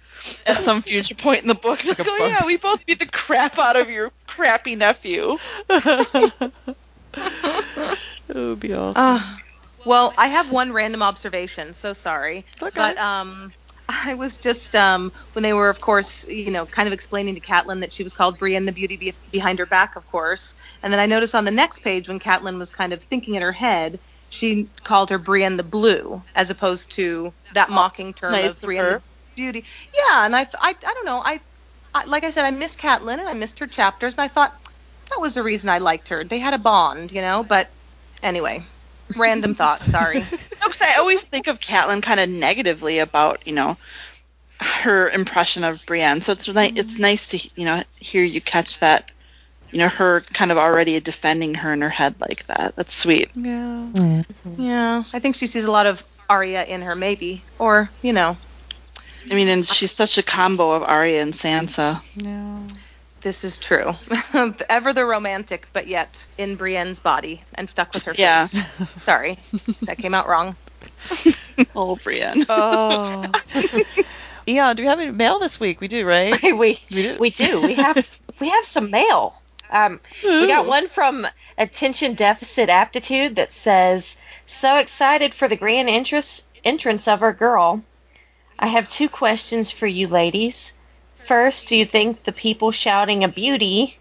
at 0.45 0.65
some 0.65 0.83
future 0.83 1.15
point 1.15 1.43
in 1.43 1.49
the 1.49 1.55
book. 1.55 1.85
Like, 1.85 2.01
a 2.01 2.05
oh 2.05 2.27
yeah, 2.27 2.45
we 2.45 2.57
both 2.57 2.85
beat 2.85 2.99
the 2.99 3.07
crap 3.07 3.61
out 3.61 3.77
of 3.77 3.89
your 3.89 4.11
crappy 4.27 4.75
nephew. 4.75 5.39
It 8.29 8.35
would 8.35 8.61
be 8.61 8.75
awesome. 8.75 9.03
Ah. 9.05 9.41
well, 9.85 10.13
I 10.19 10.27
have 10.29 10.51
one 10.51 10.73
random 10.73 11.03
observation. 11.03 11.75
So 11.75 11.93
sorry, 11.93 12.45
okay. 12.61 12.73
but 12.75 12.99
um, 12.99 13.53
I 13.89 14.15
was 14.15 14.37
just 14.39 14.75
um 14.75 15.13
when 15.33 15.43
they 15.43 15.53
were, 15.53 15.69
of 15.69 15.81
course, 15.81 16.25
you 16.29 16.51
know, 16.51 16.67
kind 16.67 16.87
of 16.87 16.93
explaining 16.93 17.35
to 17.37 17.41
Catelyn 17.41 17.81
that 17.81 17.93
she 17.93 18.03
was 18.03 18.13
called 18.13 18.39
Brienne 18.39 18.67
the 18.67 18.73
Beauty 18.73 18.97
be- 18.97 19.15
behind 19.31 19.59
her 19.61 19.67
back, 19.67 19.97
of 19.97 20.05
course, 20.07 20.55
and 20.83 20.93
then 20.93 20.99
I 20.99 21.07
noticed 21.07 21.35
on 21.35 21.45
the 21.45 21.51
next 21.51 21.81
page 21.81 22.09
when 22.09 22.19
Catelyn 22.19 22.59
was 22.59 22.73
kind 22.73 22.93
of 22.93 23.03
thinking 23.05 23.35
in 23.35 23.43
her 23.43 23.53
head. 23.53 24.01
She 24.37 24.69
called 24.85 25.09
her 25.09 25.19
Brienne 25.19 25.57
the 25.57 25.63
Blue, 25.63 26.23
as 26.35 26.51
opposed 26.51 26.91
to 26.93 27.33
that 27.55 27.71
mocking 27.71 28.13
term 28.13 28.33
Nice 28.33 28.51
of 28.51 28.57
of 28.57 28.63
Brienne 28.67 28.85
her. 28.85 28.91
the 28.99 29.03
Beauty. 29.35 29.65
Yeah, 29.95 30.27
and 30.27 30.37
I, 30.37 30.43
I, 30.61 30.71
I 30.71 30.75
don't 30.95 31.07
know. 31.07 31.23
I, 31.25 31.41
I, 31.95 32.05
like 32.05 32.23
I 32.23 32.29
said, 32.29 32.45
I 32.45 32.51
missed 32.51 32.79
Catelyn 32.79 33.19
and 33.19 33.29
I 33.29 33.33
missed 33.33 33.59
her 33.61 33.67
chapters, 33.67 34.13
and 34.13 34.21
I 34.21 34.29
thought 34.29 34.55
that 35.09 35.21
was 35.21 35.33
the 35.35 35.43
reason 35.43 35.71
I 35.71 35.79
liked 35.79 36.09
her. 36.09 36.23
They 36.23 36.39
had 36.39 36.53
a 36.53 36.59
bond, 36.59 37.13
you 37.13 37.23
know. 37.23 37.47
But 37.49 37.71
anyway, 38.23 38.63
random 39.17 39.55
thought. 39.63 39.87
Sorry. 39.87 40.21
No, 40.21 40.27
because 40.67 40.83
I 40.83 40.97
always 40.99 41.23
think 41.23 41.47
of 41.47 41.59
Catelyn 41.59 42.03
kind 42.03 42.21
of 42.21 42.29
negatively 42.29 42.99
about 42.99 43.47
you 43.47 43.55
know 43.55 43.79
her 44.61 45.09
impression 45.09 45.65
of 45.65 45.85
Brienne. 45.87 46.21
So 46.21 46.33
it's 46.33 46.47
ni- 46.47 46.73
it's 46.77 46.93
mm-hmm. 46.93 47.03
nice 47.03 47.29
to 47.29 47.39
you 47.57 47.65
know 47.65 47.83
hear 47.99 48.23
you 48.23 48.43
catch 48.43 48.81
that. 48.81 49.11
You 49.73 49.79
know 49.81 49.89
her 49.89 50.21
kind 50.33 50.51
of 50.53 50.59
already 50.59 50.99
defending 51.01 51.55
her 51.57 51.73
in 51.73 51.83
her 51.83 51.89
head 51.91 52.15
like 52.21 52.47
that. 52.47 52.77
That's 52.77 52.95
sweet. 52.95 53.31
yeah. 53.35 53.87
Mm-hmm. 53.93 54.63
Yeah, 54.63 55.05
I 55.13 55.19
think 55.19 55.37
she 55.37 55.47
sees 55.47 55.65
a 55.65 55.71
lot 55.71 55.87
of 55.87 56.03
Arya 56.31 56.65
in 56.65 56.83
her, 56.83 56.95
maybe, 56.95 57.43
or 57.59 57.91
you 58.03 58.13
know, 58.13 58.37
I 59.31 59.35
mean, 59.35 59.49
and 59.49 59.67
she's 59.67 59.93
such 59.93 60.19
a 60.19 60.23
combo 60.23 60.71
of 60.73 60.83
Arya 60.83 61.21
and 61.23 61.35
Sansa. 61.35 62.01
Yeah. 62.15 62.61
this 63.23 63.43
is 63.45 63.59
true. 63.59 63.95
Ever 64.69 64.93
the 64.93 65.05
romantic, 65.05 65.67
but 65.73 65.87
yet 65.89 66.27
in 66.39 66.57
Brienne's 66.57 67.01
body 67.01 67.43
and 67.55 67.69
stuck 67.69 67.93
with 67.93 68.05
her 68.05 68.15
Yeah. 68.17 68.47
face. 68.47 68.89
Sorry, 69.03 69.39
that 69.83 69.99
came 69.99 70.15
out 70.15 70.29
wrong. 70.29 70.57
Oh, 71.75 71.97
Brienne. 71.97 72.45
Oh. 72.51 73.25
Eon, 74.49 74.77
do 74.77 74.83
we 74.83 74.87
have 74.89 75.01
any 75.01 75.11
mail 75.11 75.39
this 75.39 75.59
week? 75.59 75.81
We 75.81 75.89
do, 75.89 76.07
right? 76.07 76.41
we 76.43 76.53
We 76.59 76.79
do. 76.91 77.17
we 77.19 77.31
do. 77.31 77.63
We 77.63 77.75
have 77.75 78.19
we 78.41 78.49
have 78.51 78.65
some 78.65 78.91
mail. 78.91 79.41
Um, 79.71 80.01
we 80.23 80.47
got 80.47 80.67
one 80.67 80.89
from 80.89 81.27
Attention 81.59 82.15
Deficit 82.15 82.69
Aptitude 82.69 83.37
that 83.37 83.53
says, 83.53 84.17
"So 84.47 84.77
excited 84.77 85.35
for 85.35 85.49
the 85.49 85.57
grand 85.57 85.89
entrance 85.89 86.47
entrance 86.65 87.09
of 87.09 87.23
our 87.23 87.33
girl. 87.33 87.83
I 88.59 88.69
have 88.69 88.89
two 88.89 89.09
questions 89.09 89.71
for 89.71 89.87
you, 89.87 90.09
ladies. 90.09 90.73
First, 91.19 91.69
do 91.69 91.77
you 91.77 91.85
think 91.85 92.23
the 92.23 92.33
people 92.33 92.71
shouting 92.71 93.25
a 93.25 93.29
beauty 93.29 93.99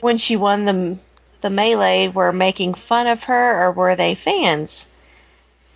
when 0.00 0.18
she 0.18 0.36
won 0.36 0.64
the 0.64 0.98
the 1.40 1.50
melee 1.50 2.08
were 2.08 2.32
making 2.32 2.74
fun 2.74 3.06
of 3.06 3.24
her, 3.24 3.62
or 3.62 3.72
were 3.72 3.96
they 3.96 4.14
fans?" 4.14 4.88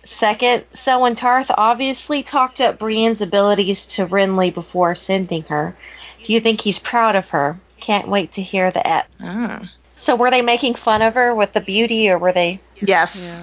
Second, 0.05 0.65
Selwyn 0.73 1.15
Tarth 1.15 1.49
obviously 1.49 2.23
talked 2.23 2.59
up 2.59 2.77
Brienne's 2.77 3.21
abilities 3.21 3.87
to 3.87 4.05
Renly 4.05 4.53
before 4.53 4.95
sending 4.95 5.43
her. 5.43 5.77
Do 6.25 6.33
you 6.33 6.41
think 6.41 6.59
he's 6.59 6.77
proud 6.77 7.15
of 7.15 7.29
her? 7.29 7.57
Can't 7.83 8.07
wait 8.07 8.31
to 8.33 8.41
hear 8.41 8.71
the 8.71 8.87
ep. 8.87 9.09
Ah. 9.19 9.69
So 9.97 10.15
were 10.15 10.31
they 10.31 10.41
making 10.41 10.75
fun 10.75 11.01
of 11.01 11.15
her 11.15 11.35
with 11.35 11.51
the 11.51 11.59
beauty, 11.59 12.09
or 12.09 12.17
were 12.17 12.31
they? 12.31 12.61
Yes, 12.75 13.35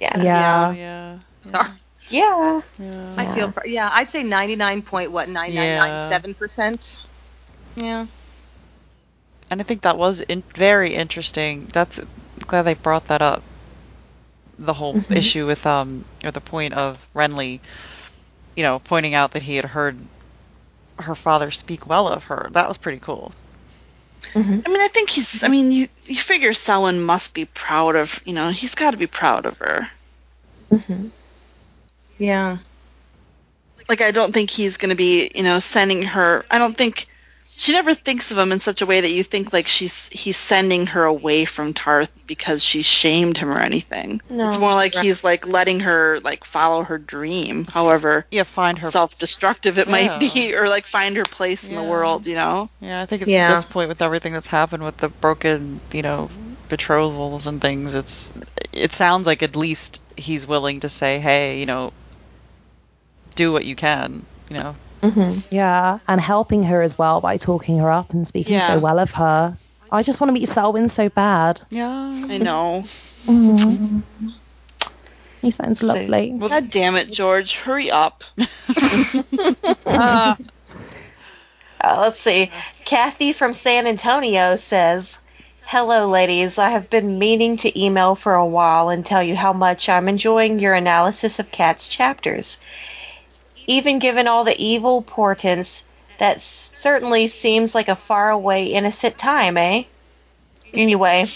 Yeah. 0.00 0.22
Yeah. 0.22 0.72
Yeah. 0.72 1.18
Yeah. 1.44 1.70
Yeah. 2.08 2.60
Yeah. 2.78 3.14
I 3.16 3.34
feel. 3.34 3.50
pr- 3.50 3.66
Yeah, 3.66 3.90
I'd 3.92 4.08
say 4.08 4.22
ninety 4.22 4.54
nine 4.54 4.82
point 4.82 5.10
what 5.10 5.28
nine 5.28 5.52
nine 5.52 5.78
nine 5.78 6.08
seven 6.08 6.34
percent. 6.34 7.02
Yeah. 7.74 8.06
And 9.50 9.60
I 9.60 9.64
think 9.64 9.82
that 9.82 9.98
was 9.98 10.20
in- 10.20 10.44
very 10.54 10.94
interesting. 10.94 11.66
That's 11.72 11.98
glad 12.46 12.62
they 12.62 12.74
brought 12.74 13.06
that 13.06 13.20
up. 13.20 13.42
The 14.60 14.74
whole 14.74 15.02
issue 15.10 15.44
with 15.44 15.66
um 15.66 16.04
or 16.24 16.30
the 16.30 16.40
point 16.40 16.74
of 16.74 17.04
Renly, 17.14 17.58
you 18.54 18.62
know, 18.62 18.78
pointing 18.78 19.14
out 19.14 19.32
that 19.32 19.42
he 19.42 19.56
had 19.56 19.64
heard 19.64 19.98
her 21.00 21.16
father 21.16 21.50
speak 21.50 21.84
well 21.86 22.06
of 22.06 22.24
her. 22.30 22.48
That 22.52 22.68
was 22.68 22.78
pretty 22.78 23.00
cool. 23.00 23.32
I 24.66 24.70
mean, 24.70 24.80
I 24.80 24.88
think 24.88 25.10
he's. 25.10 25.42
I 25.42 25.48
mean, 25.48 25.72
you 25.72 25.88
you 26.06 26.16
figure 26.18 26.54
Selwyn 26.54 27.00
must 27.02 27.34
be 27.34 27.44
proud 27.46 27.96
of. 27.96 28.20
You 28.24 28.34
know, 28.34 28.50
he's 28.50 28.74
got 28.74 28.92
to 28.92 28.96
be 28.96 29.06
proud 29.06 29.46
of 29.46 29.58
her. 29.58 29.90
hmm 30.70 31.08
Yeah. 32.18 32.58
Like, 33.88 34.02
I 34.02 34.10
don't 34.10 34.32
think 34.32 34.50
he's 34.50 34.76
going 34.76 34.90
to 34.90 34.96
be. 34.96 35.30
You 35.34 35.42
know, 35.42 35.58
sending 35.60 36.02
her. 36.02 36.44
I 36.50 36.58
don't 36.58 36.76
think 36.76 37.08
she 37.58 37.72
never 37.72 37.92
thinks 37.92 38.30
of 38.30 38.38
him 38.38 38.52
in 38.52 38.60
such 38.60 38.82
a 38.82 38.86
way 38.86 39.00
that 39.00 39.10
you 39.10 39.24
think 39.24 39.52
like 39.52 39.66
she's 39.66 40.06
he's 40.10 40.36
sending 40.36 40.86
her 40.86 41.02
away 41.04 41.44
from 41.44 41.74
Tarth 41.74 42.10
because 42.26 42.62
she 42.62 42.82
shamed 42.82 43.36
him 43.36 43.50
or 43.50 43.58
anything. 43.58 44.20
No. 44.30 44.48
It's 44.48 44.58
more 44.58 44.74
like 44.74 44.94
he's 44.94 45.24
like 45.24 45.44
letting 45.44 45.80
her 45.80 46.20
like 46.20 46.44
follow 46.44 46.84
her 46.84 46.98
dream, 46.98 47.64
however 47.64 48.26
Yeah, 48.30 48.44
find 48.44 48.78
her. 48.78 48.92
self-destructive 48.92 49.76
it 49.76 49.88
might 49.88 50.20
be, 50.20 50.54
or 50.54 50.68
like 50.68 50.86
find 50.86 51.16
her 51.16 51.24
place 51.24 51.64
in 51.68 51.74
the 51.74 51.82
world. 51.82 52.26
You 52.28 52.36
know. 52.36 52.70
Yeah, 52.80 53.02
I 53.02 53.06
think 53.06 53.22
at 53.22 53.28
Yeah. 53.28 53.52
this 53.52 53.64
point, 53.64 53.88
with 53.88 54.02
everything 54.02 54.32
that's 54.32 54.46
happened 54.48 54.84
with 54.84 54.98
the 54.98 55.08
broken, 55.08 55.80
you 55.92 56.02
know, 56.02 56.30
betrothals 56.68 57.48
and 57.48 57.60
things, 57.60 57.96
it's 57.96 58.32
it 58.72 58.92
sounds 58.92 59.26
like 59.26 59.42
at 59.42 59.56
least 59.56 60.00
he's 60.16 60.46
willing 60.46 60.78
to 60.80 60.88
say, 60.88 61.18
hey, 61.18 61.58
you 61.58 61.66
know, 61.66 61.92
do 63.34 63.50
what 63.52 63.64
you 63.64 63.74
can, 63.74 64.24
you 64.48 64.58
know. 64.58 64.76
Hmm 65.02 65.34
Yeah, 65.50 65.98
and 66.08 66.20
helping 66.20 66.64
her 66.64 66.82
as 66.82 66.98
well 66.98 67.20
by 67.20 67.36
talking 67.36 67.78
her 67.78 67.90
up 67.90 68.12
and 68.12 68.26
speaking 68.26 68.54
Yeah. 68.54 68.66
so 68.66 68.78
well 68.78 68.98
of 68.98 69.10
her. 69.12 69.56
I 69.90 70.02
just 70.02 70.20
want 70.20 70.28
to 70.28 70.32
meet 70.32 70.48
Selwyn 70.48 70.88
so 70.88 71.08
bad. 71.08 71.60
Yeah. 71.70 71.88
I 72.28 72.38
know. 72.38 72.82
Mm. 72.84 74.02
He 75.40 75.50
sounds 75.50 75.80
So- 75.80 75.86
lovely. 75.86 76.34
God 76.38 76.70
damn 76.70 76.96
it, 76.96 77.10
George! 77.12 77.54
Hurry 77.54 77.90
up. 77.90 78.24
Uh, 81.80 82.00
let's 82.00 82.18
see. 82.18 82.50
Kathy 82.84 83.32
from 83.32 83.52
San 83.52 83.86
Antonio 83.86 84.56
says, 84.56 85.18
Hello, 85.62 86.08
ladies. 86.08 86.58
I 86.58 86.70
have 86.70 86.90
been 86.90 87.20
meaning 87.20 87.56
to 87.58 87.80
email 87.80 88.16
for 88.16 88.34
a 88.34 88.44
while 88.44 88.88
and 88.88 89.06
tell 89.06 89.22
you 89.22 89.36
how 89.36 89.52
much 89.52 89.88
I'm 89.88 90.08
enjoying 90.08 90.58
your 90.58 90.74
analysis 90.74 91.38
of 91.38 91.52
Cat's 91.52 91.88
chapters. 91.88 92.58
Even 93.68 93.98
given 93.98 94.26
all 94.26 94.44
the 94.44 94.60
evil 94.60 95.02
portents, 95.02 95.84
that 96.18 96.40
certainly 96.40 97.28
seems 97.28 97.74
like 97.74 97.88
a 97.88 97.94
faraway, 97.94 98.64
innocent 98.64 99.18
time, 99.18 99.58
eh? 99.58 99.82
Anyway, 100.72 101.26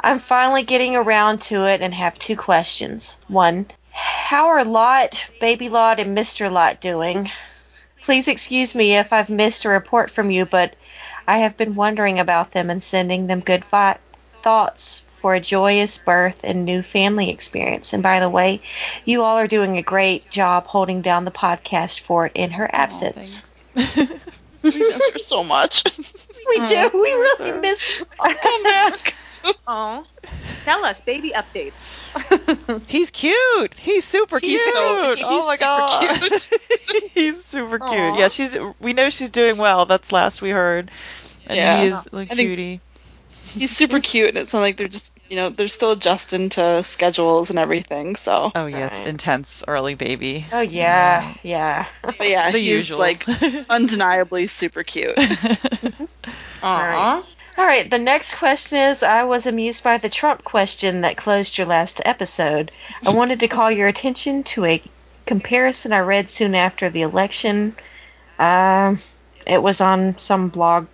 I'm 0.00 0.18
finally 0.18 0.64
getting 0.64 0.96
around 0.96 1.40
to 1.42 1.64
it 1.66 1.80
and 1.80 1.94
have 1.94 2.18
two 2.18 2.36
questions. 2.36 3.16
One, 3.28 3.66
how 3.92 4.48
are 4.48 4.64
Lot, 4.64 5.30
Baby 5.40 5.68
Lot, 5.68 6.00
and 6.00 6.18
Mr. 6.18 6.50
Lot 6.50 6.80
doing? 6.80 7.30
Please 8.02 8.26
excuse 8.26 8.74
me 8.74 8.96
if 8.96 9.12
I've 9.12 9.30
missed 9.30 9.64
a 9.64 9.68
report 9.68 10.10
from 10.10 10.32
you, 10.32 10.44
but 10.44 10.74
I 11.28 11.38
have 11.38 11.56
been 11.56 11.76
wondering 11.76 12.18
about 12.18 12.50
them 12.50 12.70
and 12.70 12.82
sending 12.82 13.28
them 13.28 13.38
good 13.38 13.64
vi- 13.66 13.98
thoughts 14.42 15.02
for 15.22 15.34
a 15.34 15.40
joyous 15.40 15.96
birth 15.98 16.40
and 16.44 16.64
new 16.66 16.82
family 16.82 17.30
experience. 17.30 17.92
And 17.94 18.02
by 18.02 18.20
the 18.20 18.28
way, 18.28 18.60
you 19.06 19.22
all 19.22 19.38
are 19.38 19.46
doing 19.46 19.78
a 19.78 19.82
great 19.82 20.28
job 20.30 20.66
holding 20.66 21.00
down 21.00 21.24
the 21.24 21.30
podcast 21.30 22.00
for 22.00 22.26
it 22.26 22.32
in 22.34 22.50
her 22.50 22.68
absence. 22.72 23.58
thanks. 23.74 24.12
We 24.62 24.70
miss 24.70 25.00
her 25.12 25.18
so 25.18 25.42
much. 25.42 25.82
we 26.48 26.64
do. 26.66 26.90
We 26.94 27.00
really 27.00 27.50
her. 27.50 27.60
miss. 27.60 28.04
Come 28.20 28.62
back. 28.62 29.14
Oh, 29.66 30.06
tell 30.64 30.84
us, 30.84 31.00
baby 31.00 31.32
updates. 31.34 32.00
He's 32.86 33.10
cute. 33.10 33.74
He's 33.74 34.04
super 34.04 34.38
cute. 34.38 34.60
so- 34.60 34.70
oh 34.76 35.14
he's 35.16 35.24
oh 35.26 35.46
my 35.48 35.56
super 35.56 36.28
god. 36.28 37.10
he's 37.12 37.44
super 37.44 37.78
cute. 37.80 37.90
Aw. 37.90 38.18
Yeah, 38.18 38.28
she's. 38.28 38.56
We 38.78 38.92
know 38.92 39.10
she's 39.10 39.30
doing 39.30 39.56
well. 39.56 39.84
That's 39.84 40.12
last 40.12 40.42
we 40.42 40.50
heard. 40.50 40.92
And 41.48 41.56
Yeah. 41.56 41.80
he 41.80 41.86
is 41.88 42.12
like 42.12 42.30
I 42.30 42.36
think- 42.36 42.46
cutie. 42.48 42.80
He's 43.44 43.70
super 43.76 44.00
cute, 44.00 44.28
and 44.30 44.38
it's 44.38 44.52
not 44.52 44.60
like 44.60 44.76
they're 44.76 44.88
just, 44.88 45.12
you 45.28 45.36
know, 45.36 45.50
they're 45.50 45.68
still 45.68 45.92
adjusting 45.92 46.48
to 46.50 46.82
schedules 46.84 47.50
and 47.50 47.58
everything. 47.58 48.16
So, 48.16 48.50
Oh 48.54 48.66
yeah, 48.66 48.86
it's 48.86 49.00
intense 49.00 49.62
early 49.68 49.94
baby. 49.94 50.46
Oh 50.52 50.60
yeah, 50.60 51.34
yeah. 51.42 51.86
but 52.02 52.28
yeah, 52.28 52.50
The 52.52 52.58
he's 52.58 52.68
usual. 52.68 52.98
like 52.98 53.26
undeniably 53.68 54.46
super 54.46 54.82
cute. 54.82 55.14
Aw. 56.62 57.24
All 57.58 57.66
right, 57.66 57.88
the 57.90 57.98
next 57.98 58.36
question 58.36 58.78
is 58.78 59.02
I 59.02 59.24
was 59.24 59.46
amused 59.46 59.84
by 59.84 59.98
the 59.98 60.08
Trump 60.08 60.42
question 60.42 61.02
that 61.02 61.18
closed 61.18 61.58
your 61.58 61.66
last 61.66 62.00
episode. 62.04 62.72
I 63.04 63.10
wanted 63.14 63.40
to 63.40 63.48
call 63.48 63.70
your 63.70 63.88
attention 63.88 64.42
to 64.44 64.64
a 64.64 64.82
comparison 65.26 65.92
I 65.92 65.98
read 66.00 66.30
soon 66.30 66.54
after 66.54 66.88
the 66.88 67.02
election. 67.02 67.76
Um, 68.38 68.96
it 69.46 69.62
was 69.62 69.80
on 69.82 70.16
some 70.18 70.48
blog 70.48 70.86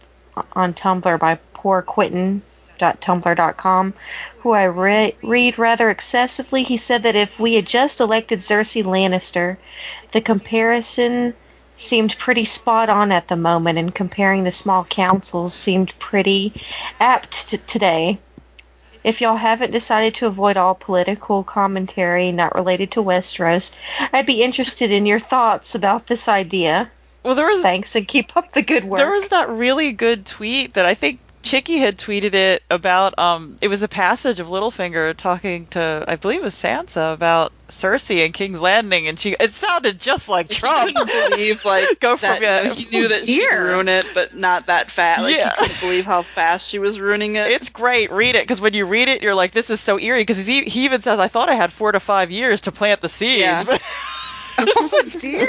on 0.53 0.75
Tumblr 0.75 1.19
by 1.21 1.37
poorquentin.tumblr.com, 1.59 3.95
who 4.41 4.53
I 4.53 4.65
re- 4.65 5.15
read 5.23 5.59
rather 5.59 5.89
excessively. 5.91 6.63
He 6.63 6.77
said 6.77 7.05
that 7.05 7.17
if 7.17 7.41
we 7.41 7.55
had 7.55 7.67
just 7.67 8.01
elected 8.01 8.41
Cersei 8.41 8.85
Lannister, 8.85 9.57
the 10.13 10.21
comparison 10.21 11.33
seemed 11.79 12.19
pretty 12.19 12.45
spot 12.45 12.89
on 12.89 13.13
at 13.13 13.29
the 13.29 13.37
moment, 13.37 13.79
and 13.79 13.95
comparing 13.95 14.45
the 14.45 14.53
small 14.53 14.85
councils 14.85 15.55
seemed 15.55 15.97
pretty 15.99 16.53
apt 16.99 17.51
t- 17.51 17.59
today. 17.67 18.19
If 19.05 19.21
y'all 19.21 19.37
haven't 19.37 19.71
decided 19.71 20.17
to 20.17 20.27
avoid 20.27 20.57
all 20.57 20.75
political 20.75 21.45
commentary 21.45 22.33
not 22.33 22.57
related 22.57 22.91
to 22.93 23.03
Westeros, 23.03 23.73
I'd 24.13 24.27
be 24.27 24.43
interested 24.43 24.91
in 24.91 25.07
your 25.07 25.21
thoughts 25.21 25.77
about 25.77 26.07
this 26.07 26.29
idea. 26.29 26.91
Well, 27.23 27.37
there 27.37 27.47
was 27.47 27.63
Thanks 27.63 27.95
and 27.95 28.09
keep 28.09 28.37
up 28.37 28.53
the 28.53 28.63
good 28.63 28.85
work. 28.85 28.99
There 28.99 29.11
was 29.11 29.29
that 29.29 29.49
really 29.49 29.93
good 29.93 30.27
tweet 30.27 30.75
that 30.75 30.85
I 30.85 30.95
think 30.95 31.21
Chicky 31.49 31.79
had 31.79 31.97
tweeted 31.99 32.35
it 32.35 32.63
about. 32.71 33.19
Um, 33.19 33.57
it 33.63 33.69
was 33.69 33.83
a 33.83 33.89
passage 33.89 34.39
of 34.41 34.49
Littlefinger 34.49 35.17
talking 35.17 35.67
to, 35.69 36.05
I 36.07 36.17
believe 36.17 36.41
it 36.41 36.45
was 36.45 36.55
Sansa 36.55 37.15
about 37.15 37.53
Cersei 37.69 38.25
and 38.25 38.35
King's 38.35 38.61
Landing, 38.61 39.09
and 39.09 39.19
she. 39.19 39.35
It 39.41 39.53
sounded 39.53 39.99
just 39.99 40.29
like 40.29 40.49
Trump. 40.51 40.95
couldn't 40.95 41.31
believe 41.31 41.65
like 41.65 41.85
Go 42.01 42.17
from 42.17 42.41
that, 42.41 42.67
it. 42.67 42.75
he 42.75 42.91
knew 42.97 43.09
that 43.09 43.25
she 43.27 43.37
Dear. 43.37 43.63
would 43.63 43.69
ruin 43.71 43.89
it, 43.89 44.07
but 44.15 44.37
not 44.37 44.67
that 44.67 44.91
fast. 44.91 45.23
Like 45.23 45.37
Yeah. 45.37 45.51
he 45.57 45.63
couldn't 45.63 45.81
believe 45.81 46.05
how 46.05 46.23
fast 46.23 46.69
she 46.69 46.79
was 46.79 47.01
ruining 47.01 47.37
it. 47.37 47.51
It's 47.51 47.71
great. 47.71 48.11
Read 48.13 48.37
it 48.37 48.43
because 48.43 48.61
when 48.61 48.75
you 48.75 48.85
read 48.87 49.09
it, 49.09 49.23
you're 49.23 49.35
like, 49.35 49.53
"This 49.53 49.71
is 49.71 49.81
so 49.81 49.99
eerie." 49.99 50.21
Because 50.23 50.47
he, 50.47 50.65
he 50.65 50.85
even 50.85 51.01
says, 51.01 51.19
"I 51.19 51.29
thought 51.29 51.49
I 51.49 51.55
had 51.55 51.73
four 51.73 51.93
to 51.93 52.01
five 52.01 52.31
years 52.31 52.61
to 52.63 52.73
plant 52.73 53.01
the 53.01 53.09
seeds." 53.09 53.41
Yeah. 53.41 53.63
But 53.65 53.83
Oh 54.61 55.03
dear. 55.21 55.49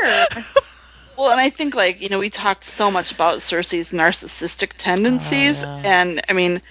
Well, 1.20 1.32
and 1.32 1.42
I 1.42 1.50
think 1.50 1.76
like 1.76 2.02
you 2.02 2.08
know 2.08 2.20
we 2.20 2.30
talked 2.30 2.64
so 2.64 2.90
much 2.90 3.12
about 3.12 3.40
Cersei's 3.40 3.92
narcissistic 3.92 4.72
tendencies, 4.78 5.62
oh, 5.62 5.66
yeah. 5.66 6.02
and 6.02 6.22
I 6.30 6.32
mean, 6.32 6.62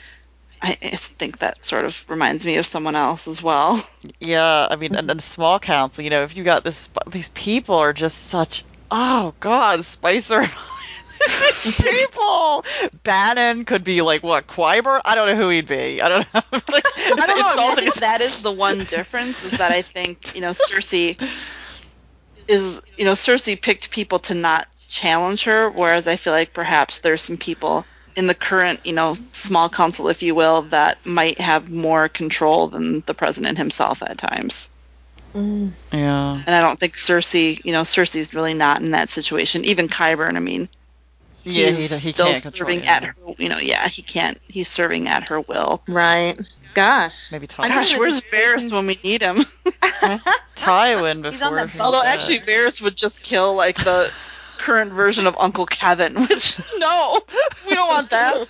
I 0.62 0.78
I 0.82 0.96
think 0.96 1.40
that 1.40 1.62
sort 1.62 1.84
of 1.84 2.02
reminds 2.08 2.46
me 2.46 2.56
of 2.56 2.64
someone 2.64 2.96
else 2.96 3.28
as 3.28 3.42
well. 3.42 3.86
yeah, 4.20 4.66
I 4.70 4.76
mean, 4.76 4.92
and, 4.92 5.00
mm-hmm. 5.00 5.10
and 5.10 5.22
small 5.22 5.58
council. 5.58 6.02
You 6.02 6.08
know, 6.08 6.22
if 6.22 6.34
you 6.34 6.44
got 6.44 6.64
this, 6.64 6.90
these 7.10 7.28
people 7.28 7.74
are 7.74 7.92
just 7.92 8.28
such. 8.28 8.64
Oh 8.90 9.34
God, 9.38 9.84
Spicer. 9.84 10.46
These 11.64 11.80
people. 11.82 12.64
Bannon 13.02 13.64
could 13.64 13.82
be 13.82 14.00
like 14.00 14.22
what? 14.22 14.46
Qyburn? 14.46 15.00
I 15.04 15.14
don't 15.16 15.26
know 15.26 15.34
who 15.34 15.50
he'd 15.50 15.66
be. 15.66 16.00
I 16.00 16.08
don't 16.08 16.32
know. 16.32 16.42
like, 16.52 16.84
it's 16.96 17.22
I 17.22 17.26
don't 17.26 17.38
know. 17.38 17.72
I, 17.72 17.74
mean, 17.74 17.88
I 17.88 18.00
that 18.00 18.20
is 18.20 18.40
the 18.40 18.52
one 18.52 18.84
difference 18.84 19.44
is 19.44 19.58
that 19.58 19.72
I 19.72 19.82
think 19.82 20.34
you 20.34 20.40
know 20.40 20.52
Cersei 20.52 21.20
is 22.48 22.82
you 22.96 23.04
know 23.04 23.12
Cersei 23.12 23.60
picked 23.60 23.90
people 23.90 24.18
to 24.20 24.34
not 24.34 24.66
challenge 24.88 25.44
her, 25.44 25.70
whereas 25.70 26.06
I 26.06 26.16
feel 26.16 26.32
like 26.32 26.52
perhaps 26.54 27.00
there's 27.00 27.22
some 27.22 27.36
people 27.36 27.84
in 28.16 28.26
the 28.26 28.34
current 28.34 28.80
you 28.84 28.92
know 28.92 29.16
small 29.32 29.68
council, 29.68 30.08
if 30.08 30.22
you 30.22 30.34
will, 30.34 30.62
that 30.62 31.04
might 31.06 31.40
have 31.40 31.70
more 31.70 32.08
control 32.08 32.68
than 32.68 33.00
the 33.06 33.14
president 33.14 33.58
himself 33.58 34.02
at 34.02 34.18
times. 34.18 34.70
Mm. 35.34 35.72
yeah. 35.92 36.42
And 36.46 36.54
I 36.54 36.60
don't 36.62 36.80
think 36.80 36.94
Cersei, 36.94 37.62
you 37.64 37.72
know, 37.72 37.82
Cersei's 37.82 38.32
really 38.34 38.54
not 38.54 38.80
in 38.80 38.92
that 38.92 39.10
situation. 39.10 39.64
Even 39.64 39.86
Qyburn, 39.86 40.36
I 40.36 40.40
mean, 40.40 40.68
Yeah, 41.44 41.70
he's 41.70 41.90
he, 41.90 42.08
he 42.08 42.12
still 42.12 42.26
can't 42.26 42.42
control. 42.42 42.68
serving 42.68 42.84
yeah. 42.84 42.92
at 42.96 43.04
her, 43.04 43.14
you 43.36 43.48
know, 43.50 43.58
yeah, 43.58 43.86
he 43.88 44.02
can't. 44.02 44.38
He's 44.48 44.68
serving 44.68 45.06
at 45.06 45.28
her 45.28 45.40
will. 45.42 45.82
Right. 45.86 46.38
Gosh. 46.78 47.14
Maybe 47.32 47.44
I 47.44 47.46
Ty- 47.46 47.68
know 47.68 47.74
Gosh, 47.74 47.98
where's 47.98 48.20
the 48.20 48.26
Varys 48.36 48.72
when 48.72 48.86
we 48.86 48.98
need 49.02 49.20
him? 49.22 49.38
Tywin 50.54 51.24
He's 51.24 51.42
on 51.42 51.52
before. 51.52 51.56
that 51.56 51.72
boat. 51.72 51.80
Although 51.80 52.02
actually, 52.04 52.40
Varys 52.40 52.80
would 52.80 52.96
just 52.96 53.22
kill 53.22 53.54
like 53.54 53.76
the 53.82 54.12
current 54.58 54.92
version 54.92 55.26
of 55.26 55.36
Uncle 55.38 55.66
Kevan. 55.66 56.14
Which 56.28 56.60
no, 56.78 57.20
we 57.68 57.74
don't 57.74 57.88
want 57.88 58.10
that. 58.10 58.46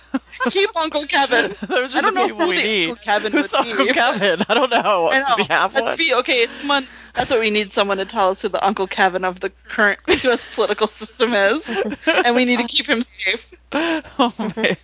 Keep 0.51 0.75
Uncle 0.77 1.05
Kevan. 1.05 1.53
Those 1.67 1.95
are 1.95 1.99
I 1.99 2.01
don't 2.01 2.13
the 2.13 2.19
know 2.21 2.27
people 2.27 2.41
who 2.45 2.49
we 2.49 2.57
the 2.57 2.63
need. 2.63 2.89
Uncle 2.89 3.03
Kevan 3.03 3.31
Who's 3.31 3.51
would 3.51 3.59
Uncle 3.67 3.85
be. 3.87 3.93
Kevan? 3.93 4.43
I 4.47 4.53
don't 4.53 4.69
know. 4.69 5.09
I 5.09 5.19
know. 5.19 5.25
Does 5.27 5.37
he 5.39 5.43
have 5.53 5.73
Let's 5.73 5.85
one? 5.85 5.97
be 5.97 6.13
okay. 6.15 6.45
Someone. 6.47 6.85
That's 7.15 7.31
what 7.31 7.39
we 7.39 7.49
need. 7.49 7.73
Someone 7.73 7.97
to 7.97 8.05
tell 8.05 8.29
us 8.29 8.41
who 8.43 8.47
the 8.49 8.65
Uncle 8.65 8.85
Kevan 8.87 9.25
of 9.25 9.39
the 9.39 9.49
current 9.69 9.99
U.S. 10.23 10.53
political 10.55 10.87
system 10.87 11.33
is, 11.33 11.67
and 12.07 12.35
we 12.35 12.45
need 12.45 12.59
to 12.59 12.67
keep 12.67 12.87
him 12.87 13.01
safe. 13.01 13.51
oh, 13.73 14.33
man. 14.55 14.77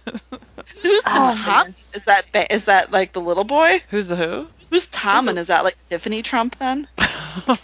Who's 0.86 1.04
the 1.04 1.10
Oh, 1.10 1.36
Tom? 1.44 1.68
Is 1.70 2.04
that 2.06 2.26
ba- 2.32 2.54
is 2.54 2.66
that 2.66 2.92
like 2.92 3.14
the 3.14 3.22
little 3.22 3.44
boy? 3.44 3.82
Who's 3.90 4.08
the 4.08 4.16
who? 4.16 4.48
Who's 4.70 4.88
Tom? 4.88 5.30
And 5.30 5.40
is 5.40 5.48
that 5.48 5.64
like 5.64 5.76
Tiffany 5.90 6.22
Trump 6.22 6.58
then? 6.60 6.88
I 6.98 7.58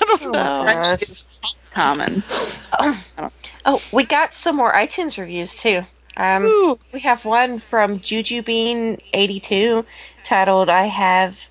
don't 0.00 0.22
know. 0.22 0.32
gosh. 0.32 1.24
Common. 1.74 2.22
Oh, 3.64 3.82
we 3.92 4.04
got 4.04 4.34
some 4.34 4.56
more 4.56 4.72
iTunes 4.72 5.18
reviews 5.18 5.60
too. 5.60 5.82
Um, 6.16 6.44
Ooh. 6.44 6.78
we 6.92 7.00
have 7.00 7.24
one 7.24 7.58
from 7.58 8.00
JujuBean82 8.00 9.84
titled 10.24 10.68
I 10.68 10.86
have 10.86 11.48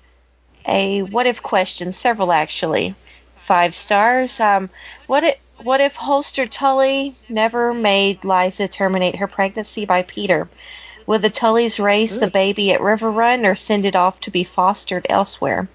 a 0.66 1.02
what 1.02 1.26
if 1.26 1.42
question, 1.42 1.92
several 1.92 2.32
actually. 2.32 2.94
Five 3.36 3.74
stars. 3.74 4.40
Um, 4.40 4.68
what 5.06 5.24
if 5.24 5.38
what 5.62 5.80
if 5.80 5.96
Hoster 5.96 6.48
Tully 6.50 7.14
never 7.28 7.72
made 7.72 8.22
Lysa 8.22 8.70
terminate 8.70 9.16
her 9.16 9.26
pregnancy 9.26 9.84
by 9.84 10.02
Petyr? 10.02 10.48
Would 11.06 11.22
the 11.22 11.30
Tullys 11.30 11.82
raise 11.82 12.18
the 12.18 12.30
baby 12.30 12.72
at 12.72 12.80
Riverrun 12.80 13.46
or 13.46 13.54
send 13.54 13.84
it 13.84 13.96
off 13.96 14.20
to 14.20 14.30
be 14.30 14.44
fostered 14.44 15.06
elsewhere? 15.08 15.68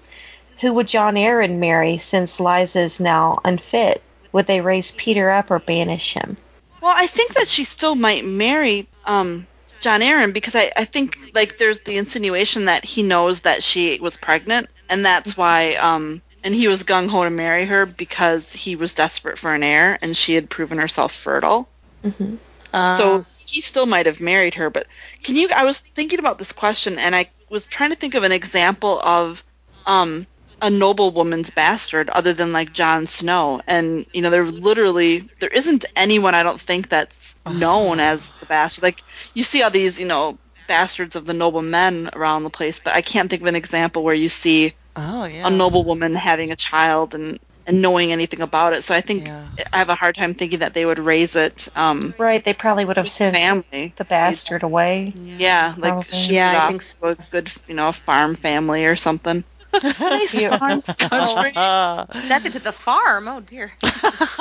Who 0.60 0.72
would 0.74 0.86
Jon 0.86 1.14
Arryn 1.14 1.58
marry 1.58 1.98
since 1.98 2.38
Lysa 2.38 2.76
is 2.84 3.00
now 3.00 3.40
unfit? 3.44 4.02
Would 4.32 4.46
they 4.46 4.60
raise 4.60 4.92
Petyr 4.92 5.36
up 5.36 5.50
or 5.50 5.58
banish 5.58 6.14
him? 6.14 6.36
Well, 6.80 6.94
I 6.94 7.06
think 7.06 7.34
that 7.34 7.48
she 7.48 7.64
still 7.64 7.94
might 7.94 8.24
marry 8.24 8.86
um, 9.04 9.46
Jon 9.80 10.00
Arryn 10.00 10.32
because 10.32 10.54
I, 10.54 10.72
I 10.76 10.84
think 10.84 11.18
like 11.34 11.58
there's 11.58 11.80
the 11.80 11.98
insinuation 11.98 12.66
that 12.66 12.84
he 12.84 13.02
knows 13.02 13.40
that 13.40 13.62
she 13.62 13.98
was 14.00 14.16
pregnant 14.16 14.68
and 14.88 15.04
that's 15.04 15.36
why 15.36 15.74
um 15.74 16.22
and 16.44 16.54
he 16.54 16.68
was 16.68 16.82
gung 16.84 17.08
ho 17.08 17.24
to 17.24 17.30
marry 17.30 17.64
her 17.64 17.86
because 17.86 18.52
he 18.52 18.76
was 18.76 18.94
desperate 18.94 19.38
for 19.38 19.54
an 19.54 19.62
heir 19.62 19.98
and 20.02 20.16
she 20.16 20.34
had 20.34 20.50
proven 20.50 20.78
herself 20.78 21.12
fertile. 21.12 21.68
hmm 22.02 22.36
Uh, 22.72 22.96
So 22.96 23.24
he 23.38 23.60
still 23.60 23.86
might 23.86 24.06
have 24.06 24.20
married 24.20 24.54
her, 24.54 24.70
but 24.70 24.86
can 25.22 25.36
you? 25.36 25.48
I 25.54 25.64
was 25.64 25.78
thinking 25.78 26.18
about 26.18 26.38
this 26.38 26.52
question, 26.52 26.98
and 26.98 27.14
I 27.14 27.30
was 27.50 27.66
trying 27.66 27.90
to 27.90 27.96
think 27.96 28.14
of 28.14 28.24
an 28.24 28.32
example 28.32 29.00
of 29.00 29.42
um, 29.86 30.26
a 30.60 30.70
noblewoman's 30.70 31.50
bastard 31.50 32.08
other 32.10 32.32
than 32.32 32.52
like 32.52 32.72
Jon 32.72 33.06
Snow, 33.06 33.60
and 33.66 34.06
you 34.12 34.22
know, 34.22 34.30
there 34.30 34.44
literally 34.44 35.28
there 35.40 35.50
isn't 35.50 35.84
anyone 35.96 36.34
I 36.34 36.42
don't 36.42 36.60
think 36.60 36.88
that's 36.88 37.36
known 37.46 38.00
as 38.00 38.32
the 38.40 38.46
bastard. 38.46 38.82
Like 38.82 39.02
you 39.34 39.42
see 39.44 39.62
all 39.62 39.70
these, 39.70 39.98
you 39.98 40.06
know, 40.06 40.38
bastards 40.66 41.16
of 41.16 41.26
the 41.26 41.34
noble 41.34 41.62
men 41.62 42.10
around 42.14 42.44
the 42.44 42.50
place, 42.50 42.80
but 42.80 42.94
I 42.94 43.02
can't 43.02 43.28
think 43.30 43.42
of 43.42 43.48
an 43.48 43.56
example 43.56 44.02
where 44.02 44.14
you 44.14 44.28
see 44.28 44.74
Oh 44.96 45.24
yeah. 45.24 45.46
a 45.46 45.50
noblewoman 45.50 46.14
having 46.14 46.50
a 46.52 46.56
child 46.56 47.14
and 47.14 47.38
and 47.66 47.80
knowing 47.80 48.12
anything 48.12 48.42
about 48.42 48.74
it. 48.74 48.82
So 48.82 48.94
I 48.94 49.00
think 49.00 49.24
Yeah. 49.26 49.48
I 49.72 49.78
have 49.78 49.88
a 49.88 49.94
hard 49.94 50.14
time 50.14 50.34
thinking 50.34 50.58
that 50.60 50.74
they 50.74 50.84
would 50.84 50.98
raise 50.98 51.34
it. 51.34 51.68
Um, 51.74 52.14
Right, 52.18 52.44
they 52.44 52.52
probably 52.52 52.84
would 52.84 52.96
have 52.98 53.08
sent 53.08 53.34
family. 53.36 53.94
the 53.96 54.04
bastard 54.04 54.62
away. 54.62 55.14
Yeah, 55.16 55.74
like 55.78 55.94
Probably. 55.94 56.18
ship 56.18 56.34
Yeah, 56.34 56.50
it 56.50 56.54
I 56.56 56.58
off 56.60 56.68
think 56.68 56.82
so. 56.82 56.96
to 57.02 57.08
a 57.12 57.16
good, 57.30 57.50
you 57.66 57.74
know, 57.74 57.90
farm 57.92 58.36
family 58.36 58.84
or 58.86 58.96
something. 58.96 59.44
nice 59.82 60.34
Yeah. 60.34 60.58
farm 60.58 60.82
country. 60.98 61.52
Sent 62.28 62.52
to 62.52 62.58
the 62.60 62.72
farm. 62.72 63.28
Oh 63.28 63.40
dear. 63.40 63.72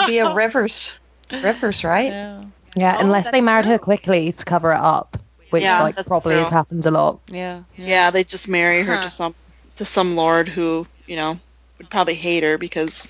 Be 0.05 0.17
a 0.19 0.33
Rivers. 0.35 0.97
Rivers, 1.31 1.83
right? 1.83 2.11
yeah. 2.11 2.43
Yeah, 2.75 2.95
Oh, 2.97 3.03
unless 3.05 3.25
they 3.25 3.31
that's 3.31 3.45
married 3.45 3.65
her 3.65 3.77
quickly 3.79 4.31
to 4.31 4.45
cover 4.45 4.71
it 4.71 4.79
up, 4.79 5.17
which 5.51 5.63
Yeah, 5.63 5.81
like 5.81 5.95
that's 5.95 6.07
probably 6.07 6.35
has 6.35 6.49
true. 6.49 6.57
happens 6.57 6.85
a 6.85 6.91
lot. 6.91 7.21
Yeah. 7.31 7.63
Yeah, 7.77 8.11
they 8.11 8.23
just 8.23 8.47
marry 8.47 8.83
her 8.83 8.95
Huh. 8.95 9.03
to 9.03 9.09
some 9.09 9.35
to 9.78 9.86
some 9.86 10.15
lord 10.15 10.47
who, 10.47 10.88
you 11.05 11.15
know, 11.15 11.39
would 11.78 11.89
probably 11.89 12.15
hate 12.15 12.43
her 12.43 12.57
because 12.57 13.09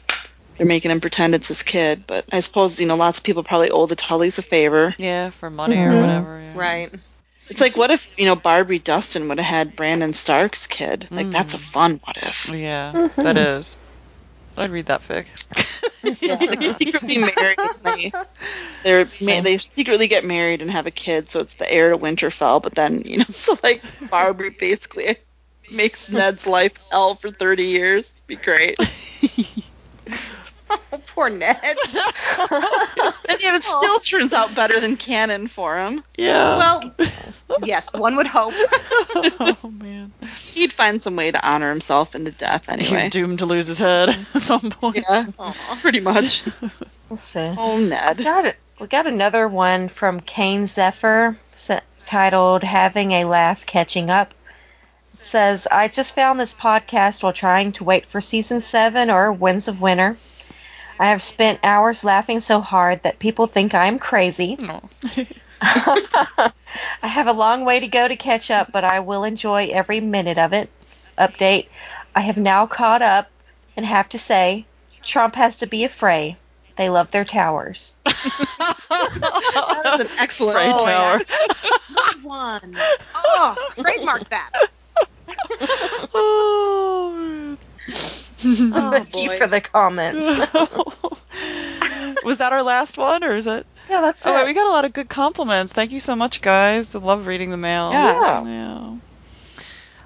they're 0.58 0.68
making 0.68 0.92
him 0.92 1.02
pretend 1.02 1.36
it's 1.36 1.48
his 1.48 1.64
kid. 1.64 2.06
But 2.08 2.26
I 2.32 2.40
suppose, 2.40 2.80
you 2.80 2.86
know, 2.88 2.96
lots 2.96 3.18
of 3.20 3.24
people 3.24 3.44
probably 3.44 3.72
owe 3.72 3.86
the 3.86 3.96
Tullys 3.96 4.38
a 4.38 4.42
favor. 4.42 4.96
Yeah, 4.98 5.30
for 5.32 5.50
money 5.50 5.78
or 5.78 5.92
Mhm. 5.92 6.02
whatever. 6.02 6.40
Yeah. 6.42 6.54
Right. 6.56 6.94
It's 7.50 7.60
like, 7.60 7.76
what 7.76 7.92
if, 7.92 8.18
you 8.18 8.26
know, 8.26 8.36
Barbrey 8.38 8.82
Dustin 8.82 9.28
would 9.28 9.38
have 9.40 9.46
had 9.46 9.76
Brandon 9.76 10.14
Stark's 10.14 10.66
kid? 10.68 11.08
Like, 11.12 11.30
that's 11.32 11.54
a 11.54 11.58
fun 11.58 12.00
what 12.06 12.18
if. 12.18 12.48
Yeah, 12.50 13.10
that 13.18 13.38
is. 13.38 13.76
I'd 14.58 14.70
read 14.72 14.86
that 14.86 15.02
fic. 15.02 15.26
Yeah, 16.22 16.36
like 16.40 16.60
they 16.60 16.86
secretly 16.86 17.18
married. 17.18 17.58
They 17.84 18.12
they're 18.84 19.06
ma- 19.22 19.42
they 19.42 19.58
secretly 19.58 20.08
get 20.08 20.24
married 20.24 20.62
and 20.62 20.70
have 20.70 20.86
a 20.86 20.92
kid, 20.92 21.30
so 21.30 21.40
it's 21.40 21.56
the 21.56 21.72
heir 21.72 21.90
to 21.90 21.98
Winterfell. 21.98 22.62
But 22.62 22.76
then 22.76 23.02
you 23.02 23.18
know, 23.18 23.26
so 23.30 23.58
like 23.64 23.84
Barbie 24.10 24.50
basically 24.60 25.16
makes 25.72 26.12
Ned's 26.12 26.46
life 26.46 26.74
hell 26.92 27.16
for 27.16 27.30
thirty 27.30 27.66
years. 27.66 28.14
Be 28.28 28.36
great. 28.36 28.78
Oh, 30.70 30.80
poor 30.90 31.00
Poor 31.08 31.30
Ned. 31.30 31.58
And 33.30 33.42
yet 33.42 33.56
it 33.56 33.64
still 33.64 34.00
turns 34.00 34.34
out 34.34 34.54
better 34.54 34.80
than 34.80 34.98
canon 34.98 35.48
for 35.48 35.78
him. 35.78 36.04
Yeah. 36.18 36.58
Well, 36.58 36.96
yes, 37.64 37.92
one 37.94 38.16
would 38.16 38.28
hope. 38.28 38.54
oh 38.56 39.72
man. 39.72 40.12
He'd 40.52 40.74
find 40.74 41.02
some 41.02 41.16
way 41.16 41.32
to 41.32 41.48
honor 41.48 41.70
himself 41.70 42.16
into 42.16 42.32
death 42.32 42.68
anyway. 42.70 43.02
He's 43.04 43.10
doomed 43.12 43.40
to 43.40 43.46
lose 43.46 43.68
his 43.68 43.80
head 43.80 44.10
at 44.10 44.42
some 44.42 44.70
point. 44.72 45.06
Yeah, 45.10 45.26
pretty 45.82 46.00
much. 46.00 46.44
Let's 47.10 47.24
see. 47.24 47.54
Oh, 47.58 47.80
Ned. 47.80 48.18
Got 48.18 48.46
it. 48.46 48.58
We 48.80 48.88
got 48.88 49.08
another 49.08 49.48
one 49.48 49.88
from 49.88 50.20
Kane 50.20 50.66
Zephyr 50.66 51.38
titled 52.00 52.64
Having 52.64 53.12
a 53.14 53.26
Laugh 53.26 53.66
Catching 53.66 54.10
Up. 54.10 54.34
It 55.24 55.28
says, 55.28 55.68
I 55.72 55.88
just 55.88 56.16
found 56.16 56.38
this 56.38 56.54
podcast 56.54 57.24
while 57.24 57.32
trying 57.32 57.72
to 57.74 57.86
wait 57.86 58.06
for 58.06 58.20
season 58.20 58.60
7 58.60 59.10
or 59.10 59.32
Winds 59.32 59.70
of 59.70 59.80
Winter. 59.80 60.18
I 61.00 61.12
have 61.12 61.22
spent 61.22 61.62
hours 61.64 62.04
laughing 62.04 62.42
so 62.42 62.60
hard 62.60 63.04
that 63.04 63.20
people 63.20 63.48
think 63.48 63.74
I'm 63.74 64.00
crazy. 64.00 64.58
No. 64.60 64.84
I 65.62 66.52
have 67.04 67.28
a 67.28 67.32
long 67.32 67.64
way 67.64 67.80
to 67.80 67.88
go 67.88 68.06
to 68.06 68.18
catch 68.18 68.52
up, 68.52 68.74
but 68.74 68.84
I 68.84 69.00
will 69.00 69.24
enjoy 69.24 69.70
every 69.72 70.02
minute 70.02 70.38
of 70.38 70.52
it. 70.52 70.70
Update 71.18 71.70
I 72.14 72.20
have 72.20 72.38
now 72.38 72.66
caught 72.66 73.02
up 73.02 73.32
and 73.78 73.86
have 73.86 74.10
to 74.10 74.20
say, 74.20 74.66
Trump 75.04 75.36
has 75.36 75.60
to 75.60 75.68
be 75.68 75.86
afraid. 75.86 76.36
They 76.76 76.90
love 76.90 77.12
their 77.12 77.24
towers. 77.24 77.96
That's 78.04 78.20
an 78.90 80.10
excellent 80.18 80.58
Frey 80.58 80.72
point. 80.72 80.84
Tower. 80.84 81.22
One. 82.24 82.76
Oh, 83.16 83.70
trademark 83.78 84.28
that. 84.30 84.52
oh, 86.14 87.14
man. 87.18 87.58
Oh, 88.76 88.92
Thank 88.92 89.16
you 89.16 89.30
for 89.38 89.48
the 89.48 89.62
comments. 89.62 90.28
Was 92.24 92.38
that 92.40 92.54
our 92.54 92.64
last 92.64 92.98
one, 92.98 93.24
or 93.24 93.36
is 93.36 93.48
it? 93.48 93.66
yeah, 93.90 94.02
that's 94.02 94.26
Oh, 94.26 94.42
it. 94.42 94.46
we 94.48 94.54
got 94.54 94.68
a 94.68 94.72
lot 94.72 94.86
of 94.86 94.94
good 94.94 95.10
compliments. 95.10 95.72
Thank 95.74 95.92
you 95.92 96.00
so 96.00 96.16
much, 96.16 96.42
guys. 96.42 96.96
I 96.96 97.00
love 97.00 97.28
reading 97.28 97.52
the 97.52 97.58
mail. 97.58 97.92
Yeah. 97.92 98.46
Yeah. 98.46 98.96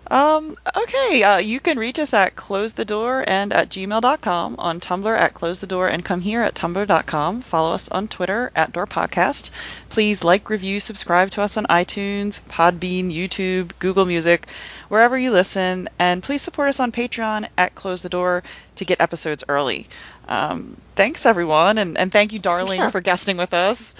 Um, 0.10 0.56
okay, 0.76 1.24
uh, 1.24 1.38
you 1.38 1.60
can 1.60 1.78
reach 1.78 2.00
us 2.00 2.14
at 2.14 2.36
closethedoor 2.36 3.26
and 3.28 3.52
at 3.52 3.70
gmail.com, 3.70 4.56
on 4.58 4.80
Tumblr 4.80 5.18
at 5.18 5.34
closethedoor, 5.34 5.92
and 5.92 6.06
come 6.06 6.22
here 6.22 6.42
at 6.42 6.56
tumblr.com. 6.56 7.42
Follow 7.42 7.74
us 7.74 7.90
on 7.90 8.08
Twitter 8.08 8.52
at 8.56 8.72
Door 8.72 8.88
Podcast. 8.88 9.50
Please 9.90 10.24
like, 10.24 10.50
review, 10.50 10.80
subscribe 10.80 11.30
to 11.32 11.42
us 11.42 11.58
on 11.58 11.66
iTunes, 11.66 12.42
Podbean, 12.44 13.14
YouTube, 13.14 13.72
Google 13.80 14.06
Music, 14.06 14.48
wherever 14.88 15.18
you 15.18 15.32
listen, 15.32 15.90
and 16.00 16.24
please 16.24 16.42
support 16.42 16.70
us 16.70 16.80
on 16.80 16.92
Patreon 16.92 17.48
at 17.58 17.76
Close 17.76 18.02
the 18.02 18.10
Door 18.10 18.44
to 18.76 18.86
get 18.86 19.02
episodes 19.02 19.44
early. 19.50 19.88
Um, 20.30 20.78
thanks, 20.96 21.26
everyone, 21.26 21.78
and, 21.78 21.98
and 21.98 22.12
thank 22.12 22.32
you, 22.32 22.40
Darling, 22.40 22.80
Yeah. 22.80 22.92
for 22.92 23.02
guesting 23.02 23.36
with 23.38 23.54
us. 23.54 23.96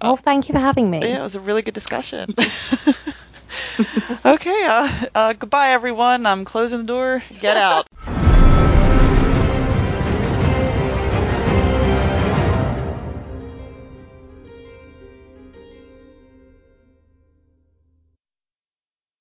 Well, 0.00 0.16
thank 0.16 0.48
you 0.48 0.54
for 0.54 0.58
having 0.58 0.90
me. 0.90 1.00
Yeah, 1.02 1.18
it 1.20 1.22
was 1.22 1.34
a 1.34 1.40
really 1.40 1.60
good 1.60 1.74
discussion. 1.74 2.34
okay, 4.24 4.66
uh, 4.68 5.06
uh, 5.14 5.32
goodbye, 5.34 5.70
everyone. 5.70 6.26
I'm 6.26 6.44
closing 6.44 6.78
the 6.78 6.84
door. 6.84 7.22
Get 7.40 7.56
out. 7.56 7.86